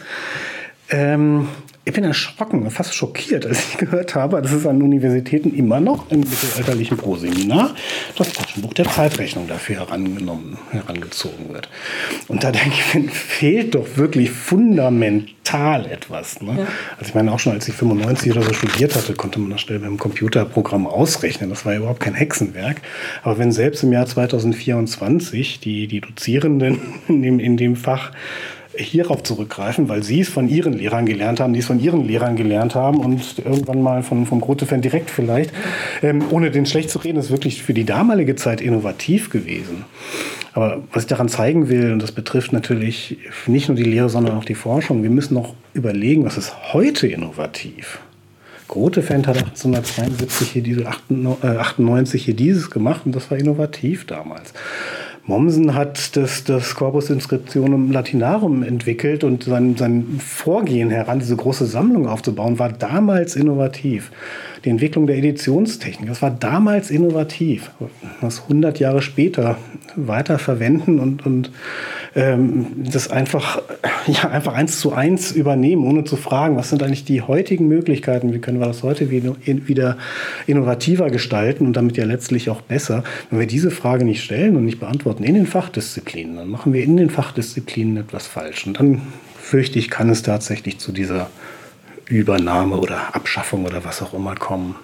Ähm, 0.91 1.47
ich 1.89 1.93
bin 1.95 2.04
erschrocken, 2.04 2.69
fast 2.69 2.93
schockiert, 2.93 3.47
als 3.47 3.69
ich 3.69 3.78
gehört 3.78 4.13
habe, 4.13 4.39
dass 4.43 4.52
es 4.52 4.67
an 4.67 4.82
Universitäten 4.82 5.56
immer 5.56 5.80
noch 5.80 6.12
im 6.12 6.19
mittelalterlichen 6.19 6.97
Proseminar 6.97 7.73
das 8.15 8.32
Taschenbuch 8.32 8.75
der 8.75 8.86
Zeitrechnung 8.86 9.47
dafür 9.47 9.78
herangenommen, 9.78 10.60
herangezogen 10.69 11.52
wird. 11.52 11.67
Und 12.28 12.43
da 12.43 12.52
denke 12.52 12.69
ich, 12.69 12.84
fehlt 13.12 13.73
doch 13.73 13.88
wirklich 13.95 14.30
fundamental 14.30 15.88
etwas. 15.88 16.41
Ne? 16.41 16.60
Ja. 16.60 16.67
Also 16.97 17.10
ich 17.10 17.15
meine, 17.15 17.32
auch 17.32 17.39
schon 17.39 17.54
als 17.54 17.67
ich 17.67 17.73
95 17.73 18.34
oder 18.34 18.43
so 18.43 18.54
studiert 18.54 18.95
hatte, 18.95 19.13
konnte 19.13 19.39
man 19.39 19.49
das 19.49 19.62
schnell 19.62 19.80
beim 19.80 19.97
Computerprogramm 19.97 20.86
ausrechnen. 20.86 21.49
Das 21.49 21.65
war 21.65 21.73
ja 21.73 21.80
überhaupt 21.80 22.02
kein 22.02 22.13
Hexenwerk. 22.13 22.82
Aber 23.23 23.39
wenn 23.39 23.52
selbst 23.52 23.82
im 23.82 23.93
Jahr 23.93 24.06
2024 24.06 25.60
die, 25.60 25.88
die 25.88 26.02
Dozierenden 26.02 26.80
in 27.08 27.23
dem, 27.23 27.39
in 27.39 27.58
dem 27.58 27.75
Fach 27.75 28.12
hierauf 28.84 29.24
zurückgreifen, 29.24 29.89
weil 29.89 30.04
sie 30.04 30.22
es 30.22 30.30
von 30.30 30.48
ihren 30.48 30.74
Lehrern 30.74 31.06
gelernt 31.06 31.39
haben, 31.39 31.54
die 31.54 31.60
es 31.60 31.65
von 31.65 31.80
ihren 31.80 32.06
Lehrern 32.06 32.36
gelernt 32.36 32.76
haben 32.76 33.00
und 33.00 33.39
irgendwann 33.39 33.82
mal 33.82 34.04
von, 34.04 34.26
vom 34.26 34.42
Grotefan 34.42 34.82
direkt 34.82 35.10
vielleicht, 35.10 35.52
ähm, 36.02 36.24
ohne 36.32 36.52
den 36.52 36.65
schlecht 36.65 36.89
zu 36.89 37.00
reden, 37.00 37.20
ist 37.20 37.32
wirklich 37.32 37.63
für 37.63 37.74
die 37.74 37.86
damalige 37.86 38.36
Zeit 38.36 38.62
innovativ 38.62 39.30
gewesen. 39.30 39.86
Aber 40.54 40.82
was 40.92 41.04
ich 41.04 41.10
daran 41.10 41.30
zeigen 41.30 41.70
will, 41.70 41.92
und 41.92 42.02
das 42.02 42.12
betrifft 42.12 42.54
natürlich 42.54 43.18
nicht 43.46 43.68
nur 43.68 43.78
die 43.78 43.84
Lehre, 43.84 44.10
sondern 44.10 44.38
auch 44.38 44.46
die 44.46 44.56
Forschung, 44.56 45.04
wir 45.04 45.10
müssen 45.10 45.36
noch 45.36 45.54
überlegen, 45.74 46.26
was 46.26 46.38
ist 46.38 46.74
heute 46.74 47.08
innovativ. 47.08 48.00
Grotefend 48.68 49.28
hat 49.28 49.38
1872 49.38 50.52
hier 50.52 50.62
diese 50.62 50.86
98 50.88 52.22
äh, 52.22 52.26
hier 52.26 52.36
dieses 52.36 52.70
gemacht 52.70 53.02
und 53.06 53.15
das 53.15 53.32
war 53.32 53.38
innovativ 53.38 54.06
damals. 54.06 54.54
Mommsen 55.30 55.76
hat 55.76 56.18
das, 56.18 56.44
das 56.44 56.74
Corpus 56.74 57.12
Inscriptionum 57.12 57.92
Latinarum 57.92 58.63
entwickelt 58.63 59.24
und 59.24 59.44
sein, 59.44 59.78
sein 59.78 60.20
Vorgehen 60.20 60.89
heran, 60.89 61.20
diese 61.20 61.36
große 61.36 61.68
Sammlung 61.68 62.08
aufzubauen, 62.08 62.58
war 62.58 62.72
damals 62.72 63.36
innovativ. 63.36 64.12
Die 64.65 64.70
Entwicklung 64.70 65.06
der 65.06 65.18
Editionstechnik, 65.18 66.10
das 66.10 66.24
war 66.24 66.32
damals 66.32 66.89
innovativ. 66.89 67.70
Das 68.22 68.42
100 68.42 68.80
Jahre 68.80 69.04
später 69.04 69.60
weiter 69.96 70.39
verwenden 70.39 71.00
und, 71.00 71.24
und 71.24 71.52
das 72.15 73.10
einfach, 73.12 73.62
ja, 74.08 74.30
einfach 74.30 74.54
eins 74.54 74.80
zu 74.80 74.93
eins 74.93 75.32
übernehmen, 75.32 75.86
ohne 75.86 76.04
zu 76.04 76.15
fragen, 76.15 76.56
was 76.56 76.69
sind 76.69 76.82
eigentlich 76.82 77.06
die 77.06 77.22
heutigen 77.22 77.67
Möglichkeiten, 77.67 78.34
wie 78.34 78.39
können 78.39 78.60
wir 78.60 78.67
das 78.67 78.84
heute 78.84 79.12
wieder 79.12 79.98
innovativer 80.48 81.10
gestalten 81.10 81.65
und 81.65 81.74
damit 81.74 81.98
ja 81.98 82.06
letztlich 82.06 82.50
auch 82.50 82.62
besser. 82.62 83.04
Wenn 83.30 83.39
wir 83.39 83.48
diese 83.48 83.72
Frage 83.72 84.06
nicht 84.06 84.24
stellen 84.24 84.56
und 84.56 84.65
nicht 84.65 84.80
beantworten 84.80 85.24
in 85.24 85.36
den 85.36 85.45
Fachdisziplinen, 85.45 86.38
dann 86.38 86.50
machen 86.50 86.74
wir 86.74 86.84
in 86.84 86.98
den 86.98 87.10
Fachdisziplinen 87.10 87.98
etwas 87.98 88.28
falsch. 88.28 88.65
Und 88.65 88.80
dann 88.80 89.02
fürchte 89.38 89.80
ich, 89.80 89.89
kann 89.89 90.10
es 90.10 90.24
tatsächlich 90.24 90.80
zu 90.80 90.91
dieser 90.91 91.30
Übernahme 92.08 92.78
oder 92.78 93.15
Abschaffung 93.15 93.65
oder 93.65 93.86
was 93.86 94.02
auch 94.02 94.13
immer 94.13 94.36
kommen 94.36 94.76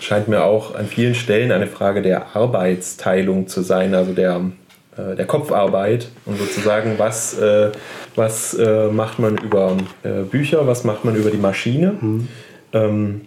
scheint 0.00 0.28
mir 0.28 0.42
auch 0.44 0.74
an 0.74 0.86
vielen 0.86 1.14
Stellen 1.14 1.50
eine 1.50 1.66
Frage 1.66 2.02
der 2.02 2.36
Arbeitsteilung 2.36 3.48
zu 3.48 3.62
sein, 3.62 3.94
also 3.94 4.12
der 4.12 4.40
der 4.96 5.26
Kopfarbeit 5.26 6.08
und 6.24 6.38
sozusagen, 6.38 6.94
was, 6.98 7.38
äh, 7.38 7.70
was 8.14 8.54
äh, 8.54 8.88
macht 8.88 9.18
man 9.18 9.38
über 9.38 9.76
äh, 10.02 10.22
Bücher, 10.22 10.66
was 10.66 10.84
macht 10.84 11.04
man 11.04 11.16
über 11.16 11.30
die 11.30 11.38
Maschine. 11.38 11.94
Mhm. 12.00 12.28
Ähm, 12.72 13.20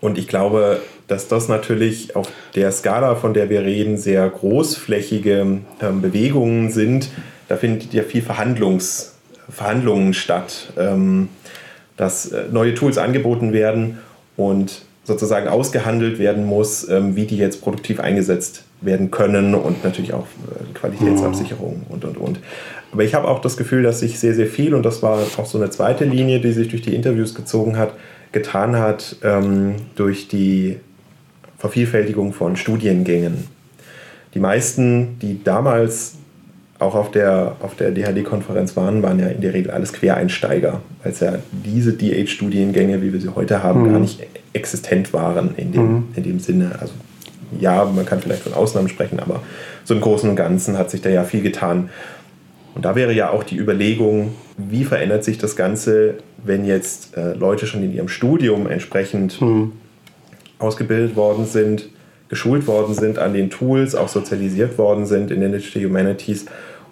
und 0.00 0.18
ich 0.18 0.28
glaube, 0.28 0.80
dass 1.06 1.28
das 1.28 1.48
natürlich 1.48 2.16
auf 2.16 2.28
der 2.54 2.72
Skala, 2.72 3.16
von 3.16 3.34
der 3.34 3.50
wir 3.50 3.62
reden, 3.62 3.96
sehr 3.96 4.28
großflächige 4.28 5.58
ähm, 5.80 6.00
Bewegungen 6.00 6.70
sind. 6.70 7.10
Da 7.48 7.56
findet 7.56 7.92
ja 7.92 8.02
viel 8.02 8.22
Verhandlungs, 8.22 9.16
Verhandlungen 9.48 10.14
statt, 10.14 10.72
ähm, 10.78 11.28
dass 11.96 12.32
äh, 12.32 12.44
neue 12.50 12.74
Tools 12.74 12.96
angeboten 12.96 13.52
werden 13.52 13.98
und 14.36 14.82
sozusagen 15.04 15.48
ausgehandelt 15.48 16.18
werden 16.18 16.44
muss, 16.44 16.88
ähm, 16.88 17.16
wie 17.16 17.26
die 17.26 17.36
jetzt 17.36 17.62
produktiv 17.62 18.00
eingesetzt 18.00 18.64
werden 18.80 19.10
können 19.10 19.54
und 19.54 19.82
natürlich 19.84 20.12
auch 20.12 20.26
äh, 20.26 20.72
Qualitätsabsicherung 20.74 21.82
und 21.88 22.04
und 22.04 22.16
und. 22.16 22.40
Aber 22.92 23.04
ich 23.04 23.14
habe 23.14 23.28
auch 23.28 23.40
das 23.40 23.56
Gefühl, 23.56 23.82
dass 23.82 24.00
sich 24.00 24.18
sehr, 24.18 24.34
sehr 24.34 24.46
viel, 24.46 24.74
und 24.74 24.84
das 24.84 25.02
war 25.02 25.18
auch 25.36 25.46
so 25.46 25.58
eine 25.58 25.70
zweite 25.70 26.04
Linie, 26.04 26.40
die 26.40 26.52
sich 26.52 26.68
durch 26.68 26.82
die 26.82 26.94
Interviews 26.94 27.34
gezogen 27.34 27.76
hat, 27.76 27.94
getan 28.32 28.76
hat 28.76 29.16
ähm, 29.22 29.76
durch 29.96 30.28
die 30.28 30.78
Vervielfältigung 31.58 32.32
von 32.32 32.56
Studiengängen. 32.56 33.46
Die 34.34 34.38
meisten, 34.38 35.18
die 35.20 35.42
damals 35.42 36.14
auch 36.80 36.94
auf 36.94 37.10
der, 37.10 37.56
auf 37.60 37.76
der 37.76 37.92
DHD-Konferenz 37.92 38.76
waren, 38.76 39.02
waren 39.02 39.20
ja 39.20 39.28
in 39.28 39.40
der 39.40 39.52
Regel 39.52 39.70
alles 39.70 39.92
Quereinsteiger, 39.92 40.80
weil 41.02 41.12
es 41.12 41.20
ja 41.20 41.34
diese 41.52 41.92
DH-Studiengänge, 41.92 43.02
wie 43.02 43.12
wir 43.12 43.20
sie 43.20 43.28
heute 43.28 43.62
haben, 43.62 43.82
mhm. 43.82 43.90
gar 43.92 44.00
nicht 44.00 44.26
existent 44.54 45.12
waren 45.12 45.54
in 45.56 45.72
dem, 45.72 45.92
mhm. 45.92 46.08
in 46.16 46.22
dem 46.22 46.40
Sinne. 46.40 46.72
Also 46.80 46.94
ja, 47.58 47.84
man 47.84 48.06
kann 48.06 48.20
vielleicht 48.20 48.42
von 48.42 48.54
Ausnahmen 48.54 48.88
sprechen, 48.88 49.20
aber 49.20 49.42
so 49.84 49.94
im 49.94 50.00
Großen 50.00 50.28
und 50.28 50.36
Ganzen 50.36 50.78
hat 50.78 50.90
sich 50.90 51.02
da 51.02 51.10
ja 51.10 51.24
viel 51.24 51.42
getan. 51.42 51.90
Und 52.74 52.84
da 52.84 52.94
wäre 52.94 53.12
ja 53.12 53.30
auch 53.30 53.44
die 53.44 53.56
Überlegung, 53.56 54.32
wie 54.56 54.84
verändert 54.84 55.24
sich 55.24 55.36
das 55.36 55.56
Ganze, 55.56 56.14
wenn 56.42 56.64
jetzt 56.64 57.16
äh, 57.16 57.34
Leute 57.34 57.66
schon 57.66 57.82
in 57.82 57.92
ihrem 57.92 58.08
Studium 58.08 58.66
entsprechend 58.68 59.40
mhm. 59.40 59.72
ausgebildet 60.58 61.14
worden 61.16 61.44
sind, 61.44 61.90
geschult 62.30 62.66
worden 62.68 62.94
sind 62.94 63.18
an 63.18 63.34
den 63.34 63.50
Tools, 63.50 63.94
auch 63.94 64.08
sozialisiert 64.08 64.78
worden 64.78 65.04
sind 65.04 65.30
in 65.30 65.40
den 65.40 65.52
Digital 65.52 65.82
Humanities. 65.82 66.46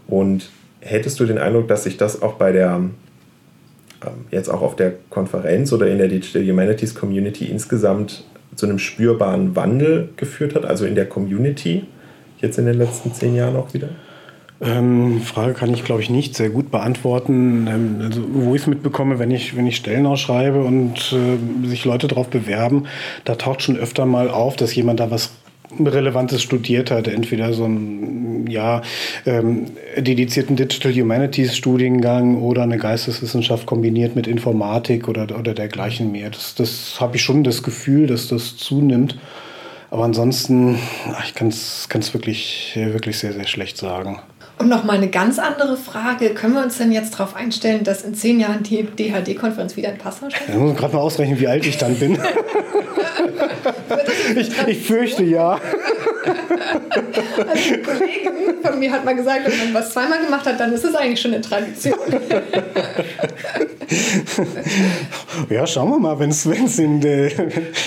Und 0.09 0.51
hättest 0.81 1.21
du 1.21 1.27
den 1.27 1.39
Eindruck, 1.39 1.69
dass 1.69 1.85
sich 1.85 1.97
das 1.97 2.23
auch 2.23 2.35
bei 2.35 2.51
der, 2.51 2.77
ähm, 2.77 4.11
jetzt 4.31 4.49
auch 4.49 4.63
auf 4.63 4.75
der 4.75 4.95
Konferenz 5.11 5.73
oder 5.73 5.87
in 5.87 5.99
der 5.99 6.09
Digital 6.09 6.43
Humanities 6.43 6.95
Community 6.95 7.45
insgesamt 7.45 8.25
zu 8.57 8.67
einem 8.67 8.79
spürbaren 8.79 9.55
Wandel 9.55 10.09
geführt 10.17 10.55
hat, 10.55 10.65
also 10.65 10.85
in 10.85 10.95
der 10.95 11.07
Community, 11.07 11.85
jetzt 12.41 12.59
in 12.59 12.67
den 12.67 12.77
letzten 12.77 13.13
zehn 13.13 13.37
Jahren 13.37 13.55
auch 13.55 13.73
wieder? 13.75 13.89
Ähm, 14.61 15.21
Frage 15.21 15.55
kann 15.55 15.73
ich, 15.73 15.85
glaube 15.85 16.03
ich, 16.03 16.11
nicht 16.11 16.35
sehr 16.35 16.51
gut 16.51 16.73
beantworten. 16.73 17.69
Ähm, 17.69 17.97
also, 18.03 18.23
wo 18.33 18.55
ich 18.57 18.63
es 18.63 18.67
mitbekomme, 18.67 19.21
wenn 19.21 19.31
ich, 19.31 19.57
wenn 19.57 19.69
ich 19.69 19.77
Stellen 19.77 20.05
ausschreibe 20.05 20.63
und 20.65 21.15
äh, 21.15 21.69
sich 21.69 21.85
Leute 21.85 22.09
darauf 22.09 22.29
bewerben, 22.29 22.87
da 23.25 23.37
taucht 23.37 23.63
schon 23.63 23.77
öfter 23.77 24.05
mal 24.05 24.29
auf, 24.29 24.57
dass 24.57 24.75
jemand 24.75 24.99
da 24.99 25.13
was 25.13 25.31
Relevantes 25.79 26.43
studiert 26.43 26.91
hat. 26.91 27.09
Entweder 27.09 27.53
so 27.53 27.65
ein 27.65 28.47
ja, 28.49 28.83
ähm, 29.27 29.67
dedizierten 29.97 30.57
Digital 30.57 30.93
Humanities 30.93 31.57
Studiengang 31.57 32.41
oder 32.41 32.63
eine 32.63 32.79
Geisteswissenschaft 32.79 33.67
kombiniert 33.67 34.17
mit 34.17 34.27
Informatik 34.27 35.09
oder, 35.09 35.25
oder 35.39 35.55
dergleichen 35.55 36.13
mehr. 36.13 36.31
Das, 36.31 36.55
das 36.55 37.01
habe 37.01 37.17
ich 37.17 37.23
schon 37.23 37.45
das 37.45 37.63
Gefühl, 37.63 38.07
dass 38.07 38.29
das 38.29 38.57
zunimmt. 38.57 39.19
Aber 39.91 40.05
ansonsten, 40.05 40.79
ich 41.25 41.35
kann 41.35 41.49
es 41.49 42.15
wirklich, 42.15 42.73
wirklich 42.75 43.19
sehr, 43.19 43.33
sehr 43.33 43.47
schlecht 43.47 43.79
sagen. 43.79 44.21
Und 44.59 44.69
noch 44.69 44.83
mal 44.83 44.97
eine 44.97 45.09
ganz 45.09 45.39
andere 45.39 45.77
Frage. 45.77 46.31
Können 46.31 46.55
wir 46.55 46.63
uns 46.63 46.79
denn 46.79 46.91
jetzt 46.91 47.15
darauf 47.15 47.37
einstellen, 47.37 47.85
dass 47.85 48.03
in 48.03 48.15
zehn 48.15 48.41
Jahren 48.41 48.65
die 48.65 48.83
DHD-Konferenz 48.83 49.77
wieder 49.77 49.93
in 49.93 49.99
Passau 49.99 50.29
stattfindet? 50.29 50.57
Ich 50.57 50.69
muss 50.69 50.77
gerade 50.77 50.97
mal 50.97 51.01
ausrechnen, 51.01 51.39
wie 51.39 51.47
alt 51.47 51.65
ich 51.65 51.79
dann 51.79 51.95
bin. 51.95 52.19
ich, 54.37 54.51
ich 54.67 54.87
fürchte 54.87 55.25
ja. 55.25 55.61
Also 57.49 57.75
eine 57.75 57.83
Kollegin 57.83 58.63
von 58.63 58.79
mir 58.79 58.93
hat 58.93 59.05
mal 59.05 59.15
gesagt, 59.15 59.47
wenn 59.47 59.59
man 59.59 59.75
was 59.75 59.93
zweimal 59.93 60.25
gemacht 60.25 60.47
hat, 60.47 60.59
dann 60.61 60.73
ist 60.73 60.85
es 60.85 60.95
eigentlich 60.95 61.21
schon 61.21 61.33
eine 61.33 61.43
Tradition. 61.43 61.99
ja, 65.51 65.67
schauen 65.67 65.91
wir 65.91 65.99
mal, 65.99 66.19
wenn 66.19 66.31
es 66.31 66.47
in 66.79 67.01
der. 67.01 67.31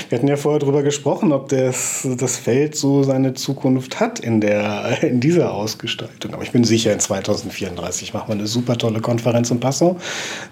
Wir 0.09 0.17
hatten 0.17 0.27
ja 0.27 0.35
vorher 0.35 0.59
darüber 0.59 0.83
gesprochen, 0.83 1.31
ob 1.31 1.49
das, 1.49 2.07
das 2.17 2.37
Feld 2.37 2.75
so 2.75 3.03
seine 3.03 3.33
Zukunft 3.33 3.99
hat 3.99 4.19
in, 4.19 4.41
der, 4.41 5.03
in 5.03 5.19
dieser 5.19 5.53
Ausgestaltung. 5.53 6.33
Aber 6.33 6.43
ich 6.43 6.51
bin 6.51 6.63
sicher, 6.63 6.91
in 6.93 6.99
2034 6.99 8.13
machen 8.13 8.29
wir 8.29 8.35
eine 8.35 8.47
super 8.47 8.77
tolle 8.77 9.01
Konferenz 9.01 9.51
in 9.51 9.59
Passau, 9.59 9.97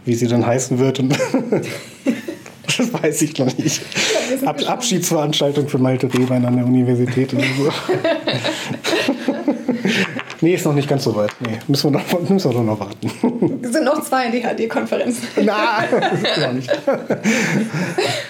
wie 0.05 0.15
sie 0.15 0.27
dann 0.27 0.45
heißen 0.45 0.79
wird. 0.79 1.01
Das 2.78 2.93
weiß 3.03 3.22
ich 3.24 3.38
noch 3.38 3.57
nicht. 3.57 3.82
Ja, 4.41 4.49
Ab 4.49 4.61
Abschiedsveranstaltung 4.67 5.67
für 5.67 5.78
Malte 5.78 6.11
Rehbein 6.13 6.45
an 6.45 6.57
der 6.57 6.65
Universität 6.65 7.34
oder 7.34 7.43
so. 7.57 7.72
nee, 10.41 10.53
ist 10.53 10.65
noch 10.65 10.74
nicht 10.74 10.88
ganz 10.88 11.03
so 11.03 11.15
weit. 11.15 11.32
Nee, 11.39 11.59
müssen 11.67 11.91
wir 11.93 11.99
noch, 11.99 12.30
müssen 12.30 12.51
wir 12.51 12.57
doch 12.57 12.63
noch 12.63 12.80
warten. 12.80 13.59
Es 13.61 13.72
sind 13.72 13.86
noch 13.86 14.01
zwei 14.03 14.30
DHD-Konferenzen. 14.30 15.28
Na, 15.43 15.84
noch 16.39 16.53
nicht. 16.53 16.70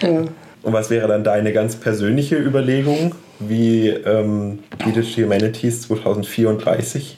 ja. 0.01 0.23
Und 0.61 0.73
was 0.73 0.89
wäre 0.89 1.07
dann 1.07 1.23
deine 1.23 1.53
ganz 1.53 1.77
persönliche 1.77 2.35
Überlegung, 2.35 3.15
wie 3.39 3.87
ähm, 3.87 4.59
Digital 4.85 5.25
Humanities 5.25 5.83
2034 5.83 7.17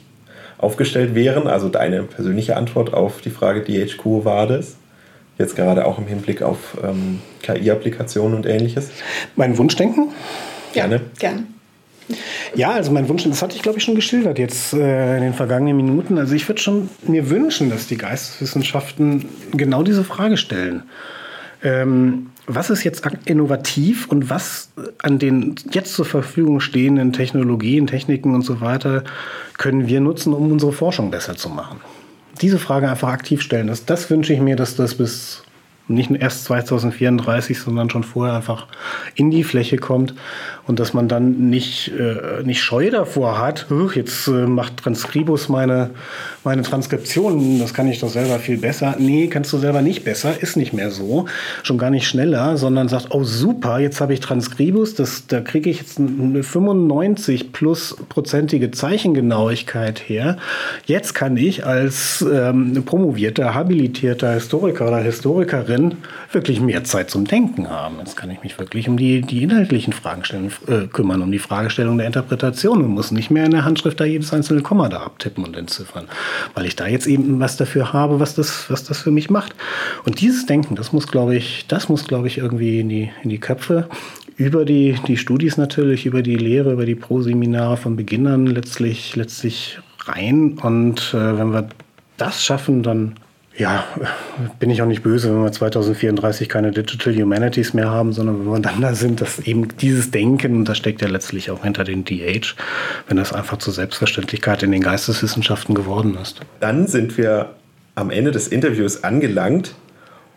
aufgestellt 0.58 1.14
wären? 1.14 1.48
Also 1.48 1.68
deine 1.68 2.04
persönliche 2.04 2.56
Antwort 2.56 2.94
auf 2.94 3.20
die 3.20 3.30
Frage 3.30 3.62
DHQ 3.62 4.24
war 4.24 4.46
das? 4.46 4.76
Jetzt 5.42 5.56
gerade 5.56 5.84
auch 5.86 5.98
im 5.98 6.06
Hinblick 6.06 6.40
auf 6.40 6.78
ähm, 6.84 7.18
KI-Applikationen 7.42 8.36
und 8.36 8.46
ähnliches? 8.46 8.90
Mein 9.34 9.58
Wunschdenken? 9.58 10.10
Gerne. 10.72 10.94
Ja, 10.94 11.00
gerne. 11.18 11.46
Ja, 12.54 12.70
also 12.70 12.92
mein 12.92 13.08
Wunsch, 13.08 13.24
das 13.24 13.42
hatte 13.42 13.56
ich 13.56 13.62
glaube 13.62 13.78
ich 13.78 13.84
schon 13.84 13.96
geschildert 13.96 14.38
jetzt 14.38 14.72
äh, 14.72 15.16
in 15.16 15.22
den 15.24 15.34
vergangenen 15.34 15.76
Minuten. 15.76 16.16
Also 16.16 16.34
ich 16.36 16.46
würde 16.48 16.60
schon 16.60 16.90
mir 17.08 17.28
wünschen, 17.28 17.70
dass 17.70 17.88
die 17.88 17.96
Geisteswissenschaften 17.96 19.24
genau 19.52 19.82
diese 19.82 20.04
Frage 20.04 20.36
stellen. 20.36 20.84
Ähm, 21.64 22.28
was 22.46 22.70
ist 22.70 22.84
jetzt 22.84 23.02
innovativ 23.24 24.06
und 24.06 24.30
was 24.30 24.70
an 25.02 25.18
den 25.18 25.56
jetzt 25.72 25.94
zur 25.94 26.04
Verfügung 26.04 26.60
stehenden 26.60 27.12
Technologien, 27.12 27.88
Techniken 27.88 28.32
und 28.32 28.42
so 28.42 28.60
weiter 28.60 29.02
können 29.58 29.88
wir 29.88 30.00
nutzen, 30.00 30.34
um 30.34 30.52
unsere 30.52 30.72
Forschung 30.72 31.10
besser 31.10 31.36
zu 31.36 31.48
machen? 31.48 31.80
Diese 32.40 32.58
Frage 32.58 32.88
einfach 32.88 33.10
aktiv 33.10 33.42
stellen. 33.42 33.66
Das, 33.66 33.84
das 33.84 34.10
wünsche 34.10 34.32
ich 34.32 34.40
mir, 34.40 34.56
dass 34.56 34.76
das 34.76 34.94
bis 34.94 35.42
nicht 35.94 36.10
erst 36.10 36.44
2034, 36.44 37.58
sondern 37.58 37.90
schon 37.90 38.04
vorher 38.04 38.34
einfach 38.34 38.66
in 39.14 39.30
die 39.30 39.44
Fläche 39.44 39.76
kommt 39.76 40.14
und 40.66 40.78
dass 40.78 40.94
man 40.94 41.08
dann 41.08 41.50
nicht, 41.50 41.90
äh, 41.98 42.42
nicht 42.44 42.62
Scheu 42.62 42.90
davor 42.90 43.38
hat, 43.38 43.66
jetzt 43.94 44.28
äh, 44.28 44.46
macht 44.46 44.76
Transkribus 44.76 45.48
meine, 45.48 45.90
meine 46.44 46.62
Transkription, 46.62 47.58
das 47.58 47.74
kann 47.74 47.88
ich 47.88 47.98
doch 47.98 48.08
selber 48.08 48.38
viel 48.38 48.58
besser. 48.58 48.94
Nee, 48.98 49.26
kannst 49.26 49.52
du 49.52 49.58
selber 49.58 49.82
nicht 49.82 50.04
besser, 50.04 50.40
ist 50.40 50.56
nicht 50.56 50.72
mehr 50.72 50.90
so, 50.90 51.26
schon 51.64 51.78
gar 51.78 51.90
nicht 51.90 52.06
schneller, 52.06 52.56
sondern 52.56 52.88
sagt, 52.88 53.08
oh 53.10 53.24
super, 53.24 53.80
jetzt 53.80 54.00
habe 54.00 54.14
ich 54.14 54.20
Transkribus, 54.20 54.94
das, 54.94 55.26
da 55.26 55.40
kriege 55.40 55.68
ich 55.68 55.78
jetzt 55.78 55.98
eine 55.98 56.42
95 56.42 57.52
plus 57.52 57.96
prozentige 58.08 58.70
Zeichengenauigkeit 58.70 60.08
her. 60.08 60.36
Jetzt 60.86 61.14
kann 61.14 61.36
ich 61.36 61.66
als 61.66 62.24
ähm, 62.32 62.84
promovierter, 62.84 63.54
habilitierter 63.54 64.34
Historiker 64.34 64.86
oder 64.86 64.98
Historikerin 64.98 65.81
wirklich 66.30 66.60
mehr 66.60 66.84
Zeit 66.84 67.10
zum 67.10 67.26
Denken 67.26 67.68
haben. 67.68 67.96
Jetzt 67.98 68.16
kann 68.16 68.30
ich 68.30 68.42
mich 68.42 68.58
wirklich 68.58 68.88
um 68.88 68.96
die, 68.96 69.22
die 69.22 69.42
inhaltlichen 69.42 69.92
Fragen 69.92 70.50
äh, 70.66 70.86
kümmern, 70.86 71.22
um 71.22 71.32
die 71.32 71.38
Fragestellung 71.38 71.98
der 71.98 72.06
Interpretation 72.06 72.82
und 72.82 72.90
muss 72.90 73.10
nicht 73.10 73.30
mehr 73.30 73.44
in 73.44 73.50
der 73.50 73.64
Handschrift 73.64 74.00
da 74.00 74.04
jedes 74.04 74.32
einzelne 74.32 74.62
Komma 74.62 74.88
da 74.88 75.02
abtippen 75.02 75.44
und 75.44 75.56
entziffern, 75.56 76.06
weil 76.54 76.66
ich 76.66 76.76
da 76.76 76.86
jetzt 76.86 77.06
eben 77.06 77.40
was 77.40 77.56
dafür 77.56 77.92
habe, 77.92 78.20
was 78.20 78.34
das, 78.34 78.70
was 78.70 78.84
das 78.84 79.00
für 79.00 79.10
mich 79.10 79.30
macht. 79.30 79.54
Und 80.04 80.20
dieses 80.20 80.46
Denken, 80.46 80.76
das 80.76 80.92
muss, 80.92 81.06
glaube 81.06 81.36
ich, 81.36 81.66
das 81.68 81.88
muss, 81.88 82.06
glaube 82.06 82.28
ich, 82.28 82.38
irgendwie 82.38 82.80
in 82.80 82.88
die, 82.88 83.10
in 83.22 83.30
die 83.30 83.40
Köpfe 83.40 83.88
über 84.36 84.64
die, 84.64 84.96
die 85.06 85.16
Studis 85.16 85.56
natürlich, 85.56 86.06
über 86.06 86.22
die 86.22 86.36
Lehre, 86.36 86.72
über 86.72 86.86
die 86.86 86.94
Pro-Seminare 86.94 87.76
von 87.76 87.96
Beginnern 87.96 88.46
letztlich, 88.46 89.14
letztlich 89.16 89.78
rein. 90.06 90.58
Und 90.62 91.14
äh, 91.14 91.38
wenn 91.38 91.52
wir 91.52 91.68
das 92.16 92.44
schaffen, 92.44 92.82
dann 92.82 93.14
ja, 93.56 93.84
bin 94.58 94.70
ich 94.70 94.80
auch 94.80 94.86
nicht 94.86 95.02
böse, 95.02 95.28
wenn 95.28 95.42
wir 95.42 95.52
2034 95.52 96.48
keine 96.48 96.72
Digital 96.72 97.14
Humanities 97.14 97.74
mehr 97.74 97.90
haben, 97.90 98.12
sondern 98.12 98.40
wenn 98.40 98.52
wir 98.52 98.60
dann 98.60 98.80
da 98.80 98.94
sind, 98.94 99.20
dass 99.20 99.40
eben 99.40 99.68
dieses 99.76 100.10
Denken, 100.10 100.56
und 100.56 100.68
das 100.68 100.78
steckt 100.78 101.02
ja 101.02 101.08
letztlich 101.08 101.50
auch 101.50 101.62
hinter 101.62 101.84
den 101.84 102.04
DH, 102.04 102.54
wenn 103.08 103.16
das 103.16 103.32
einfach 103.32 103.58
zur 103.58 103.72
Selbstverständlichkeit 103.74 104.62
in 104.62 104.72
den 104.72 104.82
Geisteswissenschaften 104.82 105.74
geworden 105.74 106.16
ist. 106.20 106.40
Dann 106.60 106.86
sind 106.86 107.18
wir 107.18 107.50
am 107.94 108.10
Ende 108.10 108.30
des 108.30 108.48
Interviews 108.48 109.04
angelangt 109.04 109.74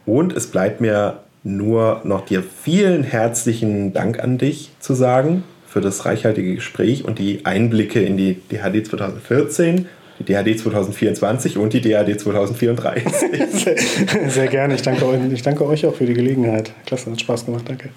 und 0.05 0.34
es 0.34 0.47
bleibt 0.47 0.82
mir 0.82 1.20
nur 1.43 2.01
noch 2.03 2.26
dir 2.26 2.43
vielen 2.43 3.03
herzlichen 3.03 3.93
Dank 3.93 4.20
an 4.20 4.38
dich 4.38 4.72
zu 4.80 4.93
sagen 4.93 5.43
für 5.68 5.80
das 5.80 6.05
reichhaltige 6.05 6.55
Gespräch 6.55 7.05
und 7.05 7.20
die 7.20 7.45
Einblicke 7.45 8.01
in 8.01 8.18
die 8.18 8.34
DHD 8.51 8.86
2014 8.86 9.88
die 10.20 10.24
DHD 10.24 10.59
2024 10.59 11.57
und 11.57 11.74
die 11.74 11.82
DHD 11.82 12.20
2034. 12.20 13.03
sehr, 14.30 14.47
gerne. 14.47 14.76
Ich 14.76 14.82
danke, 14.82 15.05
euch, 15.05 15.20
ich 15.32 15.41
danke 15.41 15.66
euch 15.66 15.86
auch 15.86 15.95
für 15.95 16.05
die 16.05 16.13
Gelegenheit. 16.13 16.72
Klasse, 16.86 17.11
hat 17.11 17.20
Spaß 17.20 17.45
gemacht. 17.45 17.66
Danke. 17.68 17.89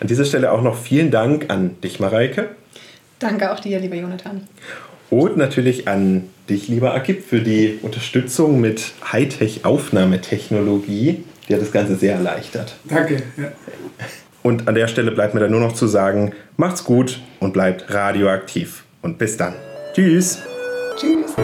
An 0.00 0.06
dieser 0.06 0.24
Stelle 0.24 0.52
auch 0.52 0.62
noch 0.62 0.76
vielen 0.76 1.10
Dank 1.10 1.46
an 1.48 1.76
dich, 1.82 2.00
Mareike. 2.00 2.50
Danke 3.18 3.52
auch 3.52 3.60
dir, 3.60 3.80
lieber 3.80 3.96
Jonathan. 3.96 4.46
Und 5.10 5.36
natürlich 5.36 5.88
an 5.88 6.24
dich, 6.48 6.68
lieber 6.68 6.94
Akib, 6.94 7.24
für 7.24 7.40
die 7.40 7.78
Unterstützung 7.82 8.60
mit 8.60 8.92
Hightech-Aufnahmetechnologie. 9.12 11.24
Die 11.48 11.54
hat 11.54 11.62
das 11.62 11.72
Ganze 11.72 11.96
sehr 11.96 12.14
erleichtert. 12.14 12.76
Danke. 12.84 13.22
Ja. 13.36 13.50
Und 14.42 14.68
an 14.68 14.74
der 14.74 14.86
Stelle 14.86 15.10
bleibt 15.10 15.34
mir 15.34 15.40
dann 15.40 15.50
nur 15.50 15.60
noch 15.60 15.72
zu 15.72 15.86
sagen, 15.86 16.32
macht's 16.56 16.84
gut 16.84 17.20
und 17.40 17.52
bleibt 17.52 17.92
radioaktiv. 17.92 18.84
Und 19.02 19.18
bis 19.18 19.36
dann. 19.36 19.54
Tschüss. 19.94 20.38
Tschüss. 20.98 21.36